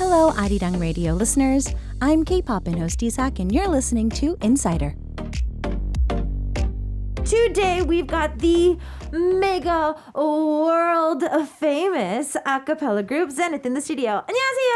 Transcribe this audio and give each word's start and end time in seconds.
Hello, 0.00 0.32
Arirang 0.32 0.80
Radio 0.80 1.12
listeners. 1.12 1.68
I'm 2.00 2.24
K-pop 2.24 2.66
and 2.66 2.80
host 2.80 3.02
Isak, 3.02 3.38
and 3.38 3.52
you're 3.52 3.68
listening 3.68 4.08
to 4.16 4.32
Insider. 4.40 4.96
Today 7.22 7.82
we've 7.82 8.06
got 8.06 8.38
the 8.38 8.78
mega 9.12 9.94
world 10.16 11.22
famous 11.60 12.34
a 12.34 12.64
cappella 12.64 13.02
group 13.02 13.30
Zenith 13.30 13.66
in 13.66 13.74
the 13.74 13.82
studio. 13.84 14.24
안녕하세요. 14.24 14.72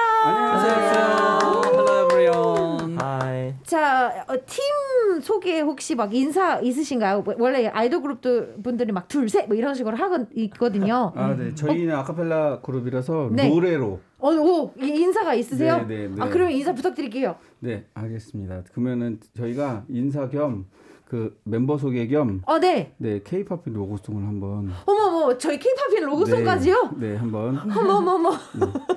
Hello 1.72 2.04
everyone. 2.04 2.98
Hi. 3.00 3.54
자, 3.64 4.26
어, 4.28 4.34
팀 4.44 5.22
소개 5.22 5.60
혹시 5.60 5.94
막 5.94 6.14
인사 6.14 6.60
있으신가요? 6.60 7.24
원래 7.38 7.66
아이돌 7.68 8.02
그룹도 8.02 8.60
분들이 8.62 8.92
막 8.92 9.08
둘, 9.08 9.30
셋, 9.30 9.46
뭐 9.48 9.56
이런 9.56 9.74
식으로 9.74 9.96
하고 9.96 10.26
있거든요. 10.34 11.14
아, 11.16 11.34
네. 11.34 11.54
저희는 11.54 11.94
아카펠라 11.94 12.60
그룹이라서 12.60 13.30
네. 13.32 13.48
노래로. 13.48 14.00
어, 14.24 14.30
오, 14.30 14.72
이- 14.80 14.86
인사가 15.02 15.34
있으세요? 15.34 15.84
네, 15.86 16.06
네, 16.06 16.08
네. 16.08 16.14
아, 16.22 16.28
그러면 16.30 16.52
인사 16.54 16.72
부탁드릴게요. 16.74 17.36
네, 17.60 17.84
알겠습니다. 17.94 18.62
그러면은 18.72 19.20
저희가 19.36 19.84
인사 19.88 20.28
겸 20.28 20.66
그 21.06 21.38
멤버 21.44 21.76
소개 21.76 22.06
겸 22.08 22.40
어, 22.46 22.58
네. 22.58 22.94
네, 22.96 23.20
K-팝 23.22 23.60
로고송을 23.66 24.26
한번 24.26 24.70
어머머, 24.86 25.36
저희 25.36 25.58
K-Poppin' 25.58 26.02
로고송까지요? 26.06 26.94
네, 26.96 27.10
네, 27.10 27.16
한번 27.16 27.58
어머머머. 27.58 28.30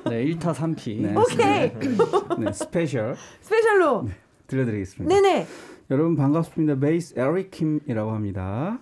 네, 0.09 0.23
1타 0.26 0.54
3피. 0.54 1.02
네, 1.02 1.13
오케이. 1.16 1.71
네, 2.40 2.52
스페셜 2.54 3.16
스페셜로. 3.41 4.07
들려드리겠습니다. 4.48 5.13
네 5.13 5.21
네. 5.21 5.48
여러분 5.91 6.16
반갑습니다. 6.16 6.80
베이스 6.80 7.13
에릭 7.20 7.52
킴이라고 7.52 8.12
합니다. 8.12 8.80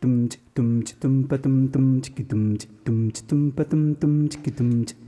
dum 0.00 0.28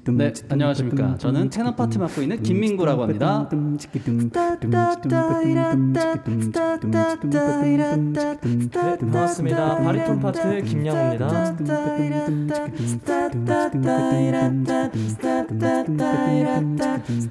네, 0.04 0.32
안녕하십니까. 0.48 1.18
저는 1.18 1.50
테너 1.50 1.74
파트 1.74 1.98
맡고 1.98 2.22
있는 2.22 2.40
김민구라고 2.42 3.02
합니다. 3.02 3.48
네, 3.50 3.58
반갑습니다. 8.98 9.78
바리톤 9.78 10.20
파트 10.20 10.62
김양호입니다. 10.62 11.56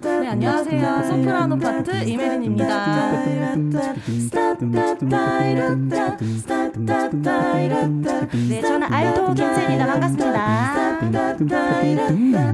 네, 0.01 0.27
안녕하세요. 0.27 1.03
소프라노 1.03 1.57
파트 1.57 2.03
이혜린입니다. 2.05 3.21
네, 8.01 8.61
저는 8.61 8.91
알토 8.91 9.33
김세리다. 9.33 9.85
반갑습니다. 9.85 10.71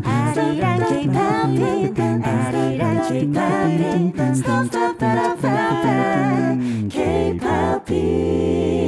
아리랑 0.03 0.87
K-팝인, 0.89 1.95
아리랑 2.23 3.07
K-팝인, 3.07 4.13
스톱 4.35 4.65
스톱 4.65 4.97
K-팝인. 6.89 8.86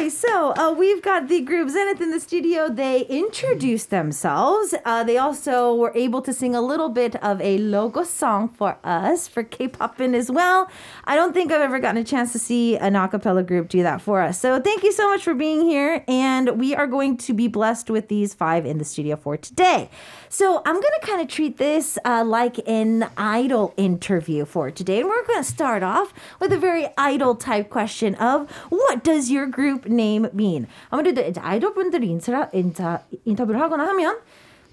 Okay, 0.00 0.08
so 0.08 0.54
uh, 0.56 0.72
we've 0.72 1.02
got 1.02 1.28
the 1.28 1.42
group 1.42 1.68
Zenith 1.68 2.00
in 2.00 2.10
the 2.10 2.20
studio. 2.20 2.70
They 2.70 3.02
introduced 3.02 3.90
themselves. 3.90 4.74
Uh, 4.86 5.04
they 5.04 5.18
also 5.18 5.74
were 5.74 5.92
able 5.94 6.22
to 6.22 6.32
sing 6.32 6.54
a 6.54 6.62
little 6.62 6.88
bit 6.88 7.16
of 7.16 7.38
a 7.42 7.58
logo 7.58 8.04
song 8.04 8.48
for 8.48 8.78
us 8.82 9.28
for 9.28 9.42
K-Popin 9.42 10.14
as 10.14 10.30
well. 10.30 10.70
I 11.04 11.16
don't 11.16 11.34
think 11.34 11.52
I've 11.52 11.60
ever 11.60 11.78
gotten 11.80 12.00
a 12.00 12.04
chance 12.04 12.32
to 12.32 12.38
see 12.38 12.78
an 12.78 12.96
a 12.96 13.08
cappella 13.08 13.42
group 13.42 13.68
do 13.68 13.82
that 13.82 14.00
for 14.00 14.22
us. 14.22 14.40
So 14.40 14.58
thank 14.58 14.84
you 14.84 14.92
so 14.92 15.06
much 15.10 15.22
for 15.22 15.34
being 15.34 15.66
here. 15.68 16.02
And 16.08 16.58
we 16.58 16.74
are 16.74 16.86
going 16.86 17.18
to 17.18 17.34
be 17.34 17.46
blessed 17.46 17.90
with 17.90 18.08
these 18.08 18.32
five 18.32 18.64
in 18.64 18.78
the 18.78 18.86
studio 18.86 19.16
for 19.16 19.36
today. 19.36 19.90
So 20.32 20.62
I'm 20.64 20.80
going 20.80 20.94
to 21.00 21.06
kind 21.06 21.20
of 21.20 21.26
treat 21.26 21.58
this 21.58 21.98
uh, 22.04 22.22
like 22.24 22.60
an 22.68 23.10
idol 23.16 23.74
interview 23.76 24.44
for 24.44 24.70
today. 24.70 25.00
And 25.00 25.08
we're 25.08 25.26
going 25.26 25.42
to 25.42 25.44
start 25.44 25.82
off 25.82 26.14
with 26.38 26.52
a 26.52 26.56
very 26.56 26.86
idol 26.96 27.34
type 27.34 27.68
question 27.68 28.14
of 28.14 28.48
what 28.68 29.02
does 29.02 29.28
your 29.28 29.46
group 29.46 29.86
name 29.88 30.28
mean? 30.32 30.68
아무래도 30.92 31.20
이제 31.22 31.40
아이돌 31.40 31.74
분들이 31.74 32.06
인사, 32.06 32.48
인사, 32.52 33.00
인터뷰를 33.24 33.60
하거나 33.60 33.88
하면 33.88 34.18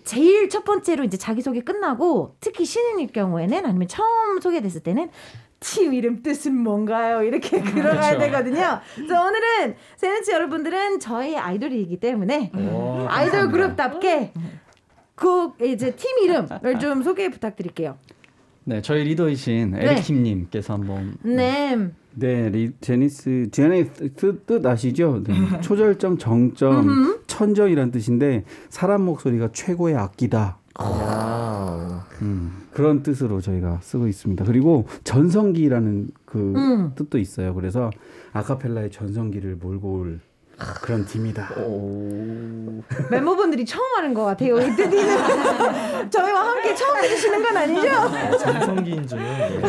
제일 0.03 0.47
첫 0.47 0.63
번째로 0.63 1.03
이제 1.03 1.17
자기소개 1.17 1.61
끝나고 1.61 2.35
특히 2.39 2.63
신인일 2.63 3.11
경우에는 3.11 3.65
아니면 3.65 3.87
처음 3.87 4.39
소개됐을 4.39 4.81
때는 4.81 5.09
팀 5.59 5.91
이름 5.95 6.21
뜻은 6.21 6.55
뭔가요? 6.55 7.23
이렇게 7.23 7.63
들어가야 7.63 8.19
되거든요. 8.19 8.79
그래서 8.93 9.25
오늘은 9.25 9.75
세렌치 9.95 10.31
여러분들은 10.33 10.99
저의 10.99 11.35
아이돌이기 11.35 11.99
때문에 11.99 12.51
아이돌 13.07 13.49
그룹답게 13.49 14.33
그 15.17 15.51
이제 15.65 15.95
팀 15.95 16.19
이름을 16.23 16.47
좀 16.79 17.01
소개 17.01 17.29
부탁드릴게요. 17.29 17.97
네, 18.63 18.81
저희 18.81 19.03
리더이신 19.03 19.71
네. 19.71 19.79
에릭 19.81 20.03
킴님께서 20.03 20.73
한번 20.73 21.15
네. 21.23 21.75
네, 22.13 22.49
리, 22.49 22.71
제니스 22.81 23.49
제니스 23.51 24.13
뜻 24.45 24.65
아시죠? 24.65 25.23
네. 25.23 25.61
초절정, 25.61 26.17
정점, 26.17 27.23
천정이란 27.27 27.91
뜻인데 27.91 28.43
사람 28.69 29.03
목소리가 29.03 29.49
최고의 29.53 29.95
악기다. 29.95 30.59
음, 32.21 32.51
그런 32.71 33.01
뜻으로 33.01 33.41
저희가 33.41 33.79
쓰고 33.81 34.07
있습니다. 34.07 34.45
그리고 34.45 34.85
전성기라는 35.03 36.09
그 36.25 36.53
음. 36.55 36.91
뜻도 36.95 37.17
있어요. 37.17 37.53
그래서 37.55 37.89
아카펠라의 38.33 38.91
전성기를 38.91 39.55
몰고 39.55 39.93
올 39.99 40.19
그런 40.80 41.04
팀이다. 41.04 41.48
멤버분들이 43.10 43.64
처음 43.64 43.84
하는 43.96 44.14
것 44.14 44.24
같아요. 44.24 44.58
이 44.60 44.76
뜻이는 44.76 46.10
저희와 46.10 46.46
함께 46.46 46.74
처음 46.74 46.96
해주시는 47.02 47.42
건 47.42 47.56
아니죠? 47.56 48.38
전성기인 48.38 49.06
줄은 49.06 49.22
네. 49.22 49.60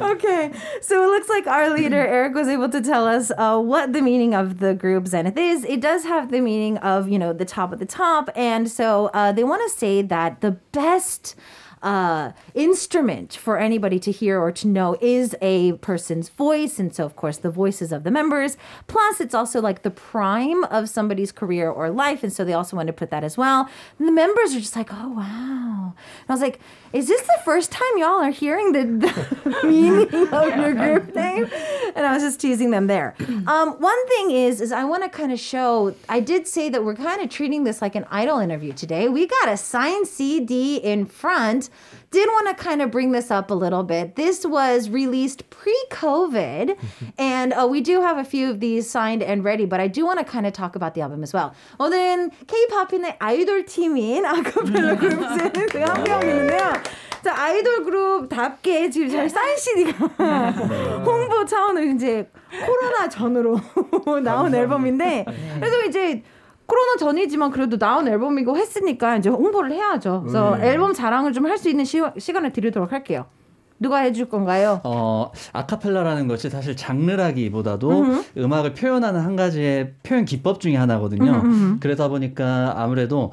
okay, 0.00 0.50
so 0.80 1.02
it 1.02 1.08
looks 1.08 1.28
like 1.28 1.46
our 1.46 1.70
leader 1.70 2.04
Eric 2.04 2.34
was 2.34 2.48
able 2.48 2.68
to 2.68 2.80
tell 2.80 3.06
us 3.06 3.30
uh, 3.38 3.58
what 3.58 3.92
the 3.92 4.02
meaning 4.02 4.34
of 4.34 4.58
the 4.58 4.74
group 4.74 5.06
Zenith 5.06 5.36
is. 5.36 5.64
It 5.64 5.80
does 5.80 6.04
have 6.04 6.30
the 6.30 6.40
meaning 6.40 6.78
of 6.78 7.08
you 7.08 7.18
know 7.18 7.32
the 7.32 7.44
top 7.44 7.72
of 7.72 7.78
the 7.78 7.86
top, 7.86 8.30
and 8.34 8.68
so 8.68 9.10
uh, 9.14 9.32
they 9.32 9.44
want 9.44 9.62
to 9.68 9.70
say 9.76 10.02
that 10.02 10.40
the 10.40 10.52
best. 10.72 11.36
Uh, 11.81 12.31
instrument 12.53 13.33
for 13.33 13.57
anybody 13.57 13.99
to 13.99 14.11
hear 14.11 14.39
or 14.39 14.51
to 14.51 14.67
know 14.67 14.95
is 15.01 15.35
a 15.41 15.73
person's 15.73 16.29
voice. 16.29 16.77
And 16.77 16.93
so, 16.93 17.05
of 17.05 17.15
course, 17.15 17.37
the 17.37 17.49
voices 17.49 17.91
of 17.91 18.03
the 18.03 18.11
members. 18.11 18.55
Plus, 18.87 19.19
it's 19.19 19.33
also 19.33 19.59
like 19.61 19.81
the 19.81 19.89
prime 19.89 20.63
of 20.65 20.89
somebody's 20.89 21.31
career 21.31 21.69
or 21.69 21.89
life. 21.89 22.23
And 22.23 22.31
so, 22.31 22.45
they 22.45 22.53
also 22.53 22.77
want 22.77 22.87
to 22.87 22.93
put 22.93 23.09
that 23.09 23.23
as 23.23 23.37
well. 23.37 23.69
And 23.97 24.07
the 24.07 24.11
members 24.11 24.53
are 24.53 24.59
just 24.59 24.75
like, 24.75 24.93
oh, 24.93 25.09
wow. 25.09 25.93
And 26.21 26.29
I 26.29 26.33
was 26.33 26.41
like, 26.41 26.59
is 26.93 27.07
this 27.07 27.21
the 27.21 27.39
first 27.45 27.71
time 27.71 27.97
y'all 27.97 28.21
are 28.21 28.31
hearing 28.31 28.73
the, 28.73 28.83
the 28.83 29.59
meaning 29.63 30.27
of 30.33 30.55
your 30.55 30.73
group 30.73 31.15
name? 31.15 31.49
And 31.95 32.05
I 32.05 32.13
was 32.13 32.21
just 32.21 32.39
teasing 32.39 32.71
them 32.71 32.87
there. 32.87 33.15
Um, 33.47 33.73
one 33.79 34.07
thing 34.07 34.31
is, 34.31 34.61
is 34.61 34.71
I 34.71 34.83
want 34.83 35.03
to 35.03 35.09
kind 35.09 35.31
of 35.31 35.39
show. 35.39 35.95
I 36.09 36.19
did 36.19 36.47
say 36.47 36.69
that 36.69 36.83
we're 36.83 36.95
kind 36.95 37.21
of 37.21 37.29
treating 37.29 37.63
this 37.63 37.81
like 37.81 37.95
an 37.95 38.05
idol 38.11 38.39
interview 38.39 38.73
today. 38.73 39.09
We 39.09 39.25
got 39.25 39.49
a 39.49 39.57
signed 39.57 40.07
CD 40.07 40.77
in 40.77 41.05
front 41.05 41.69
Did 42.10 42.28
want 42.28 42.48
to 42.48 42.54
kind 42.54 42.82
of 42.82 42.90
bring 42.90 43.12
this 43.12 43.30
up 43.30 43.50
a 43.50 43.54
little 43.54 43.82
bit. 43.82 44.16
This 44.16 44.44
was 44.46 44.88
released 44.90 45.48
pre-COVID, 45.50 46.76
and 47.18 47.52
uh, 47.52 47.66
we 47.70 47.80
do 47.80 48.00
have 48.00 48.18
a 48.18 48.24
few 48.24 48.50
of 48.50 48.60
these 48.60 48.88
signed 48.88 49.22
and 49.22 49.44
ready. 49.44 49.66
But 49.66 49.80
I 49.80 49.88
do 49.88 50.06
want 50.06 50.18
to 50.18 50.24
kind 50.24 50.46
of 50.46 50.52
talk 50.52 50.76
about 50.76 50.94
the 50.94 51.02
album 51.02 51.22
as 51.22 51.32
well. 51.32 51.52
오늘은 51.78 52.30
K-팝인의 52.46 53.16
아이돌 53.18 53.64
팀인 53.66 54.24
아카펠라 54.24 54.96
그룹스가 54.96 55.94
함께하고 55.94 56.26
있는데요. 56.26 56.72
자, 57.22 57.34
아이돌 57.34 57.84
그룹답게 57.84 58.90
지금 58.90 59.08
저희 59.10 59.28
사인 59.28 59.56
CD가 59.56 60.50
홍보 61.04 61.44
차원으로 61.44 61.86
이제 61.86 62.30
코로나 62.64 63.08
전으로 63.08 63.60
나온 64.22 64.54
앨범인데 64.54 65.24
그래서 65.58 65.82
이제 65.86 66.22
코로나 66.71 66.95
전이지만 66.97 67.51
그래도 67.51 67.77
나온 67.77 68.07
앨범이고 68.07 68.55
했으니까 68.57 69.17
이제 69.17 69.29
홍보를 69.29 69.73
해야죠. 69.73 70.21
그래서 70.21 70.57
앨범 70.61 70.93
자랑을 70.93 71.33
좀 71.33 71.45
할 71.45 71.57
수 71.57 71.69
있는 71.69 71.83
시, 71.83 72.01
시간을 72.17 72.53
드리도록 72.53 72.93
할게요. 72.93 73.25
누가 73.77 73.97
해줄 73.97 74.29
건가요? 74.29 74.79
어, 74.85 75.31
아카펠라라는 75.51 76.27
것이 76.29 76.49
사실 76.49 76.77
장르라기보다도 76.77 78.05
음악을 78.37 78.73
표현하는 78.73 79.19
한 79.19 79.35
가지의 79.35 79.95
표현 80.03 80.23
기법 80.23 80.61
중에 80.61 80.75
하나거든요. 80.77 81.43
그러다 81.81 82.07
보니까 82.07 82.73
아무래도 82.77 83.31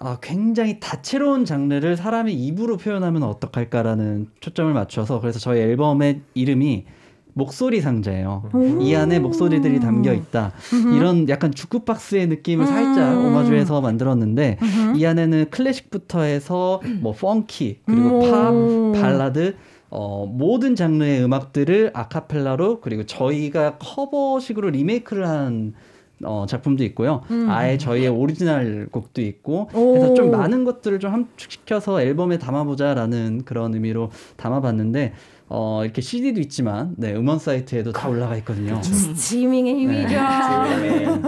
아, 0.00 0.16
굉장히 0.22 0.80
다채로운 0.80 1.44
장르를 1.44 1.96
사람의 1.96 2.34
입으로 2.34 2.76
표현하면 2.78 3.22
어떡할까라는 3.22 4.28
초점을 4.40 4.72
맞춰서 4.72 5.20
그래서 5.20 5.38
저희 5.38 5.60
앨범의 5.60 6.22
이름이 6.34 6.86
목소리 7.34 7.80
상자예요. 7.80 8.50
이 8.80 8.94
안에 8.94 9.18
목소리들이 9.18 9.80
담겨 9.80 10.12
있다. 10.12 10.52
이런 10.96 11.28
약간 11.28 11.52
주크 11.52 11.80
박스의 11.80 12.26
느낌을 12.28 12.66
살짝 12.66 13.18
오마주해서 13.18 13.80
만들었는데 13.80 14.58
이 14.96 15.04
안에는 15.04 15.46
클래식부터 15.50 16.22
해서 16.22 16.80
뭐 17.00 17.12
펑키 17.12 17.80
그리고 17.86 18.20
팝, 18.20 18.52
발라드 19.00 19.56
어, 19.92 20.24
모든 20.26 20.76
장르의 20.76 21.24
음악들을 21.24 21.90
아카펠라로 21.94 22.80
그리고 22.80 23.04
저희가 23.06 23.78
커버식으로 23.78 24.70
리메이크를 24.70 25.26
한 25.26 25.74
어, 26.22 26.44
작품도 26.46 26.84
있고요. 26.84 27.22
아예 27.48 27.78
저희의 27.78 28.08
오리지널 28.08 28.88
곡도 28.92 29.22
있고 29.22 29.68
해서 29.72 30.14
좀 30.14 30.30
많은 30.30 30.64
것들을 30.64 31.00
좀 31.00 31.12
함축시켜서 31.12 32.02
앨범에 32.02 32.38
담아보자라는 32.38 33.42
그런 33.46 33.74
의미로 33.74 34.10
담아봤는데 34.36 35.14
어, 35.49 35.81
이렇게 35.83 36.01
CD도 36.01 36.41
있지만 36.41 36.95
네, 36.97 37.13
음원 37.13 37.37
사이트에도 37.37 37.91
다 37.91 38.09
올라가 38.09 38.35
있거든요. 38.37 38.81
스트리밍의 38.81 39.75
힘이죠. 39.75 40.15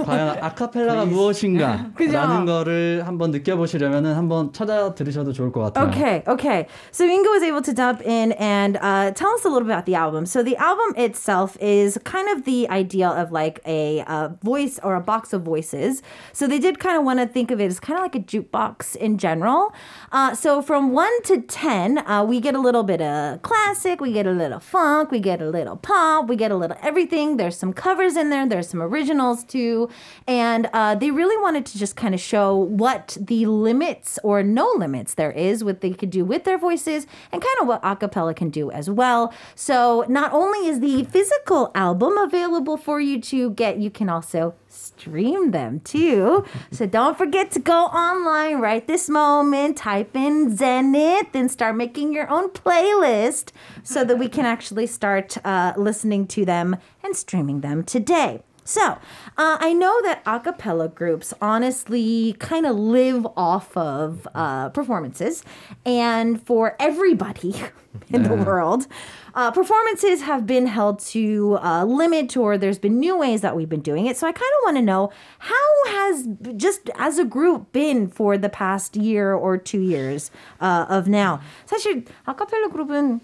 과연 0.06 0.38
아카펠라가 0.42 1.06
무엇인가 1.06 1.92
그죠? 1.96 2.14
라는 2.14 2.46
거를 2.46 3.04
한번 3.06 3.30
느껴보시려면 3.30 4.08
한번 4.08 4.52
찾아 4.54 4.96
들으셔도 4.96 5.34
좋을 5.34 5.52
것 5.52 5.62
같아요. 5.72 5.90
Okay, 5.90 6.24
okay. 6.28 6.66
So 6.92 7.06
Ingo 7.06 7.30
was 7.30 7.44
able 7.44 7.62
to 7.62 7.74
jump 7.76 8.02
in 8.02 8.32
and 8.40 8.78
uh, 8.82 9.12
tell 9.12 9.30
us 9.36 9.46
a 9.46 9.50
little 9.50 9.68
bit 9.68 9.74
about 9.74 9.86
the 9.86 9.94
album. 9.94 10.26
So 10.26 10.42
the 10.42 10.58
album 10.58 10.96
itself 10.98 11.56
is 11.62 12.00
kind 12.04 12.28
of 12.28 12.44
the 12.46 12.68
idea 12.70 13.10
of 13.10 13.32
like 13.32 13.62
a 13.68 14.02
uh, 14.08 14.30
voice 14.42 14.80
or 14.82 14.96
a 14.96 15.02
box 15.02 15.32
of 15.32 15.44
voices. 15.44 16.02
So 16.34 16.48
they 16.48 16.58
did 16.58 16.80
kind 16.80 16.98
of 16.98 17.06
want 17.06 17.20
to 17.20 17.28
think 17.28 17.52
of 17.52 17.62
it 17.62 17.68
as 17.68 17.80
kind 17.80 18.00
of 18.00 18.02
like 18.02 18.16
a 18.16 18.20
jukebox 18.26 18.96
in 18.96 19.20
general. 19.20 19.76
Uh, 20.12 20.34
so 20.34 20.64
from 20.64 20.92
one 20.92 21.14
to 21.30 21.42
ten, 21.42 22.00
uh, 22.00 22.24
we 22.24 22.42
get 22.42 22.56
a 22.56 22.60
little 22.60 22.84
bit 22.84 23.00
of 23.00 23.44
classic, 23.44 24.02
we 24.02 24.11
get 24.13 24.27
a 24.27 24.33
little 24.33 24.61
funk, 24.61 25.11
we 25.11 25.19
get 25.19 25.43
a 25.43 25.49
little 25.49 25.77
pop, 25.77 26.29
we 26.29 26.37
get 26.37 26.51
a 26.51 26.57
little 26.57 26.77
everything. 26.83 27.37
There's 27.37 27.57
some 27.57 27.73
covers 27.73 28.17
in 28.17 28.31
there, 28.31 28.47
there's 28.47 28.69
some 28.69 28.83
originals 28.83 29.45
too, 29.45 29.89
and 30.27 30.69
uh, 30.73 30.95
they 30.95 31.11
really 31.11 31.37
wanted 31.43 31.67
to 31.67 31.79
just 31.79 31.97
kind 31.97 32.15
of 32.15 32.21
show 32.21 32.57
what 32.57 33.17
the 33.21 33.47
limits 33.47 34.19
or 34.23 34.43
no 34.43 34.73
limits 34.77 35.15
there 35.15 35.33
is, 35.33 35.65
what 35.65 35.81
they 35.81 35.93
could 35.93 36.11
do 36.11 36.25
with 36.25 36.45
their 36.45 36.59
voices, 36.59 37.07
and 37.33 37.43
kind 37.43 37.57
of 37.61 37.67
what 37.67 37.83
acapella 37.83 38.35
can 38.35 38.51
do 38.51 38.71
as 38.71 38.89
well. 38.89 39.33
So 39.55 40.05
not 40.09 40.33
only 40.33 40.69
is 40.69 40.81
the 40.81 41.05
physical 41.05 41.71
album 41.75 42.17
available 42.19 42.77
for 42.77 43.01
you 43.01 43.21
to 43.23 43.51
get, 43.51 43.79
you 43.79 43.91
can 43.91 44.09
also 44.09 44.55
stream 44.73 45.51
them 45.51 45.81
too. 45.81 46.45
So 46.71 46.87
don't 46.87 47.19
forget 47.19 47.51
to 47.53 47.61
go 47.61 47.85
online 47.87 48.59
right 48.61 48.87
this 48.87 49.09
moment, 49.09 49.77
type 49.77 50.17
in 50.17 50.57
Zenith, 50.57 51.35
and 51.35 51.51
start 51.51 51.77
making 51.77 52.13
your 52.13 52.29
own 52.31 52.51
playlist 52.51 53.53
so 53.83 54.05
that 54.05 54.19
we 54.19 54.29
can 54.29 54.47
actually 54.47 54.87
start 54.87 55.37
uh, 55.45 55.73
listening 55.77 56.27
to 56.29 56.45
them 56.45 56.77
and 57.03 57.17
streaming 57.17 57.61
them 57.61 57.85
today. 57.85 58.43
So, 58.68 59.00
uh, 59.38 59.58
I 59.62 59.72
know 59.72 59.96
that 60.04 60.22
a 60.26 60.42
cappella 60.42 60.90
groups 60.90 61.34
honestly 61.40 62.36
kind 62.38 62.66
of 62.66 62.76
live 62.76 63.26
off 63.38 63.72
of 63.78 64.28
uh, 64.36 64.68
performances, 64.76 65.42
and 65.86 66.46
for 66.46 66.76
everybody 66.78 67.56
in 68.10 68.24
the 68.24 68.36
world, 68.36 68.88
uh, 69.36 69.52
performances 69.52 70.24
have 70.24 70.46
been 70.46 70.68
held 70.68 71.00
to 71.16 71.58
uh, 71.64 71.86
limit, 71.86 72.36
or 72.36 72.58
there's 72.58 72.78
been 72.78 73.00
new 73.00 73.18
ways 73.18 73.40
that 73.40 73.56
we've 73.56 73.70
been 73.70 73.80
doing 73.80 74.06
it. 74.06 74.18
So, 74.18 74.28
I 74.28 74.34
kind 74.34 74.52
of 74.60 74.66
want 74.66 74.76
to 74.76 74.84
know 74.84 75.14
how 75.40 75.70
has 75.88 76.28
just 76.58 76.90
as 77.00 77.18
a 77.18 77.24
group 77.24 77.72
been 77.72 78.10
for 78.10 78.38
the 78.38 78.50
past 78.50 78.98
year 78.98 79.32
or 79.34 79.58
two 79.58 79.80
years 79.80 80.30
uh, 80.60 80.86
of 80.90 81.08
now. 81.08 81.40
사실 81.66 82.04
아카펠라 82.26 82.68
그룹은 82.74 83.22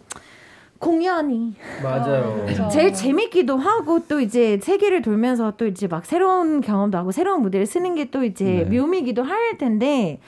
공연이 0.79 1.55
맞아요. 1.83 2.47
제일 2.71 2.93
재밌기도 2.93 3.57
하고 3.57 4.01
또 4.07 4.21
이제 4.21 4.59
세계를 4.63 5.03
돌면서 5.03 5.55
또 5.57 5.67
이제 5.67 5.87
막 5.89 6.07
새로운 6.07 6.61
경험도 6.61 6.97
하고 6.99 7.11
새로운 7.13 7.43
무대를 7.43 7.67
쓰는 7.67 7.95
게 7.95 8.09
또 8.11 8.25
이제 8.25 8.67
묘미기도 8.71 9.23
할 9.23 9.59
텐데 9.59 10.21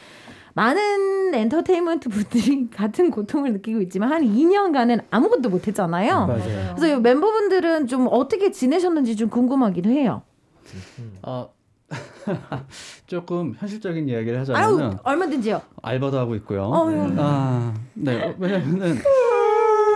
많은 0.55 1.32
엔터테인먼트 1.35 2.08
분들이 2.08 2.69
같은 2.75 3.11
고통을 3.11 3.52
느끼고 3.55 3.81
있지만 3.82 4.12
한 4.12 4.23
2년간은 4.23 5.02
아무것도 5.11 5.49
못 5.49 5.67
했잖아요. 5.69 6.26
맞아요. 6.26 6.75
그래서 6.76 6.97
이 6.97 7.00
멤버분들은 7.00 7.87
좀 7.87 8.08
어떻게 8.11 8.50
지내셨는지 8.50 9.17
좀 9.17 9.31
궁금하기도 9.31 9.88
해요. 9.91 10.23
어, 11.23 11.49
조금 13.06 13.55
현실적인 13.58 14.08
이야기를 14.08 14.35
아유, 14.35 14.41
하자면은 14.41 14.99
얼마든지요. 15.05 15.62
알바도 15.82 16.19
하고 16.19 16.35
있고요. 16.37 16.64
어, 16.64 16.93
예. 16.93 17.14
아, 17.19 17.73
네. 17.94 18.23
어, 18.25 18.35
왜냐면은 18.38 18.99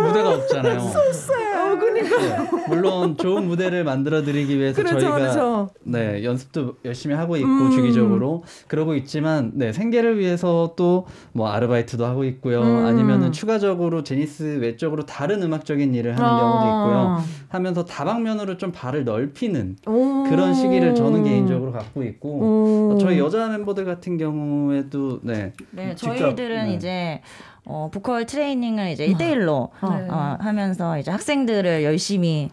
무대가 0.03 0.35
없잖아요. 0.35 0.79
어, 1.65 1.79
그니까. 1.79 2.19
네, 2.19 2.49
물론 2.69 3.17
좋은 3.17 3.47
무대를 3.47 3.85
만들어 3.85 4.23
드리기 4.23 4.59
위해서 4.59 4.83
그렇죠, 4.83 4.99
저희가 5.01 5.17
그렇죠. 5.19 5.71
네, 5.83 6.25
연습도 6.25 6.75
열심히 6.85 7.15
하고 7.15 7.37
있고 7.37 7.49
음. 7.49 7.71
주기적으로 7.71 8.45
그러고 8.69 8.95
있지만 8.95 9.53
네, 9.55 9.73
생계를 9.73 10.19
위해서 10.19 10.75
또 10.77 11.05
뭐 11.33 11.49
아르바이트도 11.49 12.05
하고 12.05 12.25
있고요. 12.25 12.63
음. 12.63 12.87
아니면은 12.87 13.33
추가적으로 13.33 14.03
제니스 14.05 14.59
외적으로 14.61 15.05
다른 15.05 15.43
음악적인 15.43 15.95
일을 15.95 16.17
하는 16.17 16.25
아. 16.25 16.39
경우도 16.41 16.65
있고요. 16.67 17.19
하면서 17.49 17.85
다방면으로 17.85 18.57
좀 18.57 18.73
발을 18.73 19.05
넓히는 19.05 19.77
오. 19.87 20.25
그런 20.29 20.55
시기를 20.55 20.95
저는 20.95 21.25
개인적으로 21.25 21.73
갖고 21.73 22.03
있고 22.05 22.29
오. 22.29 22.93
어, 22.95 22.99
저희 22.99 23.19
여자 23.19 23.49
멤버들 23.49 23.85
같은 23.85 24.17
경우에도 24.17 25.21
네, 25.23 25.53
네, 25.71 25.95
직접, 25.95 26.17
저희들은 26.17 26.67
네. 26.67 26.75
이제 26.75 27.21
어, 27.67 27.89
보컬 27.93 28.27
트레이닝을 28.27 28.91
이제 28.91 29.07
1대1로 29.07 29.71
어, 30.11 30.37
하면서 30.41 30.99
이제 30.99 31.11
학생들을 31.11 31.83
열심히 31.85 32.51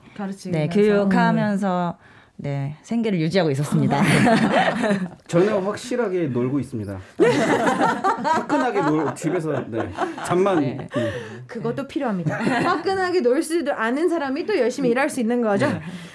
네, 0.51 0.67
교육하면서 0.67 1.97
네, 2.43 2.75
생계를 2.81 3.19
유지하고 3.19 3.51
있었습니다. 3.51 4.01
저는 5.27 5.61
확실하게 5.63 6.25
놀고 6.29 6.59
있습니다. 6.59 6.99
화끈하게 8.23 8.81
놀 8.81 9.13
집에서 9.13 9.63
네. 9.67 9.87
잠만 10.25 10.59
네. 10.59 10.87
그것도 11.45 11.87
필요합니다. 11.87 12.35
화끈하게 12.37 13.21
놀 13.21 13.43
수도 13.43 13.71
아는 13.73 14.09
사람이 14.09 14.47
또 14.47 14.57
열심히 14.57 14.89
일할 14.89 15.11
수 15.11 15.19
있는 15.19 15.41
거죠. 15.41 15.67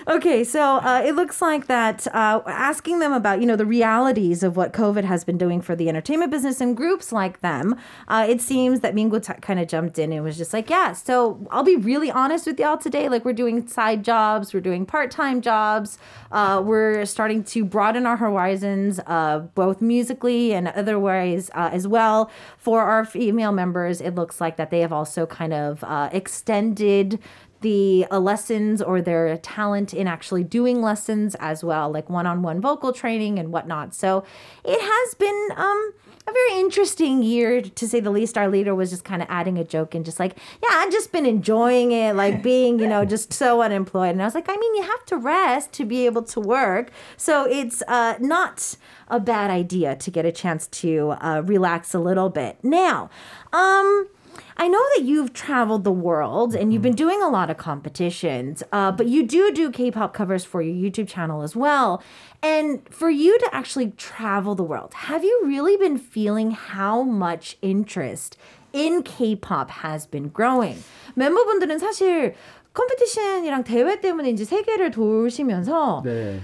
Okay, 0.09 0.43
so 0.43 0.79
uh, 0.79 1.03
it 1.05 1.15
looks 1.15 1.41
like 1.41 1.67
that 1.69 2.07
uh, 2.13 2.41
asking 2.47 2.99
them 2.99 3.13
about 3.13 3.41
you 3.41 3.47
know 3.47 3.57
the 3.57 3.67
realities 3.67 4.43
of 4.43 4.57
what 4.57 4.73
COVID 4.73 5.05
has 5.05 5.23
been 5.23 5.39
doing 5.39 5.61
for 5.61 5.77
the 5.77 5.89
entertainment 5.89 6.33
business 6.33 6.61
and 6.61 6.77
groups 6.77 7.13
like 7.13 7.41
them, 7.41 7.77
uh, 8.09 8.27
it 8.29 8.41
seems 8.41 8.81
that 8.81 8.95
Mingo 8.95 9.21
t- 9.21 9.33
kind 9.41 9.61
of 9.61 9.69
jumped 9.69 9.99
in 9.99 10.13
and 10.13 10.25
was 10.25 10.37
just 10.37 10.53
like, 10.53 10.71
yeah. 10.71 10.93
So 10.93 11.39
I'll 11.51 11.63
be 11.63 11.77
really 11.77 12.11
honest 12.11 12.47
with 12.47 12.59
y'all 12.59 12.79
today. 12.79 13.09
Like 13.09 13.25
we're 13.25 13.33
doing 13.33 13.67
side 13.69 14.03
jobs, 14.05 14.53
we're 14.55 14.61
doing 14.61 14.87
part 14.87 15.11
time 15.13 15.41
jobs. 15.41 15.99
Uh, 16.31 16.63
we're 16.65 17.05
starting 17.05 17.45
to 17.45 17.65
broaden 17.65 18.07
our 18.07 18.17
horizons, 18.17 19.01
uh, 19.07 19.39
both 19.55 19.81
musically 19.81 20.53
and 20.53 20.69
otherwise 20.69 21.51
uh, 21.55 21.71
as 21.73 21.87
well. 21.87 22.31
For 22.59 22.83
our 22.83 23.05
female 23.05 23.53
members, 23.53 24.01
it 24.01 24.15
looks 24.15 24.41
like 24.41 24.57
that 24.57 24.71
they 24.71 24.81
have 24.81 24.93
also 24.93 25.27
kind 25.27 25.53
of 25.53 25.83
uh, 25.85 26.11
extended 26.13 27.21
the 27.63 28.07
uh, 28.11 28.19
lessons 28.19 28.83
or 28.83 29.01
their 29.01 29.37
talent 29.39 29.95
in 29.95 30.07
actually 30.07 30.45
doing 30.45 30.83
lessons 30.83 31.35
as 31.41 31.65
well, 31.65 31.91
like 31.91 32.11
one-on-one 32.11 32.61
vocal 32.61 32.93
training 32.93 33.39
and 33.39 33.51
whatnot. 33.53 33.95
So 33.95 34.25
it 34.65 34.81
has 34.81 35.15
been 35.15 35.49
um, 35.57 35.93
a 36.29 36.33
very 36.33 36.61
interesting 36.61 37.23
year 37.23 37.63
to 37.63 37.89
say 37.89 38.01
the 38.01 38.11
least. 38.11 38.37
Our 38.37 38.49
leader 38.49 38.75
was 38.75 38.91
just 38.91 39.05
kind 39.05 39.23
of 39.23 39.29
adding 39.31 39.59
a 39.59 39.65
joke 39.65 39.95
and 39.95 40.05
just 40.05 40.19
like, 40.19 40.37
yeah, 40.63 40.71
I've 40.73 40.91
just 40.91 41.13
been 41.13 41.27
enjoying 41.27 41.93
it, 41.93 42.15
like 42.15 42.43
being, 42.43 42.79
you 42.79 42.89
know, 42.89 43.05
just 43.05 43.33
so 43.33 43.63
unemployed. 43.63 44.11
And 44.11 44.23
I 44.23 44.25
was 44.25 44.35
like, 44.35 44.49
I 44.49 44.57
mean, 44.57 44.75
you 44.75 44.83
have 44.83 45.05
to 45.07 45.17
rest 45.17 45.73
to 45.75 45.85
be 45.85 46.05
able 46.07 46.23
to 46.25 46.41
work. 46.41 46.91
So 47.17 47.45
it's 47.45 47.83
uh, 47.87 48.17
not 48.21 48.77
a 49.09 49.21
bad 49.21 49.51
idea 49.51 49.95
to 49.97 50.11
get 50.11 50.25
a 50.25 50.33
chance 50.33 50.67
to 50.67 51.15
uh, 51.21 51.43
relax 51.45 51.95
a 51.95 52.01
little 52.01 52.29
bit. 52.29 52.59
Now, 52.63 53.09
um, 53.53 54.09
I 54.58 54.68
know 54.68 54.84
that 54.96 55.04
you've 55.04 55.34
traveled 55.34 55.84
the 55.84 55.92
world 55.92 56.54
and 56.54 56.72
you've 56.72 56.82
been 56.82 56.96
doing 56.96 57.22
a 57.22 57.30
lot 57.30 57.50
of 57.50 57.58
competitions, 57.58 58.62
uh, 58.72 58.92
but 58.92 59.08
you 59.08 59.26
do 59.26 59.52
do 59.52 59.72
K-pop 59.72 60.14
covers 60.14 60.46
for 60.46 60.62
your 60.62 60.76
YouTube 60.76 61.08
channel 61.08 61.42
as 61.42 61.56
well. 61.56 62.04
And 62.44 62.82
for 62.90 63.10
you 63.10 63.40
to 63.40 63.50
actually 63.52 63.92
travel 63.98 64.56
the 64.56 64.64
world, 64.64 64.94
have 65.10 65.24
you 65.24 65.42
really 65.46 65.78
been 65.78 65.98
feeling 65.98 66.52
how 66.52 67.02
much 67.02 67.58
interest 67.62 68.38
in 68.74 69.04
K-pop 69.04 69.72
has 69.82 70.06
been 70.06 70.30
growing? 70.30 70.84
멤버분들은 71.16 71.80
사실 71.80 72.36
컴피티션이랑 72.74 73.64
대회 73.64 74.00
때문에 74.00 74.30
이제 74.30 74.46
세계를 74.46 74.92
도시면서 74.92 76.04
네. 76.06 76.40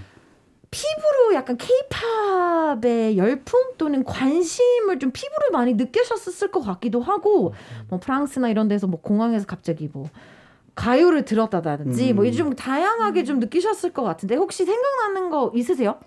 피부로 0.73 1.35
약간 1.35 1.57
케이팝의 1.59 3.19
열풍 3.19 3.75
또는 3.77 4.03
관심을 4.05 4.99
좀 4.99 5.11
피부로 5.13 5.51
많이 5.53 5.75
느끼셨을 5.75 6.51
것 6.51 6.63
같기도 6.63 7.01
하고 7.03 7.53
뭐 7.89 8.01
프랑스나 8.01 8.49
이런 8.49 8.69
데서 8.69 8.87
뭐 8.87 8.99
공항에서 9.01 9.45
갑자기 9.47 9.91
뭐 9.93 10.09
가요를 10.75 11.27
들었다든지 11.27 12.15
뭐좀 12.15 12.55
다양하게 12.55 13.25
좀 13.25 13.39
느끼셨을 13.39 13.93
것 13.93 14.03
같은데 14.03 14.35
혹시 14.35 14.65
생각나는 14.65 15.29
거 15.29 15.53
있으세요? 15.55 15.99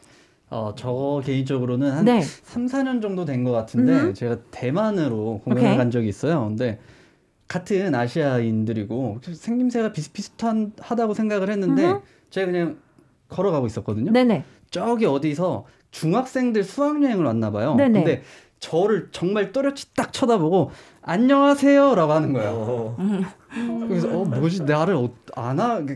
어, 0.50 0.74
저 0.76 1.22
개인적으로는 1.24 1.92
한 1.92 2.06
네. 2.06 2.22
3, 2.22 2.66
4년 2.66 3.02
정도 3.04 3.24
된 3.24 3.44
것 3.44 3.52
같은데 3.52 3.94
음흠. 3.94 4.14
제가 4.16 4.38
대만으로 4.50 5.42
공연을. 5.44 5.78
간 5.78 5.92
적이 5.92 6.08
있어요. 6.10 6.44
근데 6.48 6.80
같은 7.48 7.94
아시아인들이고 7.94 9.20
생김새가 9.32 9.92
비슷비슷한 9.92 10.72
하다고 10.80 11.14
생각을 11.14 11.52
했는데 11.52 11.92
음흠. 11.92 12.02
제가 12.32 12.52
그냥 12.52 12.78
걸어가고 13.30 13.68
있었거든요. 13.68 14.12
네네. 14.12 14.44
저기 14.72 15.06
어디서 15.06 15.66
중학생들 15.92 16.64
수학여행을 16.64 17.26
왔나 17.26 17.52
봐요. 17.52 17.76
네네. 17.76 18.00
근데 18.00 18.24
저를 18.60 19.10
정말 19.12 19.52
또렷이 19.52 19.94
딱 19.96 20.12
쳐다보고 20.12 20.72
안녕하세요라고 21.02 22.12
하는 22.12 22.34
거예요. 22.34 22.52
어, 22.52 23.86
그래서 23.88 24.10
어 24.10 24.26
뭐지 24.26 24.64
나를 24.64 24.96
어, 24.96 25.10
아나 25.36 25.84
그, 25.86 25.96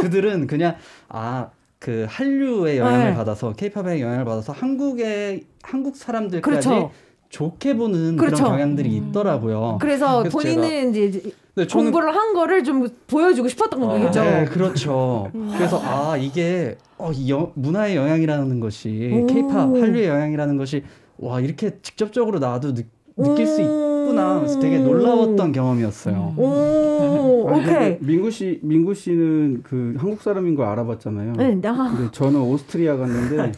그들은 0.00 0.46
그냥 0.46 0.76
아그 1.08 2.06
한류의 2.08 2.78
영향을 2.78 3.10
네. 3.10 3.14
받아서 3.14 3.52
케이팝의 3.52 4.00
영향을 4.00 4.24
받아서 4.24 4.52
한국의 4.52 5.44
한국 5.62 5.96
사람들까지 5.96 6.68
그렇죠. 6.68 6.90
좋게 7.28 7.76
보는 7.76 8.16
그렇죠. 8.16 8.36
그런 8.36 8.50
경향들이 8.52 8.94
있더라고요. 8.96 9.78
그래서 9.80 10.20
그래서 10.20 10.38
본인은 10.38 10.94
이제 10.94 11.22
네, 11.58 11.66
저는- 11.66 11.72
공부를 11.72 12.14
한 12.14 12.34
거를 12.34 12.62
좀 12.62 12.88
보여주고 13.08 13.48
싶었던 13.48 13.80
거겠죠. 13.80 14.22
네, 14.22 14.44
그렇죠. 14.44 15.30
그래서 15.56 15.80
아 15.84 16.16
이게 16.16 16.76
어, 16.98 17.10
이 17.12 17.30
영- 17.30 17.50
문화의 17.54 17.96
영향이라는 17.96 18.60
것이 18.60 19.10
오. 19.12 19.26
케이팝 19.26 19.50
한류의 19.54 20.06
영향이라는 20.08 20.56
것이 20.56 20.84
와 21.18 21.40
이렇게 21.40 21.78
직접적으로 21.82 22.38
나도 22.38 22.74
느, 22.74 22.82
느낄 23.16 23.46
수 23.46 23.60
있구나. 23.60 24.36
그래서 24.38 24.60
되게 24.60 24.78
놀라웠던 24.78 25.50
경험이었어요. 25.52 26.34
오, 26.36 27.46
아니, 27.50 27.64
근데 27.64 27.76
오케이. 27.78 27.98
민구 28.00 28.30
씨, 28.30 28.60
민구 28.62 28.94
씨는 28.94 29.62
그 29.64 29.94
한국 29.98 30.22
사람인 30.22 30.54
걸 30.54 30.66
알아봤잖아요. 30.66 31.32
네, 31.36 31.58
아, 31.64 31.94
근데 31.96 32.10
저는 32.12 32.40
오스트리아 32.40 32.96
갔는데 32.96 33.52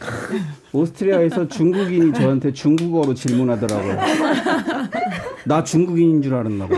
오스트리아에서 0.73 1.47
중국인이 1.47 2.11
저한테 2.13 2.51
중국어로 2.53 3.13
질문하더라고요. 3.13 3.97
나 5.45 5.63
중국인인 5.63 6.21
줄 6.23 6.33
알았나 6.33 6.67
봐. 6.67 6.75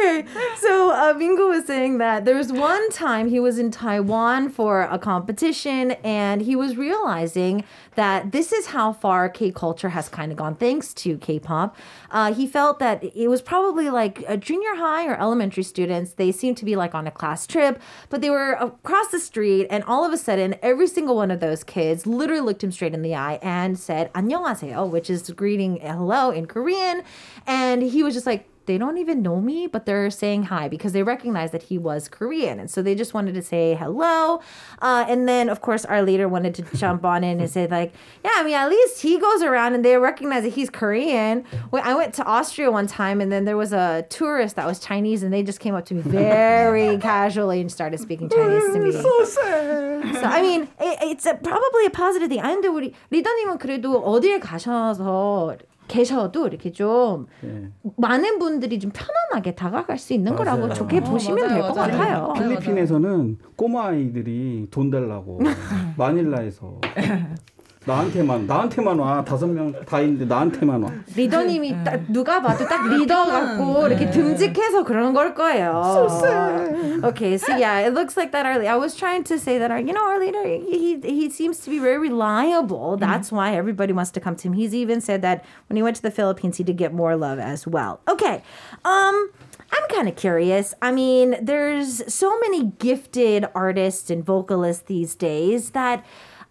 okay. 0.00 0.24
So 0.56 0.90
uh, 0.90 1.14
Mingo 1.16 1.48
was 1.48 1.66
saying 1.66 1.98
that 1.98 2.24
there 2.24 2.36
was 2.36 2.52
one 2.52 2.90
time 2.90 3.28
he 3.28 3.40
was 3.40 3.58
in 3.58 3.70
Taiwan 3.70 4.48
for 4.48 4.82
a 4.82 4.98
competition 4.98 5.92
and 6.02 6.42
he 6.42 6.56
was 6.56 6.76
realizing 6.76 7.64
that 7.94 8.32
this 8.32 8.52
is 8.52 8.66
how 8.66 8.92
far 8.92 9.28
K 9.28 9.50
culture 9.50 9.90
has 9.90 10.08
kind 10.08 10.32
of 10.32 10.38
gone 10.38 10.54
thanks 10.54 10.92
to 10.94 11.18
K 11.18 11.38
pop. 11.38 11.76
Uh, 12.10 12.32
he 12.32 12.46
felt 12.46 12.78
that 12.78 13.02
it 13.04 13.28
was 13.28 13.42
probably 13.42 13.90
like 13.90 14.24
a 14.28 14.36
junior 14.36 14.76
high 14.76 15.06
or 15.06 15.18
elementary 15.20 15.62
students. 15.62 16.12
They 16.12 16.32
seemed 16.32 16.56
to 16.58 16.64
be 16.64 16.76
like 16.76 16.94
on 16.94 17.06
a 17.06 17.10
class 17.10 17.46
trip, 17.46 17.80
but 18.08 18.20
they 18.20 18.30
were 18.30 18.52
across 18.52 19.08
the 19.08 19.20
street 19.20 19.66
and 19.70 19.84
all 19.84 20.04
of 20.04 20.12
a 20.12 20.18
sudden 20.18 20.56
every 20.62 20.86
single 20.86 21.16
one 21.16 21.30
of 21.30 21.40
those 21.40 21.64
kids 21.64 22.06
literally 22.06 22.42
looked 22.42 22.64
him 22.64 22.72
straight 22.72 22.94
in 22.94 23.02
the 23.02 23.14
eye 23.14 23.38
and 23.42 23.78
said 23.78 24.12
안녕하세요, 24.12 24.90
which 24.90 25.10
is 25.10 25.30
greeting 25.30 25.76
hello 25.80 26.30
in 26.30 26.46
Korean. 26.46 27.02
And 27.46 27.82
he 27.82 28.02
was 28.02 28.14
just 28.14 28.26
like, 28.26 28.48
they 28.66 28.78
don't 28.78 28.98
even 28.98 29.22
know 29.22 29.40
me, 29.40 29.68
but 29.68 29.86
they're 29.86 30.10
saying 30.10 30.44
hi 30.44 30.68
because 30.68 30.92
they 30.92 31.04
recognize 31.04 31.52
that 31.52 31.62
he 31.70 31.78
was 31.78 32.08
Korean. 32.08 32.58
And 32.58 32.68
so 32.68 32.82
they 32.82 32.94
just 32.96 33.14
wanted 33.14 33.34
to 33.34 33.42
say 33.42 33.74
hello. 33.74 34.40
Uh, 34.82 35.06
and 35.08 35.28
then, 35.28 35.48
of 35.48 35.60
course, 35.60 35.84
our 35.84 36.02
leader 36.02 36.28
wanted 36.28 36.54
to 36.56 36.62
jump 36.76 37.04
on 37.04 37.22
in 37.22 37.38
and 37.38 37.48
say, 37.48 37.68
like, 37.68 37.92
yeah, 38.24 38.32
I 38.34 38.42
mean, 38.42 38.54
at 38.54 38.68
least 38.68 39.02
he 39.02 39.18
goes 39.18 39.42
around 39.42 39.74
and 39.74 39.84
they 39.84 39.96
recognize 39.96 40.42
that 40.42 40.54
he's 40.54 40.68
Korean. 40.68 41.44
When 41.70 41.82
I 41.84 41.94
went 41.94 42.12
to 42.14 42.24
Austria 42.24 42.70
one 42.70 42.88
time 42.88 43.20
and 43.20 43.30
then 43.30 43.44
there 43.44 43.56
was 43.56 43.72
a 43.72 44.04
tourist 44.10 44.56
that 44.56 44.66
was 44.66 44.80
Chinese 44.80 45.22
and 45.22 45.32
they 45.32 45.44
just 45.44 45.60
came 45.60 45.76
up 45.76 45.84
to 45.86 45.94
me 45.94 46.02
very 46.02 46.98
casually 46.98 47.60
and 47.60 47.70
started 47.70 48.00
speaking 48.00 48.28
Chinese 48.28 48.64
to 48.74 48.80
me. 48.80 48.90
So 48.90 49.24
sad. 49.24 50.14
So, 50.14 50.22
I 50.22 50.42
mean, 50.42 50.62
it, 50.80 50.98
it's 51.02 51.26
a, 51.26 51.34
probably 51.34 51.86
a 51.86 51.90
positive 51.90 52.28
thing. 52.28 52.40
아, 52.40 52.48
근데 52.50 52.66
우리 52.66 52.94
리더님은 53.10 53.58
그래도 53.58 54.02
어딜 54.02 54.40
가셔서 54.40 55.56
계셔도 56.01 56.47
이렇게 56.47 56.71
좀 56.71 57.27
예. 57.43 57.67
많은 57.97 58.39
분들이 58.39 58.79
좀 58.79 58.91
편안하게 58.93 59.55
다가갈 59.55 59.97
수 59.97 60.13
있는 60.13 60.35
거라고 60.37 60.61
맞아요. 60.61 60.73
좋게 60.73 60.99
어, 60.99 61.03
보시면 61.03 61.49
될 61.49 61.61
것. 61.61 61.73
같아요. 61.73 62.33
필리핀에서는 62.37 63.37
꼬마 63.57 63.87
아이들이 63.87 64.67
돈 64.71 64.89
달라고 64.89 65.39
마닐라에서 65.97 66.79
나한테만 67.86 68.48
나한테만 68.48 68.98
와 68.98 69.24
다섯 69.24 69.46
명 69.46 69.72
다 69.86 70.00
있는데 70.00 70.24
나한테만 70.24 70.82
와. 70.82 70.90
리더님이 71.14 71.84
딱 71.84 72.00
누가 72.08 72.42
봐도 72.42 72.66
딱 72.66 72.88
리더 72.88 73.24
같고 73.24 73.86
이렇게 73.86 74.10
듬직해서 74.10 74.82
그런 74.82 75.12
걸 75.14 75.34
거예요. 75.34 75.82
So 75.84 76.08
sad. 76.18 77.04
Okay, 77.04 77.38
so 77.38 77.54
yeah, 77.54 77.86
it 77.86 77.94
looks 77.94 78.16
like 78.16 78.32
that. 78.32 78.44
Our 78.44 78.66
I 78.66 78.74
was 78.74 78.96
trying 78.96 79.22
to 79.30 79.38
say 79.38 79.58
that 79.58 79.70
our 79.70 79.78
you 79.78 79.92
know 79.92 80.02
our 80.02 80.18
leader 80.18 80.42
he 80.42 80.98
he 80.98 81.30
seems 81.30 81.60
to 81.60 81.70
be 81.70 81.78
very 81.78 81.98
reliable. 81.98 82.96
That's 82.96 83.30
why 83.30 83.54
everybody 83.54 83.92
wants 83.92 84.10
to 84.18 84.20
come 84.20 84.34
to 84.34 84.48
him. 84.48 84.54
He's 84.54 84.74
even 84.74 85.00
said 85.00 85.22
that 85.22 85.44
when 85.68 85.76
he 85.76 85.82
went 85.84 85.94
to 85.94 86.02
the 86.02 86.10
Philippines, 86.10 86.56
he 86.58 86.64
did 86.64 86.76
get 86.76 86.92
more 86.92 87.14
love 87.14 87.38
as 87.38 87.68
well. 87.68 88.00
Okay, 88.10 88.42
um. 88.84 89.30
I'm 89.66 89.88
kind 89.90 90.06
of 90.06 90.14
curious. 90.14 90.74
I 90.80 90.92
mean, 90.92 91.34
there's 91.42 91.98
so 92.06 92.38
many 92.38 92.70
gifted 92.78 93.46
artists 93.52 94.10
and 94.10 94.24
vocalists 94.24 94.84
these 94.86 95.16
days 95.16 95.70
that 95.70 96.06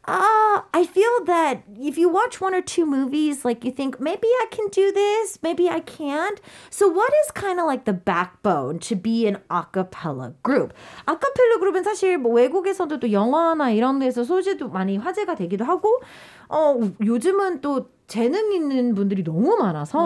uh, 0.06 0.62
I 0.72 0.86
feel 0.86 1.24
that 1.26 1.62
if 1.78 1.98
you 1.98 2.08
watch 2.08 2.40
one 2.40 2.54
or 2.54 2.62
two 2.62 2.86
movies, 2.86 3.44
like 3.44 3.64
you 3.64 3.70
think, 3.70 4.00
maybe 4.00 4.26
I 4.26 4.46
can 4.50 4.68
do 4.68 4.90
this, 4.92 5.38
maybe 5.42 5.68
I 5.68 5.80
can't. 5.80 6.40
So, 6.70 6.88
what 6.88 7.12
is 7.24 7.30
kind 7.32 7.60
of 7.60 7.66
like 7.66 7.84
the 7.84 7.92
backbone 7.92 8.78
to 8.80 8.96
be 8.96 9.26
an 9.26 9.38
a 9.50 9.66
cappella 9.70 10.32
group? 10.42 10.72
a 11.06 11.12
cappella 11.14 11.58
그룹은 11.60 11.84
사실 11.84 12.16
뭐 12.18 12.32
외국에서도 12.32 12.98
또 12.98 13.12
영화나 13.12 13.70
이런 13.70 13.98
데서 13.98 14.24
소재도 14.24 14.70
많이 14.70 14.96
화제가 14.96 15.34
되기도 15.34 15.64
하고, 15.64 16.00
어, 16.48 16.80
요즘은 17.04 17.60
또 17.60 17.90
재능 18.06 18.52
있는 18.52 18.94
분들이 18.94 19.22
너무 19.22 19.56
많아서, 19.56 19.98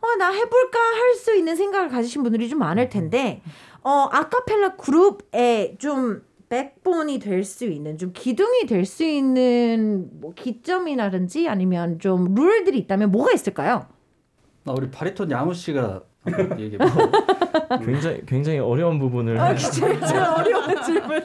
어, 0.00 0.16
나 0.16 0.30
해볼까 0.30 0.78
할 0.78 1.14
수 1.16 1.34
있는 1.34 1.56
생각을 1.56 1.88
가지신 1.88 2.22
분들이 2.22 2.48
좀 2.48 2.60
많을 2.60 2.88
텐데, 2.88 3.42
어, 3.82 4.08
아카펠라 4.12 4.76
그룹에 4.76 5.76
좀 5.78 6.22
백본이 6.48 7.18
될 7.18 7.44
수 7.44 7.66
있는 7.66 7.98
좀 7.98 8.12
기둥이 8.12 8.66
될 8.66 8.84
수 8.84 9.04
있는 9.04 10.08
뭐 10.20 10.32
기점이라든지 10.34 11.48
아니면 11.48 11.98
좀 11.98 12.34
룰들이 12.34 12.78
있다면 12.78 13.10
뭐가 13.12 13.32
있을까요? 13.32 13.86
아, 14.64 14.72
우리 14.72 14.90
바리톤 14.90 15.30
야무 15.30 15.54
씨가 15.54 16.02
얘기해 16.58 16.78
봐. 16.78 16.86
굉장히 17.84 18.20
굉장히 18.26 18.58
어려운 18.58 18.98
부분을 18.98 19.38
어려운 19.38 19.56
질문. 19.56 19.98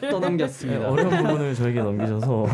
네, 0.02 0.10
떠넘겼습니다. 0.10 0.90
어려운 0.90 1.10
부분을 1.10 1.54
저에게 1.56 1.82
넘기셔서 1.82 2.46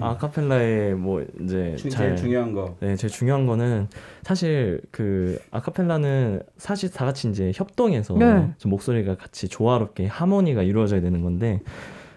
아카펠라의 0.00 0.94
뭐 0.94 1.24
이제 1.42 1.74
주- 1.76 1.88
잘 1.90 2.08
제일 2.08 2.16
중요한 2.16 2.52
거. 2.52 2.76
네, 2.80 2.96
제일 2.96 3.10
중요한 3.12 3.46
거는 3.46 3.88
사실 4.22 4.80
그 4.90 5.38
아카펠라는 5.50 6.42
사실 6.56 6.90
다 6.90 7.04
같이 7.04 7.28
이제 7.28 7.52
협동해서 7.54 8.14
네. 8.18 8.50
좀 8.58 8.70
목소리가 8.70 9.16
같이 9.16 9.48
조화롭게 9.48 10.06
하모니가 10.06 10.62
이루어져야 10.62 11.00
되는 11.00 11.22
건데 11.22 11.60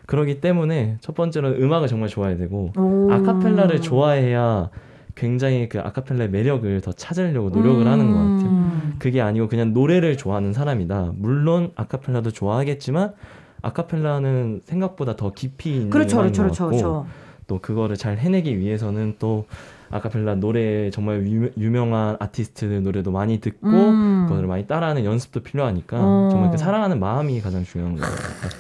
그러기 0.06 0.42
때문에 0.42 0.98
첫 1.02 1.16
번째로는 1.16 1.62
음악을 1.62 1.88
정말 1.88 2.10
좋아해야 2.10 2.38
되고 2.38 2.72
오. 2.78 3.12
아카펠라를 3.12 3.82
좋아해야 3.82 4.70
굉장히 5.16 5.70
그 5.70 5.80
아카펠라의 5.80 6.30
매력을 6.30 6.82
더 6.82 6.92
찾으려고 6.92 7.50
노력을 7.50 7.86
하는 7.86 8.12
것 8.12 8.18
같아요. 8.18 8.50
음. 8.50 8.96
그게 9.00 9.22
아니고 9.22 9.48
그냥 9.48 9.74
노래를 9.74 10.18
좋아하는 10.18 10.54
사람이다. 10.54 11.14
물론 11.16 11.72
아카펠라도 11.76 12.32
좋아하겠지만 12.32 13.14
아카펠라는 13.62 14.62
생각보다 14.66 15.16
더 15.16 15.32
깊이 15.32 15.76
있는 15.76 15.90
그렇죠, 15.90 16.18
그렇죠, 16.18 16.44
것 16.44 16.48
그렇죠, 16.48 16.64
같고 16.64 16.78
그렇죠. 16.78 17.08
또 17.48 17.60
그거를 17.60 17.96
잘 17.96 18.18
해내기 18.18 18.58
위해서는 18.60 19.16
또 19.20 19.46
아카펠라 19.90 20.36
노래 20.36 20.90
정말 20.90 21.26
유, 21.28 21.52
유명한 21.58 22.18
아티스트들 22.20 22.82
노래도 22.82 23.12
많이 23.12 23.40
듣고 23.40 23.68
음. 23.68 24.26
그거를 24.28 24.48
많이 24.48 24.66
따라하는 24.66 25.06
연습도 25.06 25.42
필요하니까 25.42 25.98
어. 26.00 26.30
정말 26.32 26.52
그 26.52 26.58
사랑하는 26.58 27.00
마음이 27.00 27.40
가장 27.42 27.64
중요한 27.64 27.96
것 27.96 28.02
같아요. 28.02 28.52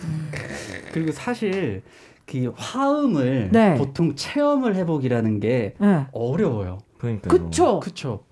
그리고 0.94 1.12
사실 1.12 1.82
그 2.26 2.52
화음을 2.56 3.50
네. 3.52 3.76
보통 3.76 4.16
체험을 4.16 4.76
해보기라는 4.76 5.40
게 5.40 5.76
네. 5.80 6.08
어려워요. 6.12 6.80
그러니까 6.98 7.28
그쵸. 7.30 7.80
그쵸. 7.80 8.26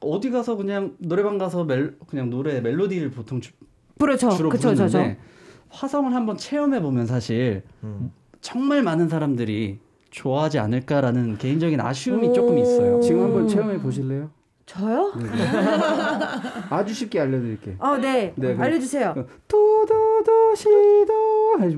어디 0.00 0.30
가서 0.30 0.56
그냥 0.56 0.96
노래방 0.98 1.36
가서 1.38 1.64
멜 1.64 1.98
그냥 2.06 2.30
노래 2.30 2.60
멜로디를 2.60 3.10
보통 3.10 3.40
주, 3.40 3.52
그렇죠. 3.98 4.30
주로 4.30 4.48
그쵸, 4.48 4.70
부르는데 4.70 5.16
그쵸. 5.16 5.22
화성을 5.68 6.14
한번 6.14 6.38
체험해 6.38 6.80
보면 6.80 7.06
사실 7.06 7.62
음. 7.84 8.10
정말 8.40 8.82
많은 8.82 9.08
사람들이 9.08 9.80
좋아하지 10.10 10.58
않을까라는 10.58 11.36
개인적인 11.36 11.80
아쉬움이 11.80 12.32
조금 12.32 12.56
있어요. 12.56 12.98
지금 13.00 13.22
한번 13.22 13.46
체험해 13.46 13.80
보실래요? 13.80 14.30
저요? 14.64 15.12
아주 16.70 16.94
쉽게 16.94 17.20
알려드릴게요. 17.20 17.76
어, 17.78 17.96
네. 17.98 18.32
네, 18.36 18.56
알려주세요. 18.56 19.14
도도도시도 19.46 21.14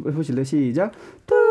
해보실래요? 0.06 0.44
시작. 0.44 0.92
도 1.26 1.47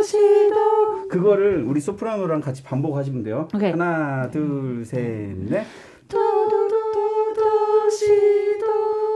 도도시도 0.00 1.08
그거를 1.08 1.64
우리 1.66 1.80
소프라노랑 1.80 2.40
같이 2.40 2.62
반복하시면 2.62 3.22
돼요. 3.22 3.48
오케이. 3.54 3.70
하나, 3.70 4.28
둘, 4.30 4.84
셋, 4.84 5.36
넷. 5.48 5.66
도도도시도 6.08 7.46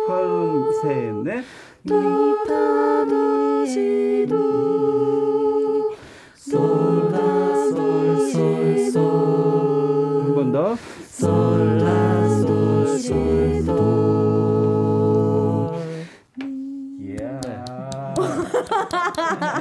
화음 0.09 0.73
셋, 0.83 1.15
넷. 1.25 1.45
한 1.89 2.35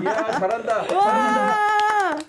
이야. 0.02 0.12
이야, 0.14 0.40
잘한다. 0.40 1.73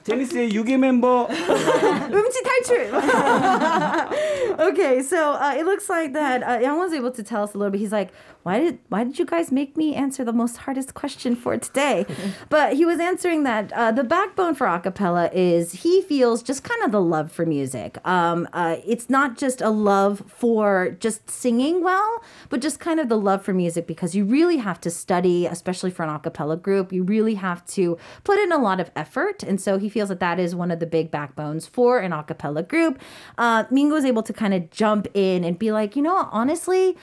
제니스의 0.03 0.49
6위 0.51 0.77
멤버. 0.77 1.27
음치 1.27 2.43
탈출. 2.43 2.91
okay, 4.59 5.01
so 5.01 5.33
uh, 5.33 5.53
it 5.57 5.65
looks 5.65 5.89
like 5.89 6.13
that 6.13 6.43
uh, 6.43 6.59
Yang 6.61 6.77
was 6.77 6.93
able 6.93 7.11
to 7.11 7.23
tell 7.23 7.43
us 7.43 7.53
a 7.53 7.57
little 7.57 7.71
bit. 7.71 7.79
He's 7.79 7.91
like, 7.91 8.11
why 8.43 8.59
did 8.59 8.79
why 8.89 9.03
did 9.03 9.19
you 9.19 9.25
guys 9.25 9.51
make 9.51 9.75
me 9.75 9.93
answer 9.93 10.23
the 10.23 10.33
most 10.33 10.57
hardest 10.57 10.93
question 10.93 11.35
for 11.35 11.57
today? 11.57 12.05
but 12.49 12.73
he 12.73 12.85
was 12.85 12.99
answering 12.99 13.43
that 13.43 13.71
uh, 13.73 13.91
the 13.91 14.03
backbone 14.03 14.55
for 14.55 14.65
acapella 14.65 15.29
is 15.33 15.83
he 15.83 16.01
feels 16.01 16.41
just 16.41 16.63
kind 16.63 16.81
of 16.83 16.91
the 16.91 17.01
love 17.01 17.31
for 17.31 17.45
music. 17.45 17.97
Um, 18.07 18.47
uh, 18.53 18.77
it's 18.85 19.09
not 19.09 19.37
just 19.37 19.61
a 19.61 19.69
love 19.69 20.23
for 20.27 20.95
just 20.99 21.29
singing 21.29 21.83
well, 21.83 22.23
but 22.49 22.61
just 22.61 22.79
kind 22.79 22.99
of 22.99 23.09
the 23.09 23.17
love 23.17 23.43
for 23.43 23.53
music 23.53 23.85
because 23.87 24.15
you 24.15 24.23
really 24.25 24.57
have 24.57 24.79
to 24.81 24.89
study, 24.89 25.45
especially 25.45 25.91
for 25.91 26.03
an 26.03 26.09
acapella 26.09 26.59
group. 26.59 26.93
You 26.93 27.03
really 27.03 27.35
have 27.35 27.65
to 27.77 27.97
put 28.23 28.39
in 28.39 28.51
a 28.51 28.57
lot 28.57 28.79
of 28.79 28.89
effort, 28.95 29.43
and 29.43 29.59
so 29.59 29.77
he 29.77 29.89
feels 29.94 30.08
that 30.08 30.18
that 30.18 30.40
is 30.40 30.56
one 30.56 30.72
of 30.72 30.80
the 30.80 30.86
big 30.86 31.12
backbones 31.12 31.68
for 31.68 32.00
an 32.00 32.12
a 32.12 32.22
acapella 32.22 32.66
group. 32.66 33.00
Uh, 33.38 33.62
Mingo 33.70 33.94
is 33.94 34.04
able 34.04 34.24
to 34.24 34.32
kind 34.32 34.52
of 34.52 34.68
jump 34.70 35.06
in 35.14 35.44
and 35.44 35.56
be 35.58 35.70
like, 35.70 35.94
you 35.96 36.02
know, 36.02 36.28
honestly. 36.32 36.96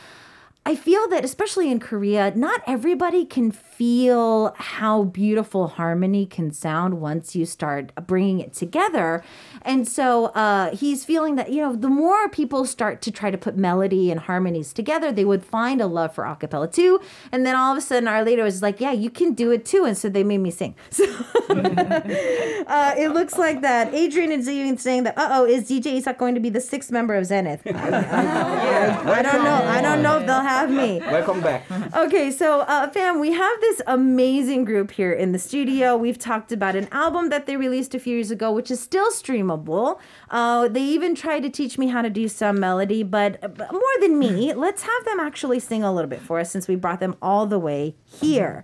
I 0.63 0.75
feel 0.75 1.07
that, 1.10 1.25
especially 1.25 1.71
in 1.71 1.79
Korea, 1.79 2.33
not 2.36 2.62
everybody 2.67 3.25
can 3.25 3.50
feel 3.50 4.53
how 4.57 5.05
beautiful 5.05 5.69
harmony 5.69 6.27
can 6.27 6.51
sound 6.51 7.01
once 7.01 7.36
you 7.36 7.48
start 7.48 7.91
bringing 8.05 8.39
it 8.39 8.53
together. 8.53 9.24
And 9.63 9.88
so 9.88 10.25
uh, 10.27 10.75
he's 10.75 11.06
feeling 11.06 11.36
that, 11.36 11.51
you 11.51 11.62
know, 11.62 11.75
the 11.75 11.89
more 11.89 12.30
people 12.30 12.65
start 12.65 13.01
to 13.03 13.12
try 13.12 13.32
to 13.32 13.38
put 13.38 13.56
melody 13.56 14.12
and 14.12 14.20
harmonies 14.20 14.74
together, 14.74 15.12
they 15.12 15.25
would 15.25 15.44
find 15.44 15.82
a 15.82 15.88
love 15.88 16.13
for 16.13 16.24
acapella 16.24 16.72
too. 16.72 17.00
And 17.32 17.46
then 17.46 17.56
all 17.56 17.72
of 17.72 17.77
a 17.77 17.82
sudden, 17.82 18.08
our 18.08 18.24
leader 18.24 18.44
was 18.44 18.62
like, 18.62 18.80
yeah, 18.80 18.91
you 18.91 19.10
can 19.10 19.34
do 19.34 19.51
it 19.51 19.65
too. 19.65 19.86
And 19.86 19.98
so 19.98 20.10
they 20.10 20.24
made 20.24 20.39
me 20.39 20.51
sing. 20.51 20.75
So 20.91 21.06
uh, 21.50 22.94
it 22.98 23.12
looks 23.13 23.38
like 23.38 23.62
that. 23.62 23.94
Adrian 23.94 24.32
is 24.32 24.48
even 24.48 24.77
saying 24.77 25.03
that, 25.03 25.18
uh 25.18 25.30
oh, 25.32 25.46
is 25.46 25.70
DJ 25.70 25.98
Isak 25.98 26.18
going 26.18 26.36
to 26.36 26.41
be 26.41 26.50
the 26.50 26.62
sixth 26.62 26.91
member 26.91 27.15
of 27.15 27.25
Zenith? 27.25 27.62
I, 27.65 27.72
I, 27.72 29.20
I 29.20 29.22
don't 29.22 29.44
know. 29.44 29.62
I 29.65 29.82
don't 29.82 30.01
know 30.01 30.20
if 30.20 30.25
they'll 30.25 30.41
have 30.41 30.70
me. 30.70 31.00
Welcome 31.00 31.41
back. 31.41 31.65
Okay, 31.96 32.32
so 32.32 32.62
uh, 32.62 32.89
fam, 32.89 33.20
we 33.20 33.32
have 33.32 33.62
this 33.62 33.82
amazing 33.88 34.65
group 34.65 34.91
here 34.91 35.12
in 35.12 35.32
the 35.32 35.39
studio. 35.39 35.98
We've 35.98 36.20
talked 36.20 36.51
about 36.51 36.75
an 36.75 36.88
album 36.91 37.30
that 37.30 37.46
they 37.46 37.58
released 37.58 37.96
a 37.96 38.00
few 38.00 38.15
years 38.15 38.32
ago, 38.32 38.51
which 38.51 38.72
is 38.72 38.80
still 38.80 39.12
streamable. 39.58 40.00
Uh, 40.29 40.67
they 40.67 40.81
even 40.84 41.15
tried 41.15 41.43
to 41.43 41.50
teach 41.50 41.77
me 41.77 41.88
how 41.88 42.01
to 42.01 42.10
do 42.10 42.27
some 42.27 42.60
melody, 42.60 43.03
but 43.03 43.43
uh, 43.43 43.50
more 43.72 43.81
than 44.00 44.17
me, 44.20 44.53
let's 44.53 44.84
have 44.84 45.05
them 45.05 45.20
actually 45.20 45.60
sing 45.60 45.84
a 45.84 45.91
little 45.91 46.10
bit 46.10 46.22
for 46.22 46.39
us 46.39 46.51
since 46.51 46.67
we 46.67 46.75
brought 46.75 47.00
them 47.00 47.15
all 47.22 47.46
the 47.46 47.60
way 47.60 47.96
here. 48.05 48.63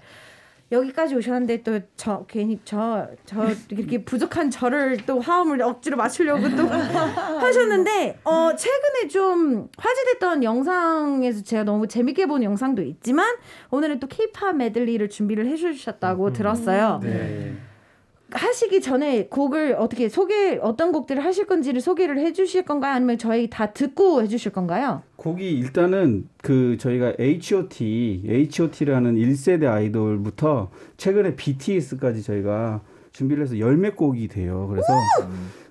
여기까지 0.70 1.16
오셨는데 1.16 1.64
또 1.64 1.80
저 1.96 2.26
괜히 2.28 2.60
저 2.66 3.08
저 3.26 3.48
이렇게 3.70 4.04
부족한 4.04 4.52
저를 4.52 4.98
또 5.06 5.22
화음을 5.22 5.62
억지로 5.62 5.96
맞추려고 5.96 6.42
또 6.58 6.68
하셨는데 6.68 8.20
어 8.26 8.54
최근에 8.54 9.08
좀 9.08 9.70
화제됐던 9.78 10.44
영상에서 10.44 11.42
제가 11.44 11.64
너무 11.64 11.88
재밌게 11.88 12.26
본 12.26 12.44
영상도 12.44 12.82
있지만 12.82 13.34
오늘은 13.72 14.02
또 14.02 14.08
케이팝 14.08 14.58
메들리를 14.58 15.08
준비를 15.10 15.48
해주셨다고 15.48 16.34
들었어요. 16.34 17.00
네. 17.02 17.56
하시기 18.38 18.82
전에 18.82 19.28
곡을 19.28 19.76
어떻게 19.78 20.08
소개 20.10 20.58
어떤 20.62 20.92
곡들을 20.92 21.24
하실 21.24 21.46
건지를 21.46 21.82
소개를 21.82 22.20
해주실 22.20 22.64
건가요? 22.64 22.94
아니면 22.94 23.18
저희 23.18 23.50
다 23.50 23.74
듣고 23.74 24.22
해주실 24.22 24.52
건가요? 24.52 25.02
곡이 25.18 25.50
일단은 25.52 26.30
그 26.42 26.78
저희가 26.80 27.14
H.O.T. 27.20 28.24
H.O.T라는 28.28 29.16
1세대 29.16 29.66
아이돌부터 29.66 30.70
최근에 30.98 31.36
BTS까지 31.36 32.24
저희가 32.24 32.82
준비를 33.12 33.44
해서 33.44 33.58
열몇 33.58 33.96
곡이 33.96 34.28
돼요. 34.28 34.68
그래서 34.70 34.88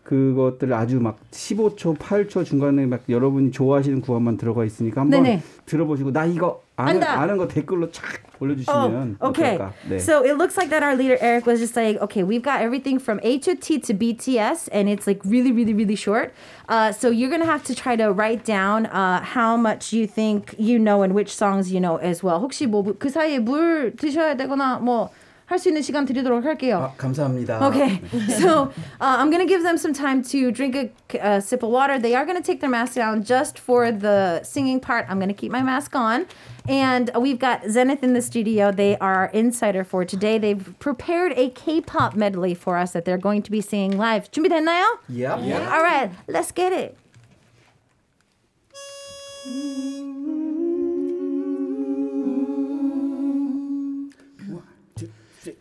그것들 0.02 0.73
아주 0.73 1.00
막 1.00 1.18
15초, 1.30 1.99
8초 1.99 2.44
중간에 2.44 2.87
막 2.87 3.02
여러분이 3.08 3.50
좋아하시는 3.52 4.00
구간만 4.00 4.37
들어가 4.37 4.64
있으니까 4.64 5.00
한번 5.00 5.23
네네. 5.23 5.42
들어보시고 5.66 6.12
나 6.12 6.26
이거 6.26 6.62
아는, 6.77 7.01
안다. 7.03 7.20
아는 7.22 7.38
거 7.38 7.48
댓글로 7.48 7.91
촥 7.91 8.01
올려주시면 8.39 9.18
Oh, 9.22 9.29
okay. 9.29 9.57
어떨까? 9.57 9.74
네. 9.87 10.00
So 10.00 10.24
it 10.24 10.35
looks 10.37 10.57
like 10.57 10.70
that 10.72 10.81
our 10.81 10.96
leader 10.96 11.18
Eric 11.22 11.46
was 11.46 11.59
just 11.59 11.75
like, 11.75 12.01
okay, 12.01 12.24
we've 12.24 12.42
got 12.42 12.61
everything 12.61 12.98
from 12.98 13.20
H 13.22 13.46
to 13.46 13.55
T 13.55 13.77
to 13.79 13.94
BTS, 13.94 14.68
and 14.72 14.90
it's 14.90 15.05
like 15.05 15.22
really, 15.24 15.51
really, 15.51 15.74
really 15.74 15.96
short. 15.96 16.33
Uh, 16.68 16.92
so 16.92 17.09
you're 17.11 17.29
gonna 17.29 17.46
have 17.46 17.64
to 17.66 17.75
try 17.75 17.96
to 17.96 18.11
write 18.11 18.44
down 18.46 18.87
uh, 18.87 19.22
how 19.22 19.55
much 19.57 19.94
you 19.94 20.07
think 20.07 20.55
you 20.57 20.79
know 20.79 21.03
and 21.03 21.14
which 21.14 21.29
songs 21.35 21.72
you 21.72 21.79
know 21.79 21.98
as 21.98 22.24
well. 22.24 22.40
혹시 22.42 22.66
뭐 22.68 22.81
그 22.98 23.09
사이에 23.09 23.40
물 23.40 23.94
드셔야 23.96 24.35
되거나 24.37 24.79
뭐. 24.81 25.09
할 25.51 25.59
수 25.59 25.68
있는 25.68 25.81
시간 25.81 26.05
드리도록 26.05 26.46
할게요. 26.46 26.94
아, 26.94 26.98
감사합니다. 26.98 27.59
Okay, 27.68 28.00
so 28.40 28.72
uh, 29.01 29.20
I'm 29.20 29.29
gonna 29.29 29.46
give 29.46 29.64
them 29.64 29.75
some 29.77 29.92
time 29.92 30.24
to 30.31 30.50
drink 30.50 30.75
a 30.77 30.90
uh, 31.20 31.42
sip 31.42 31.61
of 31.61 31.70
water. 31.70 32.00
They 32.00 32.16
are 32.16 32.25
gonna 32.25 32.40
take 32.42 32.61
their 32.61 32.70
mask 32.70 32.96
down 32.96 33.22
just 33.24 33.59
for 33.59 33.92
the 33.92 34.40
singing 34.44 34.79
part. 34.79 35.05
I'm 35.09 35.20
gonna 35.20 35.33
keep 35.33 35.51
my 35.51 35.61
mask 35.61 35.94
on, 35.94 36.25
and 36.70 37.11
we've 37.20 37.37
got 37.37 37.68
Zenith 37.68 38.01
in 38.01 38.14
the 38.14 38.22
studio. 38.22 38.72
They 38.72 38.96
are 39.00 39.27
our 39.27 39.29
insider 39.33 39.83
for 39.83 40.05
today. 40.05 40.37
They've 40.37 40.74
prepared 40.79 41.33
a 41.35 41.50
K-pop 41.50 42.16
medley 42.16 42.53
for 42.53 42.77
us 42.77 42.94
that 42.94 43.03
they're 43.03 43.18
going 43.20 43.42
to 43.44 43.51
be 43.51 43.59
singing 43.59 43.98
live. 43.98 44.31
준비됐나요? 44.31 45.03
Yep. 45.09 45.37
All 45.68 45.83
right, 45.83 46.11
let's 46.29 46.53
get 46.53 46.72
it. 46.72 46.96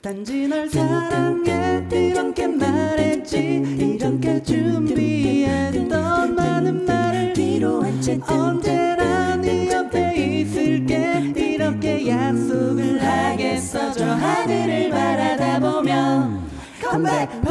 단지 0.06 0.48
널 0.48 0.70
사랑해 0.70 1.84
이렇게 1.92 2.46
말했지. 2.46 3.38
이렇게 3.76 4.40
준비했던 4.44 6.36
많은 6.36 6.86
말을 6.86 7.34
언제나 8.22 9.36
네 9.38 9.68
옆에 9.72 10.14
있을게. 10.16 11.34
이렇게 11.36 12.08
약속을 12.08 13.02
하겠어. 13.04 13.94
저 13.94 14.06
하늘을 14.06 14.92
바라다 14.92 15.60
보면 15.60 16.52
Come 16.82 17.04
back 17.04 17.42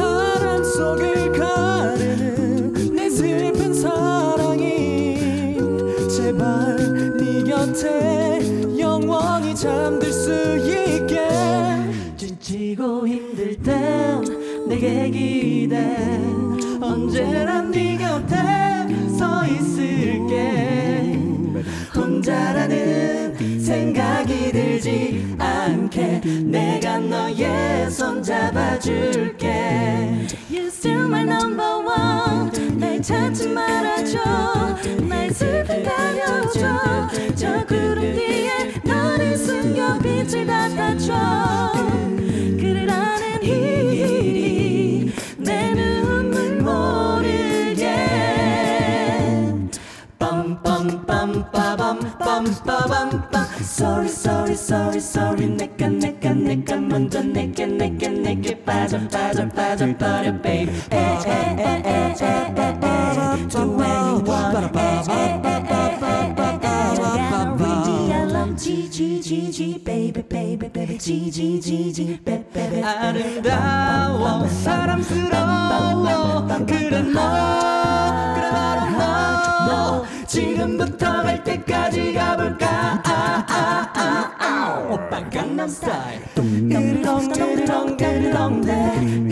언제나 17.15 17.61
네 17.61 17.95
곁에 17.95 18.35
서 19.17 19.45
있을게. 19.45 21.17
혼자라는 21.95 23.61
생각이 23.61 24.51
들지 24.51 25.33
않게 25.39 26.19
내가 26.43 26.97
너의 26.99 27.89
손 27.89 28.21
잡아줄게. 28.21 29.47
You 30.51 30.67
still 30.67 31.05
my 31.05 31.21
number 31.21 31.87
one. 31.87 32.77
날 32.77 33.01
찾지 33.01 33.47
말아줘. 33.47 34.19
날 35.07 35.31
슬픈 35.31 35.83
가려줘. 35.83 37.09
저 37.33 37.65
구름 37.65 38.13
뒤에 38.13 38.73
너를 38.83 39.37
숨겨 39.37 39.97
빛을 39.99 40.45
갖다줘 40.45 41.13
Sorry 53.75 54.07
sorry 54.07 54.55
sorry 54.55 55.01
sorry. 55.01 55.47
내가 55.47 55.89
내가 55.89 56.33
내가 56.33 56.77
먼저 56.77 57.21
내게 57.21 57.65
내게 57.65 58.07
내게 58.07 58.63
빠져 58.63 58.97
빠져 59.09 59.49
빠져 59.49 59.85
버려 59.97 60.31
baby. 60.41 60.71
에에에에에에에 60.91 62.15
The 63.49 63.67
way 63.67 63.91
you 63.91 64.23
want 64.23 64.71
지지지지 68.55 69.83
baby 69.83 70.23
baby 70.23 70.69
baby. 70.71 70.97
지지지지 70.97 72.21
baby 72.23 72.45
baby. 72.53 72.81
아름다워 72.81 74.47
사랑스러워. 74.47 76.47
그래 76.65 77.01
너 77.01 77.19
그래 78.35 78.49
바로 78.49 78.89
너. 79.67 80.05
지금부터 80.25 81.23
갈 81.23 81.43
때까지 81.43 82.13
가볼까? 82.13 83.03
아. 83.03 83.04
강남 85.65 85.69
스타일 85.69 86.21
으르렁 86.37 87.31
으르렁 87.33 87.97
으르렁 87.99 88.61
대 88.61 88.75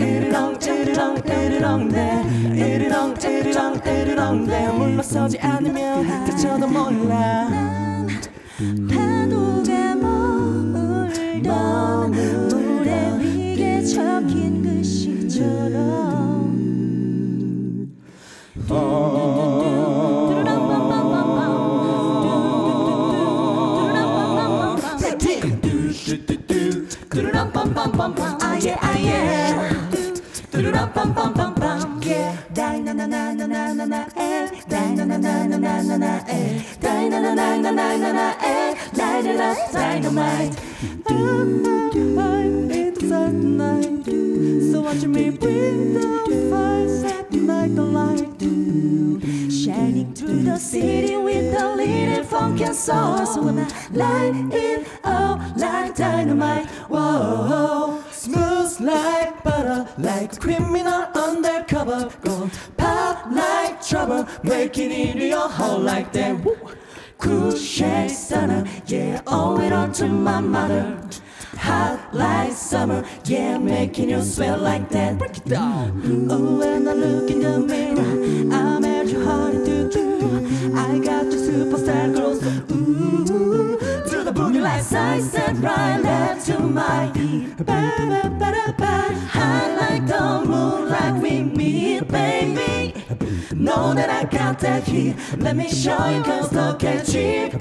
으르렁 0.00 0.58
으르렁 0.60 1.22
대 1.22 1.46
으르렁 1.46 1.88
으르렁 2.56 3.14
으르렁 3.86 4.46
대 4.46 4.68
물러서지 4.68 5.38
않으 5.38 5.63
na 33.06 33.32
na 33.32 33.46
na 33.46 33.72
na 33.74 33.84
na 33.84 34.06
na 34.68 34.94
na 34.94 35.04
na 35.04 35.16
na 35.16 35.46
na 35.46 35.58
na 35.58 35.86
na 35.86 35.96
na 35.96 36.18
na 37.08 37.20
na 37.20 37.34
na 37.34 37.56
na 37.60 37.70
na 37.70 37.96
na 37.96 38.12
na. 38.12 38.34
So 44.72 44.80
watch 44.82 45.04
me 45.04 45.30
bring 45.30 45.94
the 45.94 46.06
light. 47.82 48.24
Shining 49.50 50.14
through 50.14 50.42
the 50.42 50.58
city 50.58 51.16
with 51.16 51.52
the 51.52 51.76
leading 51.76 52.24
funk 52.24 52.60
and 52.60 52.74
soul. 52.74 53.26
So 53.26 53.42
when 53.42 53.58
I 53.58 53.66
light 53.92 54.34
like 55.56 55.94
dynamite, 55.96 56.66
whoa, 56.88 58.02
smooth 58.10 58.80
like 58.80 59.42
butter, 59.42 59.86
like 59.98 60.32
a 60.32 60.36
criminal 60.36 61.06
undercover, 61.14 62.10
pop 62.22 62.50
trouble, 64.04 64.28
breaking 64.42 64.90
into 64.90 65.26
your 65.26 65.48
heart 65.48 65.80
like 65.80 66.12
that. 66.12 66.44
Woo. 66.44 66.56
Cool 67.18 67.56
shade 67.56 68.10
stunner, 68.10 68.64
yeah, 68.86 69.22
owe 69.26 69.58
it 69.60 69.72
all 69.72 69.90
to 69.92 70.08
my 70.08 70.40
mother. 70.40 71.00
Hot 71.56 72.12
like 72.12 72.52
summer, 72.52 73.04
yeah, 73.24 73.56
making 73.56 74.10
you 74.10 74.20
sweat 74.20 74.60
like 74.60 74.88
that. 74.90 75.18
Break 75.18 75.36
it 75.38 75.44
down. 75.46 76.28
Oh, 76.30 76.58
when 76.58 76.88
I 76.88 76.92
look 76.92 77.30
in 77.30 77.40
the 77.40 77.58
mirror, 77.60 78.54
I'm 78.54 78.84
at 78.84 79.08
your 79.08 79.24
heart 79.24 79.64
to 79.64 79.88
do. 79.88 80.74
I 80.76 80.98
got 80.98 81.24
your 81.32 81.42
superstar 81.48 82.14
girls, 82.14 82.44
ooh, 82.72 83.78
to 84.10 84.24
the 84.24 84.32
booty 84.32 84.60
like 84.60 84.82
side 84.82 85.22
step 85.22 85.56
right 85.60 85.98
left 86.02 86.46
to 86.46 86.58
my 86.58 87.10
beat. 87.14 87.56
Ba, 87.58 87.64
ba, 87.64 88.36
ba, 88.38 88.52
da, 88.52 88.72
ba. 88.76 89.14
High 89.28 89.76
like 89.76 90.06
the 90.06 90.44
moon, 90.44 90.90
like 90.90 91.22
we 91.22 91.42
meet, 91.42 92.08
baby. 92.08 92.33
Know 93.54 93.94
that 93.94 94.10
I 94.10 94.24
got 94.24 94.58
that 94.60 94.84
heat. 94.84 95.16
Let 95.38 95.56
me 95.56 95.68
show 95.68 96.08
you, 96.08 96.22
cause 96.22 96.52
look 96.52 96.82
at 96.84 97.06
cheap. 97.06 97.52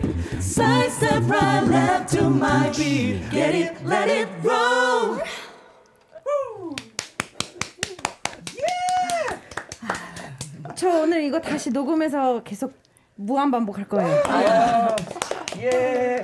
Side 0.41 0.91
step 0.91 1.23
right 1.27 1.61
left 1.61 2.11
to 2.13 2.29
my 2.29 2.69
beat. 2.75 3.29
Get 3.29 3.55
it, 3.55 3.85
let 3.85 4.09
it 4.09 4.27
roll. 4.43 5.21
저 10.75 10.89
오늘 10.89 11.23
이거 11.23 11.39
다시 11.39 11.69
녹음해서 11.69 12.41
계속 12.43 12.73
무한 13.15 13.51
반복할 13.51 13.87
거예요. 13.87 14.23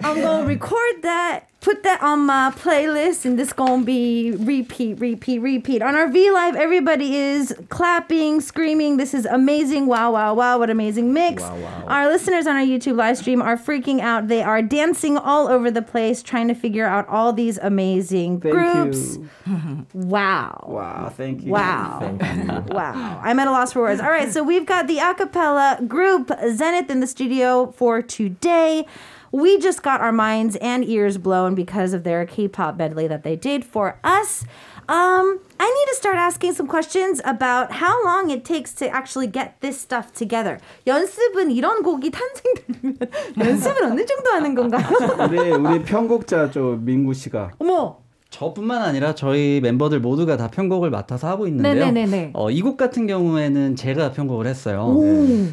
I'm 0.02 0.22
gonna 0.22 0.44
record 0.46 1.02
that, 1.04 1.46
put 1.70 1.84
that 1.84 2.02
on 2.02 2.26
my 2.26 2.52
playlist, 2.56 3.26
and 3.26 3.38
this 3.38 3.54
gonna 3.54 3.84
be 3.84 4.32
repeat, 4.32 5.00
repeat, 5.00 5.38
repeat. 5.38 5.84
On 5.84 5.94
our 5.94 6.08
V 6.08 6.32
Live, 6.32 6.56
everybody 6.56 7.16
is 7.16 7.54
clapping, 7.70 8.42
screaming. 8.42 8.98
This 8.98 9.14
is 9.14 9.28
amazing! 9.28 9.86
Wow, 9.86 10.14
wow, 10.14 10.34
wow! 10.34 10.58
What 10.58 10.72
amazing 10.72 11.14
mix! 11.14 11.44
Our 11.44 12.08
listeners 12.10 12.48
on 12.48 12.56
our 12.56 12.64
YouTube 12.64 12.96
live 12.96 13.20
stream 13.20 13.40
are 13.40 13.56
freaking 13.56 14.00
out. 14.00 14.30
They 14.30 14.42
are 14.42 14.64
dancing 14.64 15.16
all 15.16 15.48
over 15.48 15.70
the 15.70 15.84
place, 15.84 16.24
trying 16.24 16.48
to 16.48 16.56
figure 16.56 16.88
out 16.88 17.08
all 17.08 17.34
these 17.34 17.60
amazing 17.60 18.42
Thank 18.42 18.56
groups. 18.56 19.18
you. 19.18 19.30
Wow. 19.94 20.66
Wow, 20.68 21.12
thank 21.16 21.44
you. 21.44 21.52
Wow. 21.52 22.18
wow. 22.70 23.22
I'm 23.24 23.40
at 23.40 23.48
a 23.48 23.52
loss 23.52 23.74
for 23.74 23.82
words. 23.82 24.02
All 24.02 24.10
right, 24.10 24.32
so 24.32 24.44
we've 24.44 24.66
got 24.66 24.88
the 24.88 25.00
a 25.00 25.14
cappella 25.14 25.80
group 25.88 26.32
Zenith 26.52 26.90
in 26.90 27.00
the 27.00 27.08
studio 27.08 27.72
for 27.72 28.02
today. 28.02 28.86
We 29.32 29.60
just 29.60 29.84
got 29.84 30.02
our 30.02 30.12
minds 30.12 30.56
and 30.56 30.84
ears 30.84 31.18
blown 31.18 31.54
because 31.60 31.92
of 31.94 32.04
their 32.04 32.26
K-pop 32.26 32.78
medley 32.78 33.08
that 33.08 33.24
they 33.24 33.36
did 33.36 33.62
for 33.66 34.00
us. 34.04 34.46
Um, 34.88 35.26
I 35.60 35.68
need 35.68 35.88
to 35.92 35.96
start 35.96 36.18
asking 36.18 36.54
some 36.54 36.66
questions 36.68 37.22
about 37.24 37.68
how 37.84 37.94
long 38.04 38.32
it 38.32 38.44
takes 38.44 38.74
to 38.80 38.88
actually 38.88 39.28
get 39.28 39.60
this 39.62 39.78
stuff 39.78 40.08
together. 40.14 40.58
연습은 40.88 41.52
이런 41.52 41.84
곡이 41.84 42.10
탄생되면 42.12 42.98
연습은 43.38 43.92
어느 43.92 44.06
정도 44.06 44.32
하는 44.32 44.56
건가요? 44.56 44.88
우리 45.30 45.52
우리 45.52 45.84
편곡자죠 45.84 46.80
민구 46.82 47.14
씨가 47.14 47.52
어머. 47.60 47.98
저뿐만 48.32 48.82
아니라 48.84 49.16
저희 49.16 49.60
멤버들 49.62 50.00
모두가 50.02 50.38
다 50.38 50.50
편곡을 50.50 50.92
맡아서 50.92 51.28
하고 51.28 51.48
있는데요. 51.48 51.74
네네네네. 51.86 52.32
어, 52.36 52.52
이 52.52 52.62
곡 52.62 52.78
같은 52.78 53.08
경우에는 53.08 53.76
제가 53.76 54.12
편곡을 54.12 54.46
했어요. 54.48 54.86
오. 54.88 55.06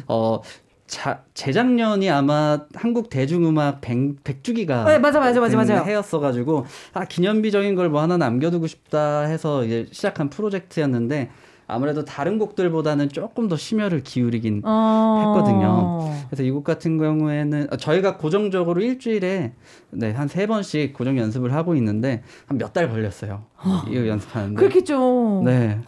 어, 0.07 0.41
자, 0.87 1.23
재작년이 1.33 2.09
아마 2.09 2.59
한국 2.73 3.09
대중음악 3.09 3.81
100, 3.81 4.23
100주기가 4.23 4.85
네, 4.85 4.99
맞아, 4.99 5.19
맞아, 5.19 5.39
맞아, 5.41 5.57
맞아요. 5.57 5.83
해였어 5.85 6.19
가지고 6.19 6.65
아 6.93 7.03
기념비적인 7.05 7.75
걸 7.75 7.89
뭐 7.89 8.01
하나 8.01 8.17
남겨두고 8.17 8.67
싶다 8.67 9.21
해서 9.23 9.63
이제 9.65 9.85
시작한 9.91 10.29
프로젝트였는데 10.29 11.29
아무래도 11.69 12.05
다른 12.05 12.39
곡들보다는 12.39 13.09
조금 13.09 13.49
더 13.49 13.57
심혈을 13.57 14.01
기울이긴 14.03 14.61
어. 14.63 15.33
했거든요. 15.35 16.25
그래서 16.29 16.43
이 16.43 16.51
곡 16.51 16.63
같은 16.63 16.97
경우에는 16.97 17.67
어, 17.71 17.75
저희가 17.77 18.15
고정적으로 18.15 18.79
일주일에 18.81 19.51
네, 19.91 20.11
한 20.13 20.29
세 20.29 20.47
번씩 20.47 20.93
고정 20.93 21.17
연습을 21.17 21.53
하고 21.53 21.75
있는데 21.75 22.23
한 22.45 22.57
몇 22.57 22.71
달 22.71 22.89
걸렸어요. 22.89 23.43
이거 23.89 24.07
연습하는데. 24.07 24.55
그렇겠죠. 24.55 25.41
네. 25.43 25.79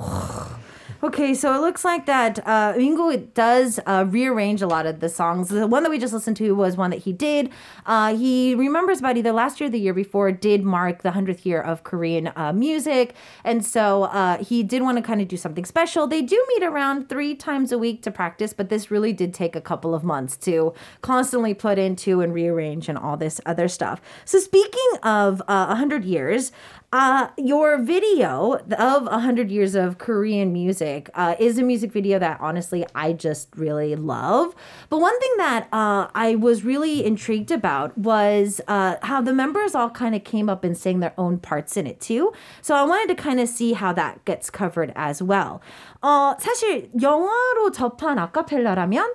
Okay, 1.02 1.34
so 1.34 1.56
it 1.56 1.62
looks 1.62 1.86
like 1.86 2.08
that 2.08 2.46
uh, 2.46 2.74
Ingo 2.74 3.34
does 3.34 3.80
uh, 3.86 4.04
rearrange 4.10 4.62
a 4.62 4.68
lot 4.68 4.86
of 4.86 5.00
the 5.00 5.08
songs. 5.08 5.48
The 5.48 5.66
one 5.66 5.84
that 5.84 5.90
we 5.90 5.98
just 5.98 6.12
listened 6.12 6.36
to 6.38 6.52
was 6.52 6.76
one 6.76 6.90
that 6.90 7.00
he 7.00 7.14
did. 7.14 7.52
Uh, 7.86 8.18
he 8.18 8.54
remembers 8.54 9.00
about 9.00 9.16
either 9.16 9.32
last 9.32 9.62
year 9.62 9.70
or 9.70 9.72
the 9.72 9.80
year 9.80 9.94
before 9.94 10.30
did 10.34 10.66
mark 10.66 11.02
the 11.02 11.12
100th 11.12 11.46
year 11.46 11.62
of 11.62 11.86
Korean 11.86 12.34
uh, 12.36 12.52
music. 12.52 13.16
And 13.46 13.66
so 13.66 14.04
uh, 14.04 14.44
he 14.44 14.62
did 14.62 14.82
want 14.82 14.98
to 14.98 15.02
kind 15.02 15.22
of 15.22 15.30
do 15.30 15.38
something 15.38 15.64
special. 15.64 16.06
They 16.06 16.22
do 16.22 16.46
meet 16.50 16.64
around 16.64 17.08
three 17.08 17.34
times 17.34 17.72
a 17.72 17.78
week 17.78 18.02
to 18.02 18.12
practice, 18.12 18.52
but 18.52 18.68
this 18.68 18.92
really 18.92 19.14
did 19.14 19.34
take 19.34 19.56
a 19.56 19.62
couple 19.62 19.96
of 19.96 20.04
months 20.04 20.36
to 20.38 20.74
constantly 21.02 21.54
put 21.54 21.80
into 21.80 22.20
and 22.20 22.34
rearrange 22.34 22.90
and 22.90 22.98
all 22.98 23.16
this 23.16 23.40
other 23.46 23.70
stuff. 23.70 24.02
So 24.26 24.38
speaking 24.38 24.92
of 25.04 25.42
uh, 25.48 25.68
100 25.68 26.04
years, 26.04 26.52
uh, 26.95 27.27
your 27.37 27.79
video 27.83 28.61
of 28.79 29.07
100 29.07 29.51
years 29.51 29.75
of 29.75 29.99
Korean 29.99 30.53
music 30.53 31.11
uh, 31.15 31.35
is 31.41 31.59
a 31.59 31.63
music 31.65 31.91
video 31.91 32.21
that 32.21 32.39
honestly 32.41 32.87
I 32.95 33.13
just 33.13 33.49
really 33.57 33.97
love. 33.97 34.55
But 34.91 35.01
one 35.01 35.19
thing 35.19 35.33
that 35.39 35.67
uh, 35.73 36.07
I 36.15 36.37
was 36.37 36.63
really 36.63 37.05
intrigued 37.05 37.51
about 37.51 37.99
was 37.99 38.61
uh, 38.69 38.97
how 39.03 39.21
the 39.21 39.33
members 39.33 39.75
all 39.75 39.91
kind 39.91 40.15
of 40.15 40.23
came 40.23 40.49
up 40.49 40.63
and 40.63 40.79
sang 40.79 41.01
their 41.01 41.15
own 41.19 41.39
parts 41.39 41.77
in 41.77 41.89
it 41.89 42.01
too. 42.01 42.33
So 42.63 42.77
I 42.77 42.85
wanted 42.85 43.09
to 43.09 43.21
kind 43.21 43.41
of 43.41 43.49
see 43.49 43.73
how 43.73 43.93
that 43.95 44.25
gets 44.25 44.49
covered 44.49 44.93
as 44.95 45.21
well. 45.21 45.61
어, 46.01 46.37
사실 46.39 46.91
영화로 47.01 47.73
접한 47.73 48.19
아카펠라라면 48.19 49.11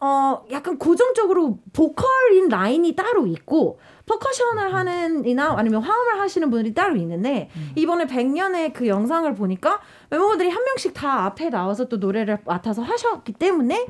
어, 0.00 0.44
약간 0.52 0.78
고정적으로 0.78 1.58
보컬인 1.72 2.48
라인이 2.48 2.94
따로 2.94 3.26
있고 3.26 3.80
퍼커션을 4.05 4.73
하는 4.73 5.25
이나 5.25 5.53
아니면 5.57 5.81
화음을 5.81 6.19
하시는 6.19 6.49
분들이 6.49 6.73
따로 6.73 6.95
있는데 6.97 7.49
이번에 7.75 8.05
100년의 8.05 8.73
그 8.73 8.87
영상을 8.87 9.33
보니까 9.35 9.79
멤버들이 10.09 10.49
한 10.49 10.63
명씩 10.63 10.93
다 10.93 11.25
앞에 11.25 11.49
나와서 11.49 11.85
또 11.85 11.97
노래를 11.97 12.39
맡아서 12.45 12.81
하셨기 12.81 13.33
때문에 13.33 13.85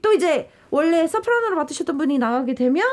또 0.00 0.12
이제 0.12 0.50
원래 0.70 1.06
소프라노를 1.06 1.56
맡으셨던 1.56 1.96
분이 1.98 2.18
나가게 2.18 2.54
되면 2.54 2.84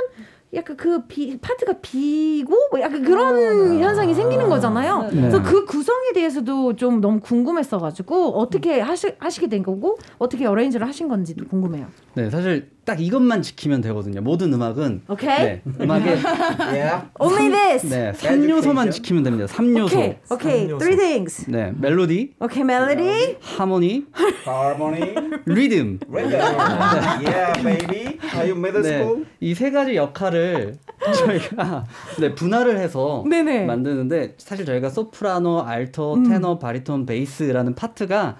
약간 0.51 0.75
그 0.77 1.05
비, 1.05 1.37
파트가 1.39 1.73
비고 1.81 2.55
뭐 2.71 2.79
약간 2.81 3.03
그런 3.03 3.79
현상이 3.79 4.15
생기는 4.15 4.49
거잖아요. 4.49 5.07
그래서 5.11 5.43
그 5.43 5.63
구성에 5.65 6.11
대해서도 6.13 6.75
좀 6.75 7.01
너무 7.01 7.19
궁금했어가지고 7.19 8.39
어떻게 8.39 8.79
하시, 8.79 9.13
하시게 9.19 9.47
된 9.47 9.61
거고 9.61 9.97
어떻게 10.17 10.47
arrange를 10.47 10.87
하신 10.87 11.07
건지도 11.07 11.47
궁금해요. 11.47 11.85
네, 12.15 12.31
사실 12.31 12.71
딱 12.89 12.99
이것만 12.99 13.43
지키면 13.43 13.81
되거든요. 13.81 14.19
모든 14.19 14.51
음악은 14.51 15.01
오케이. 15.07 15.37
네, 15.37 15.61
음악의 15.79 16.17
Only 17.21 17.51
this. 17.51 17.85
네, 17.85 18.11
3요소만 18.13 18.91
지키면 18.91 19.21
됩니다. 19.21 19.45
3요소. 19.45 19.85
Okay. 19.85 20.17
Okay. 20.31 20.67
Three 20.79 20.95
things. 20.97 21.45
네, 21.47 21.71
멜로디, 21.77 22.33
Okay, 22.41 22.63
melody. 22.63 23.37
하모니, 23.41 24.05
Harmony, 24.43 25.13
리듬. 25.45 25.99
yeah, 26.11 27.61
baby. 27.61 28.17
Are 28.33 28.49
you 28.49 28.55
middle 28.57 28.81
네, 28.81 28.97
school? 29.03 29.25
이세 29.39 29.69
가지 29.69 29.95
역할을 29.95 30.77
저희가 31.13 31.83
네, 32.19 32.33
분할을 32.33 32.79
해서 32.79 33.23
네네. 33.29 33.65
만드는데 33.67 34.33
사실 34.39 34.65
저희가 34.65 34.89
소프라노, 34.89 35.61
알토, 35.61 36.23
테너, 36.27 36.57
바리톤, 36.57 37.05
베이스라는 37.05 37.75
파트가 37.75 38.37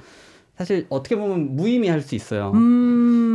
사실 0.58 0.88
어떻게 0.90 1.16
보면 1.16 1.56
무의미할 1.56 2.02
수 2.02 2.16
있어요. 2.16 2.52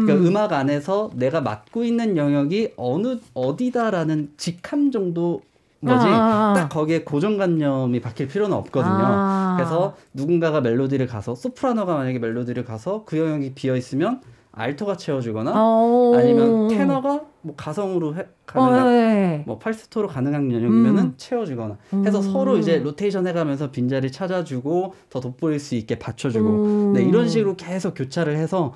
그러니까 0.04 0.28
음악 0.28 0.52
안에서 0.52 1.10
내가 1.14 1.40
맡고 1.40 1.84
있는 1.84 2.16
영역이 2.16 2.74
어느 2.76 3.18
어디다라는 3.34 4.32
직함 4.36 4.90
정도 4.90 5.42
거지 5.84 6.06
아. 6.08 6.54
딱 6.56 6.68
거기에 6.68 7.04
고정관념이 7.04 8.00
박힐 8.00 8.28
필요는 8.28 8.56
없거든요. 8.56 8.94
아. 8.94 9.54
그래서 9.56 9.94
누군가가 10.14 10.60
멜로디를 10.60 11.06
가서 11.06 11.34
소프라노가 11.34 11.94
만약에 11.94 12.18
멜로디를 12.18 12.64
가서 12.64 13.02
그 13.04 13.18
영역이 13.18 13.52
비어 13.54 13.76
있으면 13.76 14.20
알토가 14.56 14.96
채워주거나 14.96 15.52
오. 15.60 16.14
아니면 16.16 16.68
테너가 16.68 17.22
뭐 17.42 17.54
가성으로 17.56 18.14
해, 18.14 18.20
어, 18.20 18.24
가능한 18.46 18.86
네. 18.86 19.42
뭐 19.46 19.58
팔스토로 19.58 20.06
가능한 20.08 20.52
영역이면은 20.52 21.02
음. 21.02 21.14
채워주거나 21.16 21.76
해서 22.06 22.22
서로 22.22 22.56
이제 22.56 22.78
로테이션 22.78 23.26
해가면서 23.26 23.72
빈자리 23.72 24.12
찾아주고 24.12 24.94
더 25.10 25.20
돋보일 25.20 25.58
수 25.58 25.74
있게 25.74 25.98
받쳐주고 25.98 26.48
음. 26.48 26.92
네, 26.92 27.02
이런 27.02 27.28
식으로 27.28 27.56
계속 27.56 27.94
교차를 27.94 28.36
해서 28.36 28.74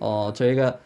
어 0.00 0.32
저희가 0.34 0.78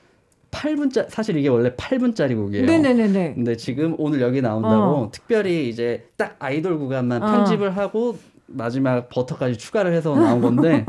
8분짜 0.51 1.07
사실 1.09 1.37
이게 1.37 1.49
원래 1.49 1.71
8분짜리 1.71 2.37
곡이에요. 2.37 2.67
네네네네. 2.67 3.35
근데 3.35 3.57
지금 3.57 3.95
오늘 3.99 4.21
여기 4.21 4.41
나온다고 4.41 4.75
어. 4.75 5.11
특별히 5.13 5.69
이제 5.69 6.07
딱 6.17 6.37
아이돌 6.39 6.79
구간만 6.79 7.23
어. 7.23 7.27
편집을 7.27 7.77
하고 7.77 8.17
마지막 8.47 9.09
버터까지 9.09 9.57
추가를 9.59 9.93
해서 9.93 10.15
나온 10.15 10.41
건데 10.41 10.85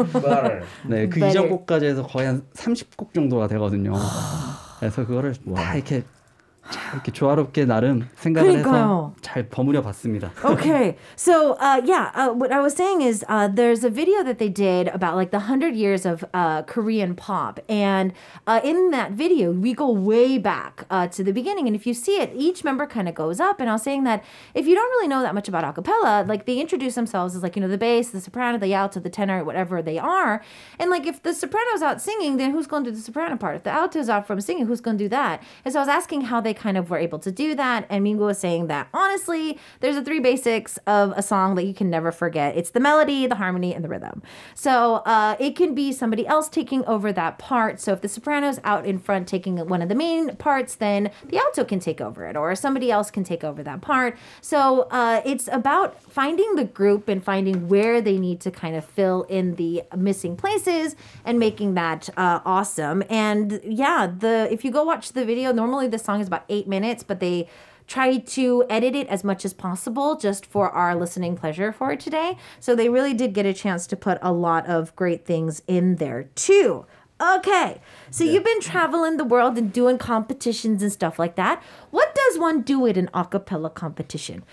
네, 0.88 1.08
그 1.08 1.20
Butter. 1.20 1.30
이전 1.30 1.50
곡까지 1.50 1.86
해서 1.86 2.04
거의 2.06 2.28
한 2.28 2.44
30곡 2.54 3.14
정도가 3.14 3.48
되거든요. 3.48 3.94
그래서 4.80 5.06
그거를 5.06 5.34
다 5.56 5.76
이렇게 5.76 6.02
잘 6.02 6.15
이렇게 6.93 7.11
조화롭게 7.11 7.65
나름 7.65 8.09
생각을 8.15 8.63
그러니까요. 8.63 8.75
해서 8.75 9.15
잘 9.23 9.49
버무려 9.49 9.83
봤습니다. 9.83 10.31
okay 10.45 10.97
so 11.17 11.57
uh, 11.59 11.81
yeah 11.85 12.13
uh, 12.15 12.31
what 12.31 12.53
i 12.53 12.61
was 12.61 12.75
saying 12.77 13.01
is 13.03 13.25
uh, 13.29 13.49
there's 13.49 13.83
a 13.83 13.91
video 13.91 14.23
that 14.23 14.39
they 14.39 14.49
did 14.49 14.87
about 14.95 15.17
like 15.17 15.33
the 15.33 15.51
100 15.51 15.75
years 15.75 16.07
of 16.07 16.25
uh, 16.33 16.63
korean 16.63 17.17
pop 17.17 17.59
and 17.69 18.13
uh, 18.47 18.61
in 18.63 18.91
that 18.93 19.11
video 19.11 19.51
we 19.51 19.75
go 19.75 19.91
way 19.91 20.39
back 20.39 20.85
uh, 20.91 21.09
to 21.09 21.25
the 21.25 21.33
beginning 21.33 21.67
and 21.67 21.75
if 21.75 21.89
you 21.89 21.95
see 21.95 22.21
it 22.21 22.31
each 22.37 22.63
member 22.63 22.87
kind 22.87 23.09
of 23.09 23.17
goes 23.17 23.41
up 23.41 23.59
and 23.59 23.69
i 23.69 23.73
was 23.73 23.83
saying 23.83 24.05
that 24.05 24.23
if 24.55 24.69
you 24.69 24.75
don't 24.77 24.91
really 24.91 25.09
know 25.09 25.23
that 25.23 25.35
much 25.35 25.49
about 25.49 25.65
acapella 25.67 26.23
like 26.29 26.47
they 26.47 26.61
introduce 26.61 26.95
themselves 26.95 27.35
as 27.35 27.43
like 27.43 27.57
you 27.57 27.63
know 27.63 27.69
the 27.69 27.79
bass 27.79 28.11
the 28.11 28.21
soprano 28.21 28.59
the 28.59 28.73
alto 28.75 29.01
the 29.01 29.11
tenor 29.11 29.43
whatever 29.43 29.83
they 29.83 29.99
are 29.99 30.41
and 30.79 30.89
like 30.89 31.05
if 31.05 31.21
the 31.25 31.35
soprano's 31.35 31.83
out 31.83 32.01
singing 32.01 32.37
then 32.37 32.53
who's 32.53 32.69
going 32.69 32.85
to 32.85 32.91
do 32.91 32.97
the 32.97 33.03
soprano 33.03 33.37
part 33.37 33.57
if 33.57 33.65
the 33.65 33.71
alto's 33.73 34.09
out 34.09 34.25
from 34.25 34.41
singing 34.41 34.67
who's 34.67 34.81
going 34.81 34.97
to 34.97 35.05
do 35.05 35.09
that 35.09 35.43
and 35.65 35.73
so 35.73 35.81
i 35.81 35.83
was 35.83 35.89
asking 35.89 36.21
how 36.23 36.41
they 36.41 36.54
kind 36.56 36.78
of 36.78 36.90
were 36.90 36.98
able 36.98 37.20
to 37.20 37.32
do 37.32 37.56
that. 37.56 37.86
And 37.90 38.04
mingo 38.04 38.26
was 38.26 38.40
saying 38.40 38.68
that 38.68 38.88
honestly 38.94 39.60
there's 39.80 39.96
the 39.96 40.04
three 40.04 40.20
basics 40.20 40.78
of 40.88 41.14
a 41.16 41.22
song 41.22 41.56
that 41.56 41.66
you 41.66 41.74
can 41.74 41.90
never 41.90 42.12
forget. 42.12 42.58
It's 42.58 42.72
the 42.72 42.80
melody 42.80 43.28
the 43.28 43.36
harmony 43.36 43.74
and 43.74 43.84
the 43.84 43.90
rhythm. 43.90 44.22
So 44.54 44.96
uh, 45.06 45.36
it 45.40 45.56
can 45.56 45.76
be 45.76 45.92
somebody 45.92 46.26
else 46.28 46.50
taking 46.50 46.86
over 46.86 47.12
that 47.14 47.38
part. 47.40 47.80
So 47.80 47.94
if 47.94 48.02
the 48.02 48.10
soprano's 48.10 48.60
out 48.64 48.86
in 48.86 49.00
front 49.00 49.28
taking 49.28 49.58
one 49.68 49.82
of 49.82 49.90
the 49.90 49.96
main 49.96 50.36
parts 50.36 50.76
then 50.76 51.12
the 51.28 51.38
alto 51.38 51.64
can 51.64 51.80
take 51.80 52.02
over 52.02 52.26
it 52.26 52.36
or 52.36 52.56
somebody 52.56 52.92
else 52.92 53.12
can 53.12 53.24
take 53.24 53.44
over 53.44 53.64
that 53.64 53.82
part. 53.82 54.18
So 54.42 54.88
uh, 54.92 55.22
it's 55.26 55.48
about 55.52 56.02
finding 56.02 56.56
the 56.56 56.66
group 56.66 57.08
and 57.08 57.24
finding 57.24 57.68
where 57.68 58.02
they 58.02 58.18
need 58.18 58.40
to 58.42 58.52
kind 58.52 58.76
of 58.76 58.86
fill 58.86 59.24
in 59.24 59.56
the 59.56 59.84
missing 59.96 60.36
places 60.36 60.96
and 61.24 61.40
making 61.40 61.74
that 61.76 62.10
uh, 62.18 62.40
awesome. 62.46 63.04
And 63.10 63.60
yeah 63.64 64.08
the 64.08 64.48
if 64.52 64.64
you 64.64 64.72
go 64.72 64.84
watch 64.84 65.14
the 65.14 65.26
video 65.26 65.52
normally 65.52 65.88
the 65.88 66.00
song 66.00 66.22
is 66.22 66.28
about 66.28 66.45
eight 66.49 66.69
minutes 66.69 67.03
but 67.03 67.21
they 67.21 67.49
try 67.87 68.19
to 68.19 68.65
edit 68.71 68.95
it 68.95 69.09
as 69.09 69.25
much 69.25 69.45
as 69.45 69.53
possible 69.53 70.17
just 70.17 70.47
for 70.47 70.71
our 70.71 70.95
listening 70.95 71.37
pleasure 71.37 71.73
for 71.73 71.91
it 71.91 71.99
today. 71.99 72.39
So 72.61 72.77
they 72.77 72.89
really 72.89 73.15
did 73.15 73.35
get 73.35 73.47
a 73.47 73.53
chance 73.53 73.89
to 73.89 73.97
put 73.97 74.19
a 74.23 74.31
lot 74.31 74.65
of 74.69 74.95
great 74.95 75.27
things 75.27 75.61
in 75.67 75.97
there 75.97 76.31
too. 76.37 76.87
Okay, 77.21 77.83
so 78.11 78.25
you've 78.25 78.45
been 78.45 78.61
traveling 78.61 79.19
the 79.19 79.25
world 79.25 79.59
and 79.59 79.73
doing 79.73 79.99
competitions 79.99 80.83
and 80.83 80.91
stuff 80.91 81.19
like 81.19 81.35
that. 81.35 81.61
What 81.91 82.15
does 82.15 82.39
one 82.39 82.63
do 82.63 82.87
at 82.87 82.97
an 82.97 83.11
acapella 83.13 83.75
competition? 83.75 84.45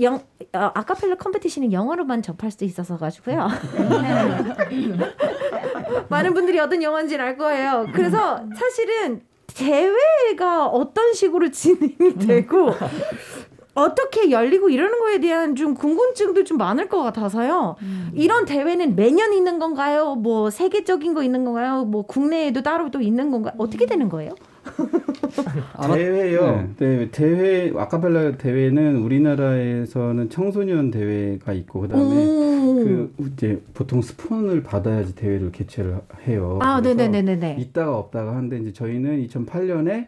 영, 0.00 0.24
어, 0.54 0.70
아카펠라 0.74 1.16
컴피티션은 1.16 1.70
영어로만 1.72 2.22
접할 2.22 2.50
수 2.50 2.64
있어서 2.64 2.96
가지고요. 2.96 3.48
많은 6.08 6.32
분들이 6.32 6.58
어떤 6.58 6.82
영화인지는 6.82 7.22
알 7.22 7.36
거예요. 7.36 7.86
그래서 7.92 8.42
사실은 8.56 9.20
대회가 9.57 10.67
어떤 10.67 11.13
식으로 11.13 11.49
진행이 11.51 12.15
되고 12.25 12.71
어떻게 13.73 14.31
열리고 14.31 14.69
이러는 14.69 14.99
거에 14.99 15.19
대한 15.19 15.55
좀 15.55 15.75
궁금증도 15.75 16.43
좀 16.45 16.57
많을 16.57 16.89
것 16.89 17.03
같아서요. 17.03 17.75
이런 18.15 18.45
대회는 18.45 18.95
매년 18.95 19.33
있는 19.33 19.59
건가요? 19.59 20.15
뭐 20.15 20.49
세계적인 20.49 21.13
거 21.13 21.21
있는 21.21 21.45
건가요? 21.45 21.85
뭐 21.85 22.01
국내에도 22.03 22.63
따로 22.63 22.89
또 22.89 23.01
있는 23.01 23.29
건가요? 23.29 23.53
어떻게 23.59 23.85
되는 23.85 24.09
거예요? 24.09 24.31
대회요. 25.93 26.69
네. 26.77 27.09
대회 27.11 27.71
아카펠라 27.75 28.37
대회는 28.37 28.97
우리나라에서는 28.97 30.29
청소년 30.29 30.91
대회가 30.91 31.53
있고 31.53 31.81
그다음에 31.81 32.05
오. 32.05 32.75
그 32.75 33.13
이제 33.19 33.61
보통 33.73 34.01
스폰을 34.01 34.63
받아야지 34.63 35.15
대회를 35.15 35.51
개최를 35.51 35.97
해요. 36.27 36.59
아, 36.61 36.81
그래서 36.81 36.95
네네네네네. 36.97 37.57
있다가 37.59 37.97
없다가 37.97 38.35
하는데 38.35 38.57
이제 38.59 38.73
저희는 38.73 39.25
2008년에 39.27 40.07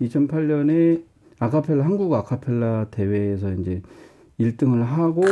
2008년에 0.00 1.02
아카펠라 1.38 1.84
한국 1.84 2.12
아카펠라 2.14 2.86
대회에서 2.90 3.52
이제 3.54 3.82
1등을 4.40 4.82
하고 4.82 5.22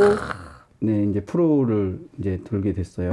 네 0.80 1.04
이제 1.04 1.20
프로를 1.20 2.00
이제 2.18 2.40
돌게 2.44 2.72
됐어요. 2.72 3.10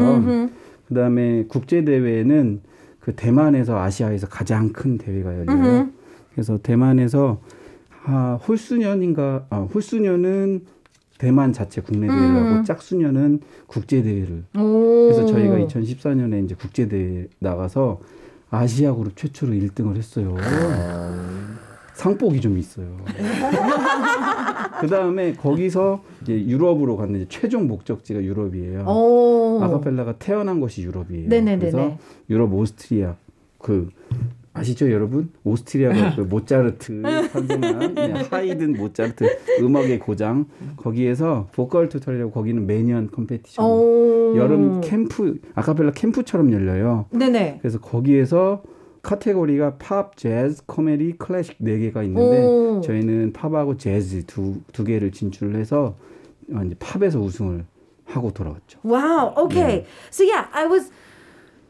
그다음에 0.87 1.45
국제 1.47 1.83
대회는 1.83 2.61
그 3.07 3.15
대만에서 3.15 3.79
아시아에서 3.79 4.27
가장 4.27 4.73
큰 4.73 4.97
대회가 4.97 5.33
열려요. 5.33 5.89
그래서 6.33 6.57
대만에서 6.57 7.39
아, 8.03 8.37
홀수년인가 8.45 9.45
아, 9.49 9.59
홀수년은 9.59 10.65
대만 11.17 11.53
자체 11.53 11.79
국내 11.79 12.07
대회를 12.07 12.35
하고 12.35 12.63
짝수년은 12.65 13.39
국제 13.65 14.03
대회를. 14.03 14.43
그래서 14.51 15.25
저희가 15.25 15.55
2014년에 15.55 16.43
이제 16.43 16.55
국제 16.59 16.89
대회 16.89 17.27
나가서 17.39 18.01
아시아 18.49 18.93
그룹 18.93 19.15
최초로 19.15 19.53
1등을 19.53 19.95
했어요. 19.95 20.35
상복이 21.97 22.39
좀 22.41 22.59
있어요. 22.59 22.95
그 24.79 24.87
다음에 24.87 25.33
거기서 25.33 26.03
이제 26.21 26.45
유럽으로 26.45 26.95
갔는데 26.95 27.25
최종 27.27 27.67
목적지가 27.67 28.23
유럽이에요. 28.23 28.85
오. 28.87 29.59
아카펠라가 29.63 30.13
태어난 30.19 30.59
곳이 30.59 30.83
유럽이에요. 30.83 31.27
네네네네. 31.27 31.57
그래서 31.57 31.97
유럽 32.29 32.53
오스트리아 32.53 33.15
그 33.57 33.89
아시죠 34.53 34.91
여러분? 34.91 35.31
오스트리아가 35.43 36.15
그 36.15 36.21
모차르트 36.21 37.01
탄생한 37.33 37.95
네, 37.95 38.13
하이든 38.29 38.73
모차르트 38.73 39.25
음악의 39.59 39.97
고장 39.97 40.45
거기에서 40.77 41.47
Vokal 41.53 41.89
Total 41.89 42.29
거기는 42.31 42.67
매년 42.67 43.09
competition 43.09 43.65
오. 43.65 44.35
여름 44.37 44.81
캠프 44.81 45.39
아카펠라 45.55 45.91
캠프처럼 45.93 46.51
열려요. 46.53 47.05
네네. 47.09 47.57
그래서 47.59 47.79
거기에서 47.79 48.61
카테고리가 49.01 49.77
팝, 49.77 50.15
재즈, 50.17 50.65
코미디, 50.65 51.17
클래식 51.17 51.55
네 51.59 51.77
개가 51.77 52.03
있는데 52.03 52.43
오. 52.43 52.81
저희는 52.81 53.33
팝하고 53.33 53.77
재즈 53.77 54.25
두, 54.25 54.61
두 54.73 54.83
개를 54.83 55.11
진출을 55.11 55.55
해서 55.55 55.95
어, 56.53 56.61
이제 56.65 56.75
팝에서 56.79 57.19
우승을 57.19 57.65
하고 58.05 58.31
돌아왔죠. 58.31 58.79
Wow. 58.83 59.33
Okay. 59.45 59.85
So 60.11 60.23
yeah, 60.25 60.47
I 60.53 60.67
was. 60.67 60.91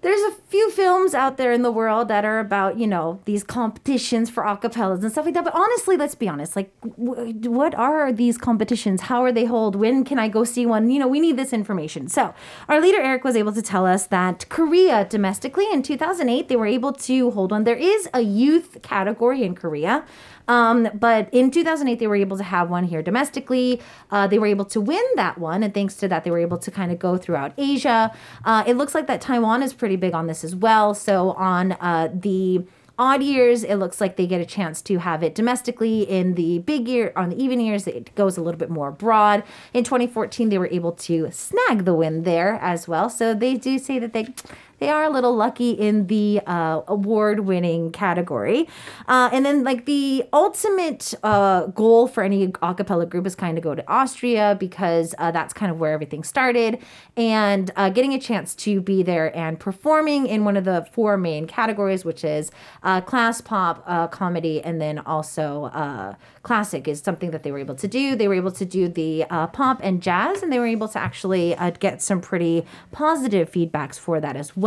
There's 0.01 0.21
a 0.21 0.31
few 0.47 0.69
films 0.71 1.13
out 1.13 1.37
there 1.37 1.51
in 1.51 1.63
the 1.63 1.71
world 1.71 2.07
that 2.07 2.23
are 2.23 2.39
about, 2.39 2.77
you 2.77 2.85
know, 2.85 3.19
these 3.25 3.43
competitions 3.43 4.29
for 4.29 4.43
acapellas 4.43 5.01
and 5.01 5.11
stuff 5.11 5.25
like 5.25 5.33
that. 5.33 5.43
But 5.43 5.55
honestly, 5.55 5.97
let's 5.97 6.13
be 6.13 6.29
honest. 6.29 6.55
Like, 6.55 6.71
w- 6.81 7.33
what 7.49 7.73
are 7.73 8.11
these 8.11 8.37
competitions? 8.37 9.01
How 9.01 9.23
are 9.23 9.31
they 9.31 9.45
held? 9.45 9.75
When 9.75 10.03
can 10.03 10.19
I 10.19 10.27
go 10.27 10.43
see 10.43 10.65
one? 10.65 10.89
You 10.91 10.99
know, 10.99 11.07
we 11.07 11.19
need 11.19 11.35
this 11.35 11.51
information. 11.51 12.07
So, 12.07 12.35
our 12.69 12.79
leader 12.79 13.01
Eric 13.01 13.23
was 13.23 13.35
able 13.35 13.53
to 13.53 13.61
tell 13.61 13.85
us 13.85 14.07
that 14.07 14.47
Korea 14.49 15.05
domestically 15.05 15.65
in 15.73 15.81
2008 15.81 16.47
they 16.47 16.55
were 16.55 16.67
able 16.67 16.93
to 16.93 17.31
hold 17.31 17.51
one. 17.51 17.63
There 17.63 17.75
is 17.75 18.07
a 18.13 18.21
youth 18.21 18.77
category 18.83 19.43
in 19.43 19.55
Korea. 19.55 20.05
Um, 20.47 20.89
but 20.93 21.29
in 21.33 21.51
2008, 21.51 21.99
they 21.99 22.07
were 22.07 22.15
able 22.15 22.37
to 22.37 22.43
have 22.43 22.69
one 22.69 22.85
here 22.85 23.01
domestically. 23.01 23.81
Uh, 24.11 24.27
they 24.27 24.39
were 24.39 24.47
able 24.47 24.65
to 24.65 24.81
win 24.81 25.03
that 25.15 25.37
one, 25.37 25.63
and 25.63 25.73
thanks 25.73 25.95
to 25.95 26.07
that, 26.07 26.23
they 26.23 26.31
were 26.31 26.39
able 26.39 26.57
to 26.57 26.71
kind 26.71 26.91
of 26.91 26.99
go 26.99 27.17
throughout 27.17 27.53
Asia. 27.57 28.13
Uh, 28.45 28.63
it 28.65 28.75
looks 28.75 28.95
like 28.95 29.07
that 29.07 29.21
Taiwan 29.21 29.63
is 29.63 29.73
pretty 29.73 29.95
big 29.95 30.13
on 30.13 30.27
this 30.27 30.43
as 30.43 30.55
well. 30.55 30.93
So 30.93 31.31
on 31.31 31.73
uh, 31.73 32.09
the 32.13 32.65
odd 32.99 33.21
years, 33.21 33.63
it 33.63 33.75
looks 33.75 34.01
like 34.01 34.15
they 34.15 34.25
get 34.25 34.41
a 34.41 34.45
chance 34.45 34.81
to 34.81 34.97
have 34.99 35.21
it 35.21 35.35
domestically. 35.35 36.01
In 36.01 36.33
the 36.33 36.59
big 36.59 36.87
year, 36.87 37.13
on 37.15 37.29
the 37.29 37.41
even 37.41 37.59
years, 37.59 37.85
it 37.87 38.13
goes 38.15 38.37
a 38.37 38.41
little 38.41 38.57
bit 38.57 38.69
more 38.69 38.89
abroad. 38.89 39.43
In 39.73 39.83
2014, 39.83 40.49
they 40.49 40.57
were 40.57 40.69
able 40.71 40.93
to 40.93 41.29
snag 41.31 41.85
the 41.85 41.93
win 41.93 42.23
there 42.23 42.55
as 42.55 42.87
well. 42.87 43.09
So 43.09 43.33
they 43.33 43.55
do 43.55 43.77
say 43.77 43.99
that 43.99 44.13
they 44.13 44.33
they 44.79 44.89
are 44.89 45.03
a 45.03 45.09
little 45.09 45.35
lucky 45.35 45.71
in 45.71 46.07
the 46.07 46.39
uh, 46.45 46.81
award-winning 46.87 47.91
category. 47.91 48.67
Uh, 49.07 49.29
and 49.33 49.45
then 49.45 49.63
like 49.63 49.85
the 49.85 50.23
ultimate 50.31 51.15
uh, 51.23 51.65
goal 51.67 52.07
for 52.07 52.23
any 52.23 52.51
a 52.61 52.73
cappella 52.75 53.05
group 53.05 53.25
is 53.25 53.35
kind 53.35 53.57
of 53.57 53.63
go 53.63 53.73
to 53.73 53.83
Austria 53.91 54.55
because 54.59 55.15
uh, 55.17 55.31
that's 55.31 55.53
kind 55.53 55.71
of 55.71 55.79
where 55.79 55.93
everything 55.93 56.23
started, 56.23 56.77
and 57.15 57.71
uh, 57.75 57.89
getting 57.89 58.13
a 58.13 58.19
chance 58.19 58.53
to 58.53 58.79
be 58.79 59.01
there 59.01 59.35
and 59.35 59.59
performing 59.59 60.27
in 60.27 60.45
one 60.45 60.55
of 60.55 60.65
the 60.65 60.87
four 60.91 61.17
main 61.17 61.47
categories, 61.47 62.05
which 62.05 62.23
is 62.23 62.51
uh, 62.83 63.01
class 63.01 63.41
pop, 63.41 63.83
comedy, 64.11 64.61
and 64.61 64.79
then 64.79 64.99
also 64.99 66.15
classic, 66.43 66.87
is 66.87 67.01
something 67.01 67.31
that 67.31 67.41
they 67.41 67.51
were 67.51 67.57
able 67.57 67.75
to 67.75 67.87
do. 67.87 68.15
They 68.15 68.27
were 68.27 68.35
able 68.35 68.51
to 68.51 68.65
do 68.65 68.87
the 68.87 69.25
pop 69.53 69.79
and 69.81 70.01
jazz, 70.01 70.43
and 70.43 70.53
they 70.53 70.59
were 70.59 70.67
able 70.67 70.87
to 70.89 70.99
actually 70.99 71.55
get 71.79 72.01
some 72.01 72.21
pretty 72.21 72.65
positive 72.91 73.51
feedbacks 73.51 73.97
for 73.97 74.19
that 74.19 74.35
as 74.35 74.55
well. 74.55 74.66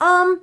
Um, 0.00 0.40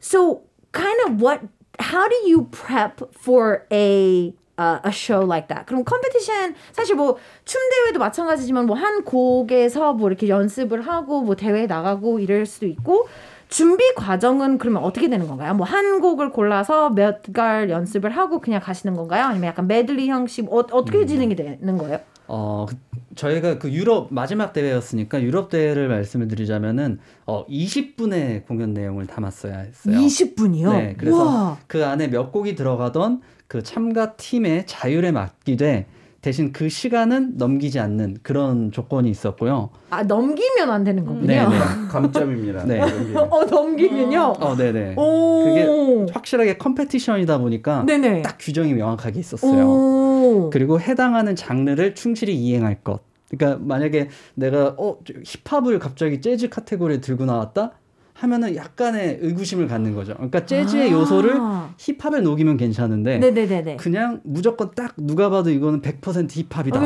so 0.00 0.42
kind 0.72 0.98
of 1.06 1.22
what 1.22 1.40
how 1.80 2.08
do 2.08 2.16
you 2.28 2.46
prep 2.50 3.00
for 3.14 3.66
a 3.72 4.32
uh, 4.56 4.78
a 4.84 4.90
show 4.92 5.20
like 5.26 5.48
that. 5.48 5.66
그럼 5.66 5.84
컴피티션 5.84 6.54
사실 6.72 6.94
뭐 6.94 7.18
춤 7.44 7.60
대회도 7.70 7.98
마찬가지지만 7.98 8.66
뭐 8.66 8.76
한 8.76 9.02
곡에서 9.04 9.94
뭐 9.94 10.08
이렇게 10.08 10.28
연습을 10.28 10.82
하고 10.82 11.22
뭐 11.22 11.34
대회 11.36 11.66
나가고 11.66 12.18
이럴 12.20 12.46
수도 12.46 12.66
있고 12.66 13.08
준비 13.48 13.92
과정은 13.94 14.58
그러면 14.58 14.82
어떻게 14.84 15.08
되는 15.08 15.26
건가요? 15.28 15.54
뭐 15.54 15.66
한 15.66 16.00
곡을 16.00 16.30
골라서 16.30 16.90
몇 16.90 17.22
갈 17.32 17.68
연습을 17.70 18.10
하고 18.10 18.40
그냥 18.40 18.60
가시는 18.60 18.94
건가요? 18.96 19.24
아니면 19.24 19.48
약간 19.48 19.66
메들리 19.66 20.08
형식 20.08 20.50
어, 20.52 20.58
어떻게 20.72 21.04
진행이 21.06 21.34
되는 21.36 21.76
거예요? 21.78 21.98
어, 22.26 22.66
그- 22.68 22.76
저희가 23.14 23.58
그 23.58 23.70
유럽 23.72 24.08
마지막 24.12 24.52
대회였으니까 24.52 25.22
유럽 25.22 25.48
대회를 25.50 25.88
말씀을 25.88 26.28
드리자면은 26.28 26.98
어 27.26 27.46
20분의 27.46 28.46
공연 28.46 28.74
내용을 28.74 29.06
담았어야 29.06 29.58
했어요. 29.58 29.96
20분이요? 29.96 30.70
네, 30.72 30.94
그래서 30.98 31.24
와. 31.24 31.58
그 31.66 31.84
안에 31.84 32.08
몇 32.08 32.32
곡이 32.32 32.54
들어가던 32.54 33.22
그 33.46 33.62
참가 33.62 34.16
팀의 34.16 34.66
자율에 34.66 35.12
맡기되 35.12 35.86
대신 36.24 36.54
그 36.54 36.70
시간은 36.70 37.36
넘기지 37.36 37.78
않는 37.78 38.16
그런 38.22 38.72
조건이 38.72 39.10
있었고요. 39.10 39.68
아 39.90 40.04
넘기면 40.04 40.70
안 40.70 40.82
되는 40.82 41.04
거군요. 41.04 41.26
네, 41.26 41.46
네. 41.46 41.54
감점입니다. 41.90 42.64
네. 42.64 42.80
어 42.80 43.44
넘기면요. 43.44 44.36
어, 44.40 44.56
네, 44.56 44.72
네. 44.72 44.94
오. 44.96 45.44
그게 45.44 46.12
확실하게 46.14 46.56
컴페티션이다 46.56 47.36
보니까 47.36 47.84
네네. 47.84 48.22
딱 48.22 48.38
규정이 48.40 48.72
명확하게 48.72 49.20
있었어요. 49.20 49.66
오. 49.66 50.50
그리고 50.50 50.80
해당하는 50.80 51.36
장르를 51.36 51.94
충실히 51.94 52.34
이행할 52.34 52.76
것. 52.82 53.02
그러니까 53.28 53.62
만약에 53.62 54.08
내가 54.34 54.68
어저 54.78 55.12
힙합을 55.22 55.78
갑자기 55.78 56.22
재즈 56.22 56.48
카테고리에 56.48 57.02
들고 57.02 57.26
나왔다 57.26 57.72
하면은 58.14 58.54
약간의 58.54 59.18
의구심을 59.20 59.66
갖는 59.66 59.92
거죠. 59.94 60.14
그러니까 60.14 60.46
재즈의 60.46 60.88
아. 60.90 60.92
요소를 60.92 61.34
힙합에 61.78 62.20
녹이면 62.20 62.56
괜찮은데 62.56 63.18
네네네네. 63.18 63.76
그냥 63.76 64.20
무조건 64.22 64.70
딱 64.76 64.94
누가 64.96 65.30
봐도 65.30 65.50
이거는 65.50 65.82
100% 65.82 66.30
힙합이다 66.48 66.80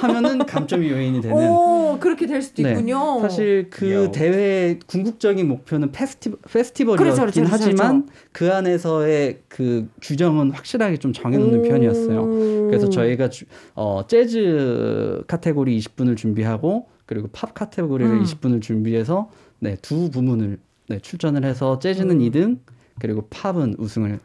하면은 0.00 0.38
감점이 0.46 0.88
요인이 0.88 1.20
되는 1.20 1.36
오 1.50 1.98
그렇게 1.98 2.26
될 2.26 2.40
수도 2.42 2.62
네. 2.62 2.70
있군요. 2.72 3.18
사실 3.20 3.68
그 3.70 3.92
야오. 3.92 4.12
대회의 4.12 4.78
궁극적인 4.86 5.48
목표는 5.48 5.90
페스티, 5.90 6.30
페스티벌이었긴 6.50 7.04
그렇죠, 7.04 7.22
그렇죠, 7.22 7.40
그렇죠, 7.40 7.52
하지만 7.64 8.08
그 8.30 8.52
안에서의 8.52 9.40
그 9.48 9.88
규정은 10.00 10.52
확실하게 10.52 10.98
좀 10.98 11.12
정해놓는 11.12 11.58
오. 11.58 11.62
편이었어요. 11.68 12.26
그래서 12.68 12.88
저희가 12.88 13.30
주- 13.30 13.46
어, 13.74 14.06
재즈 14.06 15.24
카테고리 15.26 15.76
20분을 15.80 16.16
준비하고 16.16 16.86
그리고 17.04 17.28
팝 17.32 17.52
카테고리를 17.54 18.12
음. 18.12 18.22
20분을 18.22 18.62
준비해서 18.62 19.28
네, 19.60 19.76
두 19.82 20.08
부문을 20.10 20.58
네, 20.89 20.99
출전을 20.99 21.45
해서 21.45 21.79
재즈는 21.79 22.19
음. 22.19 22.19
2등 22.19 22.59
그리고 22.99 23.27
팝은 23.29 23.75
우승을 23.77 24.19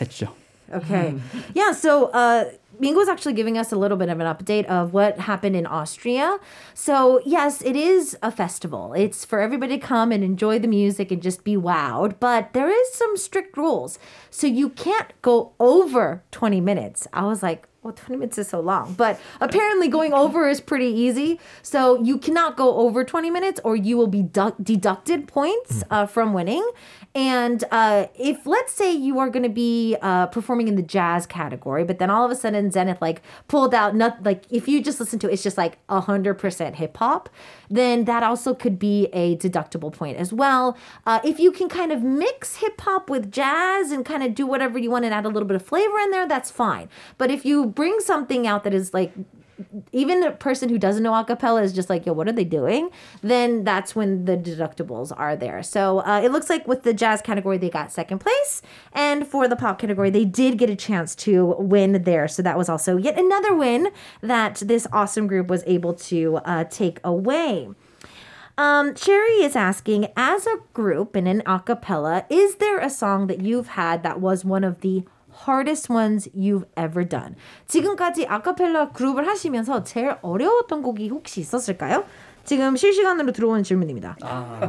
했죠. 0.00 0.32
Okay. 0.70 1.14
Yeah, 1.54 1.72
so 1.72 2.10
uh 2.12 2.44
Mingo's 2.80 3.08
actually 3.08 3.32
giving 3.32 3.58
us 3.58 3.72
a 3.72 3.76
little 3.76 3.96
bit 3.96 4.08
of 4.08 4.20
an 4.20 4.26
update 4.26 4.64
of 4.66 4.92
what 4.92 5.18
happened 5.18 5.56
in 5.56 5.66
Austria. 5.66 6.38
So, 6.74 7.20
yes, 7.24 7.60
it 7.62 7.74
is 7.74 8.16
a 8.22 8.30
festival. 8.30 8.92
It's 8.92 9.24
for 9.24 9.40
everybody 9.40 9.78
to 9.78 9.84
come 9.84 10.12
and 10.12 10.22
enjoy 10.22 10.58
the 10.58 10.68
music 10.68 11.10
and 11.10 11.20
just 11.20 11.42
be 11.42 11.56
wowed, 11.56 12.20
but 12.20 12.52
there 12.52 12.70
is 12.70 12.94
some 12.94 13.16
strict 13.16 13.56
rules. 13.56 13.98
So, 14.30 14.46
you 14.46 14.68
can't 14.68 15.12
go 15.22 15.54
over 15.58 16.22
20 16.30 16.60
minutes. 16.60 17.08
I 17.12 17.24
was 17.24 17.42
like, 17.42 17.66
well, 17.83 17.93
20 17.93 18.19
minutes 18.19 18.37
is 18.37 18.47
so 18.47 18.59
long. 18.59 18.93
But 18.93 19.19
apparently, 19.41 19.87
going 19.87 20.13
over 20.13 20.47
is 20.47 20.61
pretty 20.61 20.87
easy. 20.87 21.39
So, 21.61 22.01
you 22.01 22.17
cannot 22.17 22.57
go 22.57 22.77
over 22.77 23.03
20 23.03 23.29
minutes 23.29 23.59
or 23.63 23.75
you 23.75 23.97
will 23.97 24.07
be 24.07 24.23
du- 24.23 24.55
deducted 24.61 25.27
points 25.27 25.83
uh, 25.89 26.05
from 26.05 26.33
winning. 26.33 26.67
And 27.15 27.63
uh, 27.69 28.07
if 28.15 28.47
let's 28.47 28.73
say 28.73 28.91
you 28.91 29.19
are 29.19 29.29
going 29.29 29.43
to 29.43 29.49
be 29.49 29.95
uh, 30.01 30.27
performing 30.27 30.67
in 30.67 30.75
the 30.75 30.81
jazz 30.81 31.27
category, 31.27 31.83
but 31.83 31.99
then 31.99 32.09
all 32.09 32.25
of 32.25 32.31
a 32.31 32.35
sudden 32.35 32.71
Zenith 32.71 33.01
like 33.01 33.21
pulled 33.47 33.75
out 33.75 33.95
not 33.95 34.23
like 34.23 34.45
if 34.49 34.67
you 34.67 34.81
just 34.81 34.99
listen 34.99 35.19
to 35.19 35.29
it, 35.29 35.33
it's 35.33 35.43
just 35.43 35.57
like 35.57 35.77
hundred 35.87 36.35
percent 36.35 36.77
hip 36.77 36.97
hop, 36.97 37.29
then 37.69 38.05
that 38.05 38.23
also 38.23 38.55
could 38.55 38.79
be 38.79 39.09
a 39.13 39.37
deductible 39.37 39.93
point 39.93 40.17
as 40.17 40.33
well. 40.33 40.75
Uh, 41.05 41.19
if 41.23 41.39
you 41.39 41.51
can 41.51 41.69
kind 41.69 41.91
of 41.91 42.01
mix 42.01 42.57
hip 42.57 42.81
hop 42.81 43.11
with 43.11 43.31
jazz 43.31 43.91
and 43.91 44.03
kind 44.05 44.23
of 44.23 44.33
do 44.33 44.47
whatever 44.47 44.79
you 44.79 44.89
want 44.89 45.05
and 45.05 45.13
add 45.13 45.25
a 45.25 45.29
little 45.29 45.47
bit 45.47 45.55
of 45.55 45.63
flavor 45.63 45.99
in 45.99 46.09
there, 46.09 46.27
that's 46.27 46.49
fine. 46.49 46.89
But 47.19 47.29
if 47.29 47.45
you 47.45 47.67
bring 47.75 47.99
something 47.99 48.47
out 48.47 48.63
that 48.63 48.73
is 48.73 48.93
like 48.93 49.13
even 49.91 50.23
a 50.23 50.31
person 50.31 50.69
who 50.69 50.77
doesn't 50.77 51.03
know 51.03 51.11
acapella 51.11 51.63
is 51.63 51.73
just 51.73 51.89
like, 51.89 52.05
yo, 52.05 52.13
what 52.13 52.27
are 52.27 52.31
they 52.33 52.43
doing? 52.43 52.89
Then 53.21 53.63
that's 53.63 53.95
when 53.95 54.25
the 54.25 54.37
deductibles 54.37 55.11
are 55.15 55.35
there. 55.35 55.61
So 55.63 55.99
uh, 55.99 56.21
it 56.23 56.31
looks 56.31 56.49
like 56.49 56.67
with 56.67 56.83
the 56.83 56.93
jazz 56.93 57.21
category, 57.21 57.57
they 57.57 57.69
got 57.69 57.91
second 57.91 58.19
place. 58.19 58.61
And 58.91 59.27
for 59.27 59.47
the 59.47 59.55
pop 59.55 59.79
category, 59.79 60.09
they 60.09 60.25
did 60.25 60.57
get 60.57 60.69
a 60.69 60.75
chance 60.75 61.15
to 61.17 61.55
win 61.59 62.03
there. 62.03 62.27
So 62.27 62.41
that 62.41 62.57
was 62.57 62.69
also 62.69 62.97
yet 62.97 63.17
another 63.17 63.55
win 63.55 63.89
that 64.21 64.55
this 64.55 64.87
awesome 64.91 65.27
group 65.27 65.47
was 65.47 65.63
able 65.65 65.93
to 65.93 66.37
uh, 66.37 66.63
take 66.65 66.99
away. 67.03 67.69
Um, 68.55 68.95
Sherry 68.95 69.41
is 69.41 69.55
asking, 69.55 70.09
as 70.15 70.45
a 70.45 70.57
group 70.73 71.15
in 71.15 71.25
an 71.25 71.41
acapella, 71.41 72.25
is 72.29 72.55
there 72.55 72.77
a 72.77 72.89
song 72.89 73.25
that 73.27 73.41
you've 73.41 73.69
had 73.69 74.03
that 74.03 74.19
was 74.19 74.45
one 74.45 74.63
of 74.63 74.81
the 74.81 75.03
hardest 75.47 75.91
ones 75.91 76.29
you've 76.35 76.65
ever 76.77 77.07
done? 77.07 77.35
지금까지 77.67 78.25
아카펠라 78.27 78.89
그룹을 78.91 79.27
하시면서 79.27 79.83
제일 79.83 80.15
어려웠던 80.21 80.81
곡이 80.81 81.09
혹시 81.09 81.41
있었을까요? 81.41 82.05
지금 82.45 82.75
실시간으로 82.75 83.31
들어오는 83.31 83.63
질문입니다. 83.63 84.17
아, 84.21 84.59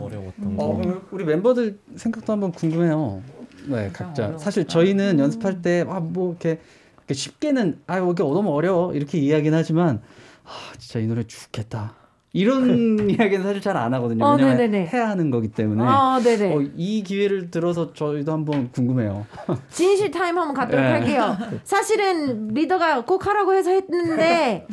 어려웠던 0.00 0.56
어, 0.58 0.76
거. 0.76 1.02
우리 1.10 1.24
멤버들 1.24 1.78
생각도 1.96 2.32
한번 2.32 2.52
궁금해요. 2.52 3.22
네, 3.66 3.90
각자. 3.92 4.38
사실 4.38 4.66
저희는 4.66 5.18
연습할 5.18 5.60
때, 5.60 5.84
아, 5.88 5.98
뭐, 5.98 6.30
이렇게, 6.30 6.60
이렇게 6.98 7.14
쉽게는, 7.14 7.80
아, 7.88 7.98
이게 7.98 8.22
너무 8.22 8.54
어려워. 8.54 8.94
이렇게 8.94 9.18
이야기는 9.18 9.58
하지만, 9.58 10.02
아, 10.44 10.50
진짜 10.78 11.00
이 11.00 11.06
노래 11.08 11.24
죽겠다. 11.24 11.94
이런 12.36 13.08
이야기는 13.10 13.42
사실 13.42 13.60
잘 13.62 13.76
안 13.76 13.92
하거든요. 13.94 14.24
어, 14.24 14.32
왜냐면 14.36 14.56
네네네. 14.58 14.90
해야 14.92 15.08
하는 15.08 15.30
거기 15.30 15.48
때문에. 15.48 15.82
아, 15.86 16.20
네네. 16.22 16.54
어, 16.54 16.60
이 16.76 17.02
기회를 17.02 17.50
들어서 17.50 17.92
저희도 17.92 18.32
한번 18.32 18.70
궁금해요. 18.72 19.26
진실 19.70 20.10
타임 20.10 20.36
한번 20.38 20.54
갖도록 20.54 20.84
네. 20.84 20.92
할게요. 20.92 21.36
사실은 21.64 22.48
리더가 22.48 23.04
꼭 23.04 23.26
하라고 23.26 23.54
해서 23.54 23.70
했는데 23.70 24.66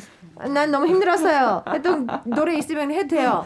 난 0.54 0.72
너무 0.72 0.88
힘들었어요. 0.88 1.64
했던 1.70 2.08
노래 2.26 2.58
있으면 2.58 2.92
해도 2.92 3.16
돼요. 3.16 3.46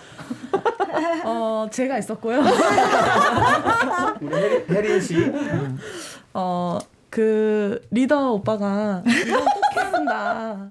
어, 1.26 1.68
제가 1.72 1.98
있었고요. 2.00 2.42
우리 4.22 4.36
혜린, 4.36 4.64
혜린 4.70 5.02
씨. 5.02 5.16
어, 6.34 6.78
그 7.10 7.82
리더 7.92 8.32
오빠가 8.34 9.04
이건 9.06 9.46
꼭 9.46 9.76
해야 9.76 9.92
된다. 9.92 10.70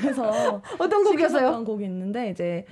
그래서 0.00 0.60
어떤 0.78 1.04
곡이었어요? 1.04 1.38
시켰던 1.38 1.64
곡이 1.64 1.84
있는데 1.84 2.30
이제 2.30 2.64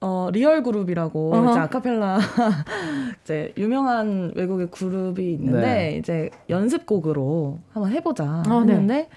어, 0.00 0.28
Real 0.32 0.62
Group이라고 0.62 1.34
어허. 1.34 1.50
이제 1.50 1.58
아카펠라 1.60 2.18
이제 3.22 3.52
유명한 3.56 4.32
외국의 4.36 4.70
그룹이 4.70 5.32
있는데 5.32 5.60
네. 5.60 5.96
이제 5.96 6.30
연습곡으로 6.50 7.58
한번 7.72 7.92
해보자 7.92 8.42
어, 8.48 8.64
네. 8.64 8.72
했는데 8.72 9.08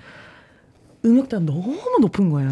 음역대가 1.06 1.44
너무 1.44 1.78
높은 2.02 2.30
거예요. 2.30 2.50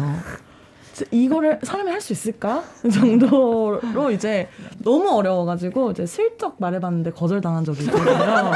이거를 1.10 1.60
사람이 1.62 1.90
할 1.90 1.98
수 2.00 2.12
있을까 2.12 2.62
정도로 2.92 4.10
이제 4.12 4.48
너무 4.82 5.10
어려워가지고 5.10 5.90
이제 5.90 6.06
슬쩍 6.06 6.56
말해봤는데 6.58 7.10
거절당한 7.10 7.64
적이 7.64 7.84
있거든요. 7.84 8.52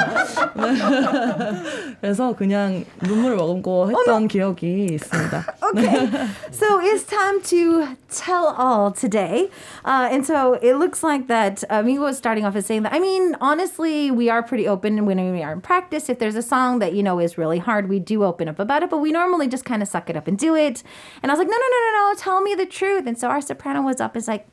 네. 0.54 1.96
그래서 2.00 2.34
그냥 2.34 2.84
눈물을 3.02 3.36
머금고 3.36 3.90
했던 3.90 4.28
기억이 4.28 4.86
있습니다. 4.92 5.44
Okay. 5.72 6.28
so 6.52 6.78
it's 6.80 7.04
time 7.04 7.40
to 7.42 7.96
tell 8.08 8.54
all 8.56 8.92
today. 8.92 9.50
Uh, 9.84 10.08
and 10.10 10.24
so 10.24 10.54
it 10.62 10.76
looks 10.76 11.02
like 11.02 11.26
that 11.28 11.64
uh, 11.68 11.82
Mingo 11.82 12.06
is 12.06 12.16
starting 12.16 12.44
off 12.44 12.54
as 12.56 12.66
saying 12.66 12.82
that, 12.84 12.92
I 12.92 13.00
mean, 13.00 13.36
honestly, 13.40 14.10
we 14.10 14.30
are 14.30 14.42
pretty 14.42 14.68
open 14.68 15.04
when 15.04 15.18
we 15.32 15.42
are 15.42 15.52
in 15.52 15.60
practice. 15.60 16.08
If 16.08 16.18
there's 16.18 16.36
a 16.36 16.42
song 16.42 16.78
that, 16.78 16.92
you 16.94 17.02
know, 17.02 17.18
is 17.18 17.36
really 17.36 17.58
hard, 17.58 17.88
we 17.88 17.98
do 17.98 18.22
open 18.24 18.48
up 18.48 18.58
about 18.58 18.82
it, 18.82 18.90
but 18.90 18.98
we 18.98 19.10
normally 19.12 19.48
just 19.48 19.64
kind 19.64 19.82
of 19.82 19.88
suck 19.88 20.08
it 20.08 20.16
up 20.16 20.28
and 20.28 20.38
do 20.38 20.54
it. 20.54 20.82
And 21.22 21.30
I 21.30 21.34
was 21.34 21.38
like, 21.38 21.48
no, 21.48 21.56
no, 21.56 21.68
no, 21.68 21.78
no, 21.80 22.08
no, 22.08 22.14
tell 22.16 22.31
me 22.40 22.54
the 22.54 22.66
truth. 22.66 23.06
And 23.06 23.18
so 23.18 23.28
our 23.28 23.40
soprano 23.40 23.82
was 23.82 24.00
up, 24.00 24.16
is 24.16 24.28
like, 24.28 24.46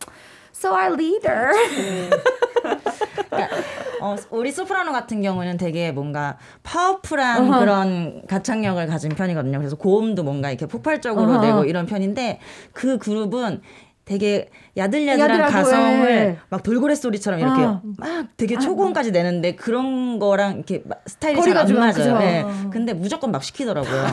so 0.52 0.74
our 0.74 0.92
leader. 0.92 1.54
어, 4.02 4.16
우리 4.32 4.52
소프라노 4.52 4.92
같은 4.92 5.22
경우는 5.22 5.58
되게 5.58 5.92
뭔가 5.92 6.38
파워풀한 6.64 7.52
그런 7.60 8.26
가창력을 8.28 8.88
가진 8.88 9.12
편이거든요. 9.12 9.58
그래서 9.58 9.76
고음도 9.76 10.24
뭔가 10.24 10.50
이렇게 10.50 10.66
폭발적으로 10.66 11.34
어허. 11.34 11.42
내고 11.42 11.66
이런 11.66 11.86
편인데 11.86 12.40
그 12.74 12.98
그룹은 12.98 13.62
되게 14.10 14.50
야들야들한 14.76 15.20
야들하고, 15.20 15.52
가성을 15.54 16.10
예. 16.10 16.38
막 16.50 16.64
돌고래 16.64 16.96
소리처럼 16.96 17.40
이렇게 17.40 17.62
어. 17.62 17.80
막 17.98 18.26
되게 18.38 18.58
초고음까지 18.58 19.12
내는데 19.12 19.54
그런 19.54 20.18
거랑 20.18 20.56
이렇게 20.56 20.82
막 20.84 21.04
스타일이 21.06 21.40
잘안좀 21.40 21.78
맞아요. 21.78 22.18
네. 22.18 22.44
근데 22.72 22.94
무조건 22.94 23.32
막 23.32 23.44
시키더라고요. 23.44 24.08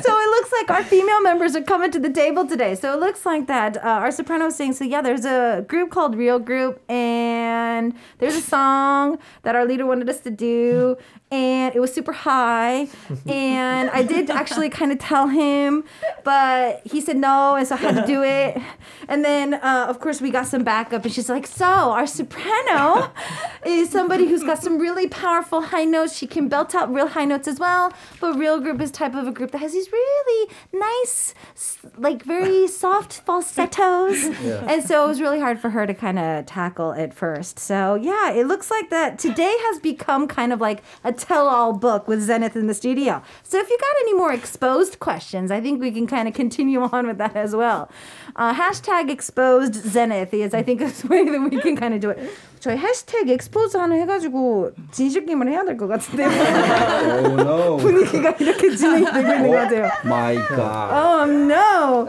so 0.00 0.10
it 0.16 0.30
looks 0.30 0.50
like 0.52 0.70
our 0.70 0.82
female 0.82 1.20
members 1.20 1.54
are 1.54 1.62
coming 1.62 1.90
to 1.90 2.00
the 2.00 2.08
table 2.08 2.46
today. 2.46 2.74
So 2.74 2.94
it 2.94 3.00
looks 3.00 3.26
like 3.26 3.46
that 3.48 3.76
uh, 3.76 4.00
our 4.00 4.10
soprano 4.10 4.48
saying, 4.48 4.72
so 4.72 4.84
yeah, 4.84 5.02
there's 5.02 5.26
a 5.26 5.66
group 5.68 5.90
called 5.90 6.16
Real 6.16 6.38
Group, 6.38 6.80
and 6.88 7.92
there's 8.20 8.36
a 8.36 8.40
song 8.40 9.18
that 9.42 9.54
our 9.54 9.66
leader 9.66 9.84
wanted 9.84 10.08
us 10.08 10.20
to 10.20 10.30
do, 10.30 10.96
and 11.30 11.74
it 11.74 11.80
was 11.80 11.92
super 11.92 12.12
high. 12.12 12.88
And 13.26 13.90
I 13.90 14.02
did 14.02 14.30
actually 14.30 14.70
kind 14.70 14.90
of 14.92 14.98
tell 14.98 15.28
him, 15.28 15.84
but 16.24 16.80
he 16.84 17.00
said 17.00 17.16
no, 17.16 17.56
and 17.56 17.66
so 17.66 17.74
I 17.74 17.78
had 17.78 17.94
to 17.96 18.06
do 18.06 18.22
it. 18.22 18.60
And 19.06 19.24
then, 19.24 19.54
uh, 19.54 19.86
of 19.88 20.00
course, 20.00 20.20
we 20.20 20.30
got 20.30 20.46
some 20.46 20.64
backup, 20.64 21.04
and 21.04 21.12
she's 21.12 21.28
like, 21.28 21.46
"So 21.46 21.64
our 21.66 22.06
soprano 22.06 23.10
is 23.64 23.90
somebody 23.90 24.26
who's 24.28 24.42
got 24.42 24.62
some 24.62 24.78
really 24.78 25.08
powerful 25.08 25.60
high 25.62 25.84
notes. 25.84 26.16
She 26.16 26.26
can 26.26 26.48
belt 26.48 26.74
out 26.74 26.92
real 26.92 27.08
high 27.08 27.24
notes 27.24 27.48
as 27.48 27.58
well. 27.58 27.92
But 28.20 28.38
real 28.38 28.60
group 28.60 28.80
is 28.80 28.90
type 28.90 29.14
of 29.14 29.26
a 29.26 29.32
group 29.32 29.50
that 29.52 29.58
has 29.58 29.72
these 29.72 29.90
really 29.92 30.50
nice, 30.72 31.34
like 31.96 32.22
very 32.22 32.66
soft 32.66 33.12
falsettos, 33.12 34.24
and 34.70 34.84
so 34.84 35.04
it 35.04 35.08
was 35.08 35.20
really 35.20 35.40
hard 35.40 35.60
for 35.60 35.70
her 35.70 35.86
to 35.86 35.94
kind 35.94 36.18
of 36.18 36.46
tackle 36.46 36.92
at 36.92 37.12
first. 37.12 37.58
So 37.58 37.94
yeah, 37.94 38.30
it 38.30 38.46
looks 38.46 38.70
like 38.70 38.90
that 38.90 39.18
today 39.18 39.54
has 39.68 39.80
become 39.80 40.26
kind 40.28 40.52
of 40.52 40.60
like 40.60 40.82
a 41.04 41.12
tell-all 41.18 41.72
book 41.72 42.08
with 42.08 42.22
Zenith 42.22 42.56
in 42.56 42.66
the 42.66 42.74
studio. 42.74 43.22
So 43.42 43.58
if 43.58 43.68
you 43.68 43.78
got 43.78 43.94
any 44.00 44.14
more 44.14 44.32
exposed 44.32 44.98
questions, 44.98 45.50
I 45.50 45.60
think 45.60 45.80
we 45.80 45.90
can 45.90 46.06
kind 46.06 46.28
of 46.28 46.34
continue 46.34 46.82
on 46.92 47.06
with 47.06 47.18
that 47.18 47.36
as 47.36 47.54
well. 47.54 47.90
Uh, 48.36 48.54
hashtag 48.54 49.10
exposed 49.10 49.74
Zenith 49.74 50.32
is 50.32 50.54
I 50.54 50.62
think 50.62 50.80
is 50.82 51.04
a 51.04 51.06
way 51.08 51.24
that 51.24 51.40
we 51.40 51.60
can 51.60 51.76
kind 51.76 51.94
of 51.94 52.00
do 52.00 52.10
it. 52.10 52.30
저희 52.59 52.77
해시태그 52.77 53.29
expose 53.31 53.77
하나 53.77 53.95
해가지고 53.95 54.71
진실 54.91 55.25
게임을 55.25 55.49
해야 55.49 55.65
될 55.65 55.75
것 55.75 55.87
같은데 55.87 56.23
Oh 56.23 57.35
no. 57.35 57.77
분위기가 57.77 58.31
이렇게 58.39 58.73
진행되고 58.73 59.19
있는 59.19 59.47
것 59.51 59.57
같아요. 59.57 59.89
My 60.05 60.35
God. 60.47 60.89
Oh 60.93 61.25
no. 61.25 62.07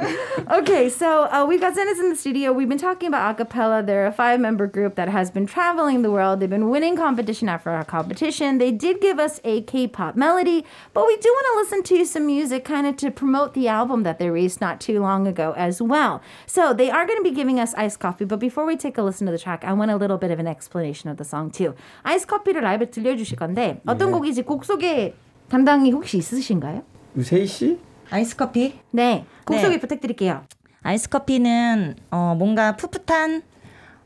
Okay, 0.59 0.89
so 0.89 1.25
uh, 1.33 1.45
we 1.45 1.59
got 1.59 1.75
Zenith 1.75 1.99
in 1.99 2.09
the 2.11 2.15
studio. 2.17 2.53
We've 2.53 2.69
been 2.69 2.79
talking 2.79 3.09
about 3.09 3.37
acapella. 3.37 3.85
They're 3.85 4.07
a 4.07 4.13
five 4.13 4.39
member 4.39 4.69
group 4.69 4.95
that 4.95 5.09
has 5.09 5.29
been 5.31 5.47
traveling 5.47 6.03
the 6.03 6.11
world. 6.13 6.39
They've 6.39 6.49
been 6.49 6.71
winning 6.71 6.97
competition 6.97 7.49
after 7.49 7.75
competition. 7.89 8.59
They 8.59 8.71
did 8.71 9.01
give 9.01 9.19
us 9.19 9.41
a 9.43 9.63
K 9.63 9.89
pop 9.89 10.15
melody, 10.15 10.65
but 10.93 11.05
we 11.09 11.17
do 11.17 11.29
want 11.35 11.47
to 11.51 11.55
listen 11.59 11.83
to 11.97 12.05
some 12.05 12.27
music 12.27 12.65
kind 12.65 12.87
of 12.87 12.97
to 12.99 13.11
promote 13.11 13.55
the 13.55 13.67
album 13.67 14.05
that 14.05 14.21
they 14.21 14.31
released 14.31 14.61
not 14.61 14.81
too 14.81 15.01
long 15.01 15.27
ago 15.27 15.53
as 15.57 15.83
well. 15.83 16.23
So 16.47 16.73
they 16.73 16.91
are 16.91 17.05
going 17.07 17.19
to 17.19 17.25
be 17.25 17.35
giving 17.35 17.59
us 17.59 17.75
iced 17.75 17.99
coffee, 17.99 18.25
but 18.25 18.39
before 18.39 18.65
we 18.65 18.77
take 18.77 18.97
a 18.99 19.03
listen 19.03 19.27
to 19.27 19.33
the 19.33 19.39
track, 19.39 19.65
I 19.65 19.73
want 19.73 19.91
a 19.91 19.97
little 19.97 20.17
bit 20.19 20.31
of 20.31 20.38
an 20.40 20.48
explanation 20.48 21.12
of 21.12 21.18
the 21.18 21.28
song 21.28 21.52
too. 21.52 21.74
아이스 22.04 22.26
커피를 22.28 22.62
라이브 22.62 22.90
들려주실 22.90 23.38
건데 23.38 23.82
어떤 23.86 24.12
곡인지 24.12 24.44
곡 24.44 24.66
소개 24.66 25.14
담당이 25.50 25.92
혹시 25.92 26.18
있으신가요? 26.18 26.84
유세희 27.18 27.46
씨? 27.48 27.80
아이스 28.12 28.36
커피. 28.36 28.80
네, 28.92 29.26
곡 29.46 29.56
네. 29.56 29.62
소개 29.62 29.80
부탁드릴게요. 29.80 30.44
아이스 30.82 31.10
커피는 31.10 31.96
어, 32.12 32.36
뭔가 32.38 32.76
풋풋한 32.76 33.42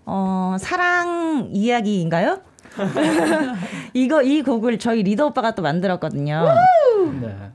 어, 0.06 0.56
사랑 0.60 1.50
이야기인가요? 1.52 2.42
이거 3.94 4.22
이 4.24 4.42
곡을 4.42 4.80
저희 4.80 5.04
리더 5.04 5.28
오빠가 5.28 5.54
또 5.56 5.62
만들었거든요. 5.62 6.44
네. 7.22 7.52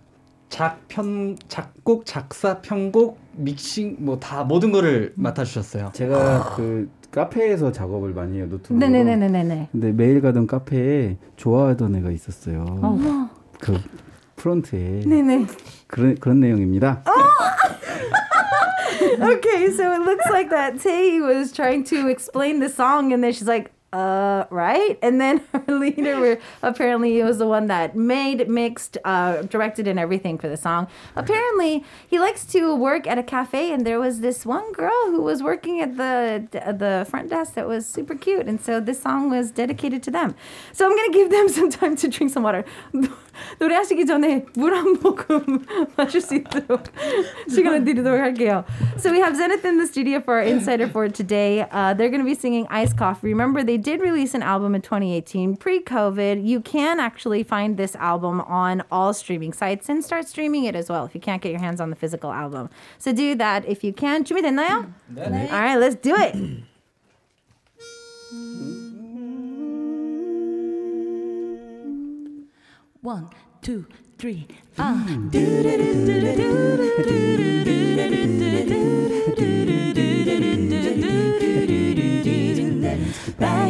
작편 0.49 1.37
작곡 1.49 2.07
작사 2.07 2.61
편곡 2.63 3.19
믹싱 3.33 3.97
뭐 4.01 4.19
다 4.19 4.45
모든 4.45 4.73
거를 4.73 5.13
맡아 5.17 5.45
주셨어요. 5.45 5.91
제가 5.93 6.55
그 6.57 6.91
카페에서 7.11 7.73
작업을 7.73 8.13
많이 8.13 8.39
해요 8.39 8.47
노트북으로. 8.47 8.87
네네네네네. 8.89 9.69
근데 9.73 9.93
매일 9.93 10.21
가던 10.21 10.47
카페에 10.47 11.17
좋아하던 11.37 11.97
애가 11.97 12.11
있었어요. 12.11 12.65
그 13.61 13.79
프론트에 14.37 15.01
네네. 15.07 15.47
그런 15.87 16.15
그런 16.17 16.41
내용입니다. 16.41 17.03
Okay, 19.21 19.71
so 19.71 19.91
it 19.93 20.03
looks 20.03 20.29
like 20.31 20.51
that 20.51 20.79
Tae 20.81 21.21
was 21.21 21.51
trying 21.51 21.83
to 21.85 22.09
explain 22.09 22.61
the 22.61 22.69
song, 22.69 23.13
and 23.13 23.23
then 23.23 23.33
she's 23.33 23.49
like, 23.49 23.73
uh, 23.94 24.46
right? 24.50 24.98
And 25.04 25.22
then 25.22 25.42
her 25.54 25.74
leader 25.76 26.20
were, 26.20 26.40
apparently 26.64 27.22
was 27.22 27.38
the 27.38 27.46
one 27.46 27.68
that 27.68 27.96
made, 27.96 28.50
mixed, 28.50 28.98
uh, 29.06 29.44
directed, 29.44 29.88
and 29.88 30.00
everything 30.00 30.40
for 30.40 30.50
the 30.50 30.58
song. 30.58 30.88
Apparently, 31.16 31.86
he 32.08 32.18
likes 32.20 32.44
to 32.48 32.76
work 32.76 33.06
at 33.06 33.20
a 33.20 33.24
cafe, 33.24 33.72
and 33.72 33.86
there 33.86 34.00
was 34.00 34.22
this 34.22 34.46
one 34.46 34.72
girl 34.74 35.12
who 35.12 35.22
was 35.22 35.44
working 35.44 35.80
at 35.80 35.98
the 35.98 36.48
the 36.52 37.06
front 37.08 37.30
desk 37.30 37.54
that 37.54 37.68
was 37.68 37.86
super 37.86 38.16
cute, 38.16 38.48
and 38.48 38.60
so 38.60 38.80
this 38.80 39.00
song 39.00 39.30
was 39.30 39.52
dedicated 39.52 40.02
to 40.04 40.12
them. 40.12 40.34
So 40.74 40.86
I'm 40.86 40.96
gonna 40.98 41.14
give 41.14 41.30
them 41.30 41.48
some 41.48 41.70
time 41.70 41.96
to 41.98 42.08
drink 42.08 42.32
some 42.34 42.42
water. 42.44 42.66
노래하시기 43.60 44.06
전에 44.06 44.46
물 44.56 44.74
한 44.74 44.98
모금 45.02 45.66
마실 45.98 46.22
수 46.22 46.36
있도록 46.36 46.84
시간을 47.50 47.84
드리도록 47.84 48.20
할게요. 48.20 48.64
So 48.98 49.12
we 49.12 49.20
have 49.20 49.36
Zenith 49.36 49.66
in 49.66 49.78
the 49.78 49.88
studio 49.88 50.20
for 50.20 50.36
our 50.36 50.44
insider 50.46 50.88
for 50.88 51.10
today. 51.10 51.66
Uh, 51.72 51.94
they're 51.94 52.10
going 52.10 52.22
to 52.22 52.30
be 52.30 52.36
singing 52.36 52.68
Ice 52.70 52.94
Coffee. 52.94 53.30
Remember, 53.30 53.64
they 53.64 53.77
did 53.78 54.02
release 54.02 54.34
an 54.34 54.42
album 54.42 54.74
in 54.74 54.82
2018, 54.82 55.58
pre-COVID. 55.58 56.44
You 56.46 56.60
can 56.62 57.00
actually 57.00 57.44
find 57.44 57.78
this 57.78 57.96
album 57.98 58.42
on 58.42 58.84
all 58.92 59.14
streaming 59.14 59.54
sites 59.54 59.90
and 59.90 60.04
start 60.04 60.28
streaming 60.28 60.64
it 60.66 60.76
as 60.76 60.90
well 60.90 61.06
if 61.06 61.14
you 61.14 61.22
can't 61.22 61.42
get 61.42 61.52
your 61.52 61.62
hands 61.62 61.80
on 61.80 61.92
the 61.92 61.96
physical 61.96 62.32
album. 62.32 62.70
So 62.98 63.14
do 63.14 63.36
that 63.36 63.66
if 63.68 63.84
you 63.84 63.94
can. 63.94 64.24
준비됐나요? 64.24 64.92
네. 65.14 65.52
All 65.52 65.62
right, 65.62 65.78
let's 65.78 65.96
do 65.96 66.16
it. 66.16 66.36
One, 73.02 73.30
two, 73.62 73.86
three. 74.18 74.48
아. 83.41 83.69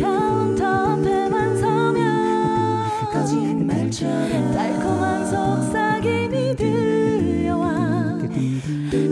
카운터 0.00 0.64
앞에만 0.64 1.56
서면 1.56 2.84
거짓말처럼 3.12 4.52
달콤한 4.52 5.26
속삭임이 5.26 6.54
들려와 6.54 8.18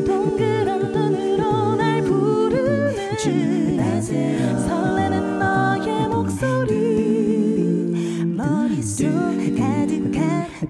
동그란 0.06 0.92
눈으로 0.92 1.76
날 1.76 2.02
부르는 2.02 3.16
너 4.68 4.95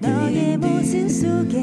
너의 0.07 0.57
모습 0.57 1.09
속에 1.09 1.57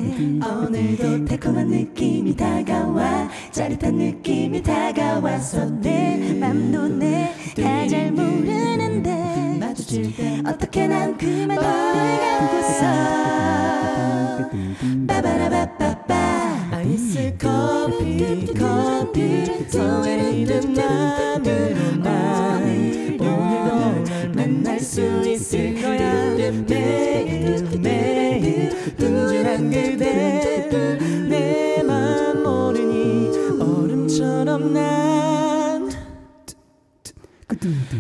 오늘도 0.45 1.25
달콤한 1.25 1.69
느낌이 1.69 2.37
다가와 2.37 3.29
짜릿한 3.51 3.95
느낌이 3.95 4.63
다가와서 4.63 5.65
내 5.81 6.35
맘도 6.39 6.87
내가 6.89 7.87
잘 7.89 8.13
모르는데 8.13 9.57
마주칠 9.61 10.15
때 10.15 10.43
어떻게 10.47 10.87
난 10.87 11.17
그만 11.17 11.57
갖고서 11.57 12.85
빠바라바빠빠 15.07 16.15
아이스 16.73 17.35
커피 17.39 18.47
커피 18.53 19.47
설레는 19.69 20.75
마음으로만 20.75 22.05
오늘도 23.19 23.25
날 23.25 24.29
만날 24.35 24.79
수 24.81 25.01
있을 25.01 25.34
매일 28.84 28.96
푸근한 28.98 29.70
그대 29.72 30.68
내 31.30 31.84
맘 31.84 32.44
모르니 32.44 33.30
얼음처럼 33.60 34.74
난 34.74 35.90
카운터 37.48 37.98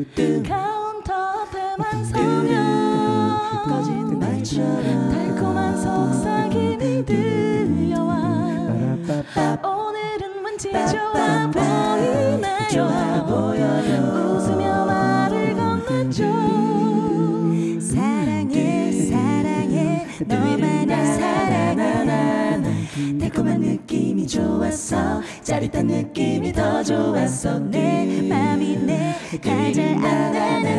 앞에만 0.00 0.75
서면 2.05 3.37
거짓말처럼 3.67 5.09
달콤한 5.09 5.77
속삭임이 5.77 7.05
들려와. 7.05 8.15
오늘은 9.63 10.43
왠지 10.45 10.71
좋아 10.71 11.49
보이나요 11.51 12.85
웃으며 14.35 14.85
말을 14.85 15.53
건네줘 15.55 16.23
사랑해 17.79 18.91
사랑해 18.91 20.07
너만을 20.25 21.05
사랑하는 21.05 23.17
달콤한 23.19 23.59
느낌이 23.59 24.07
기분이 24.17 24.27
좋았어 24.27 25.21
짜릿한 25.41 25.87
느낌이 25.87 26.51
더 26.51 26.83
좋았어 26.83 27.59
내 27.59 28.21
맘이 28.27 28.75
내가 28.77 29.71
잘 29.71 30.03
안다는 30.03 30.76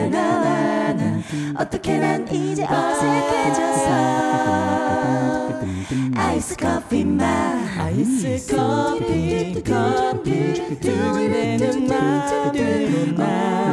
이제 2.58 2.66
어색해졌어 2.66 3.88
아이스 6.16 6.56
커피 6.56 7.04
맛 7.04 7.24
아이스 7.78 8.52
커피 8.52 9.62
커피 9.62 10.54
마음으로 11.86 13.16
나 13.16 13.72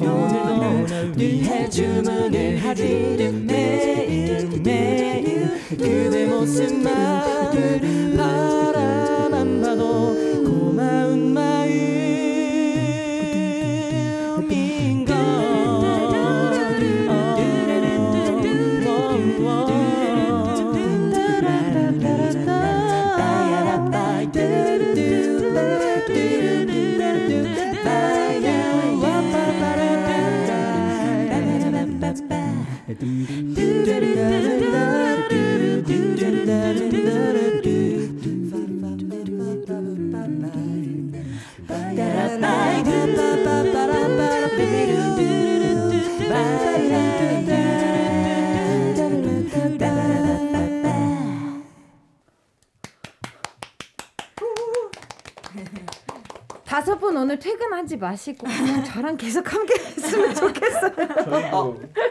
오늘도 0.00 0.86
널 0.86 1.12
위해 1.16 1.68
주문을 1.68 2.62
하지 2.64 3.16
매일 3.44 4.62
매일 4.62 5.50
그대 5.70 6.26
모습만 6.26 7.24
바라만 8.16 9.60
봐도 9.62 10.14
고마운 10.44 11.32
마음 11.34 12.11
다섯 56.64 56.98
분 56.98 57.16
오늘 57.16 57.38
퇴근하지 57.38 57.98
마시고 57.98 58.46
그냥 58.46 58.82
저랑 58.82 59.16
계속 59.18 59.52
함께 59.52 59.74
했으면 59.74 60.34
좋겠어요. 60.34 60.92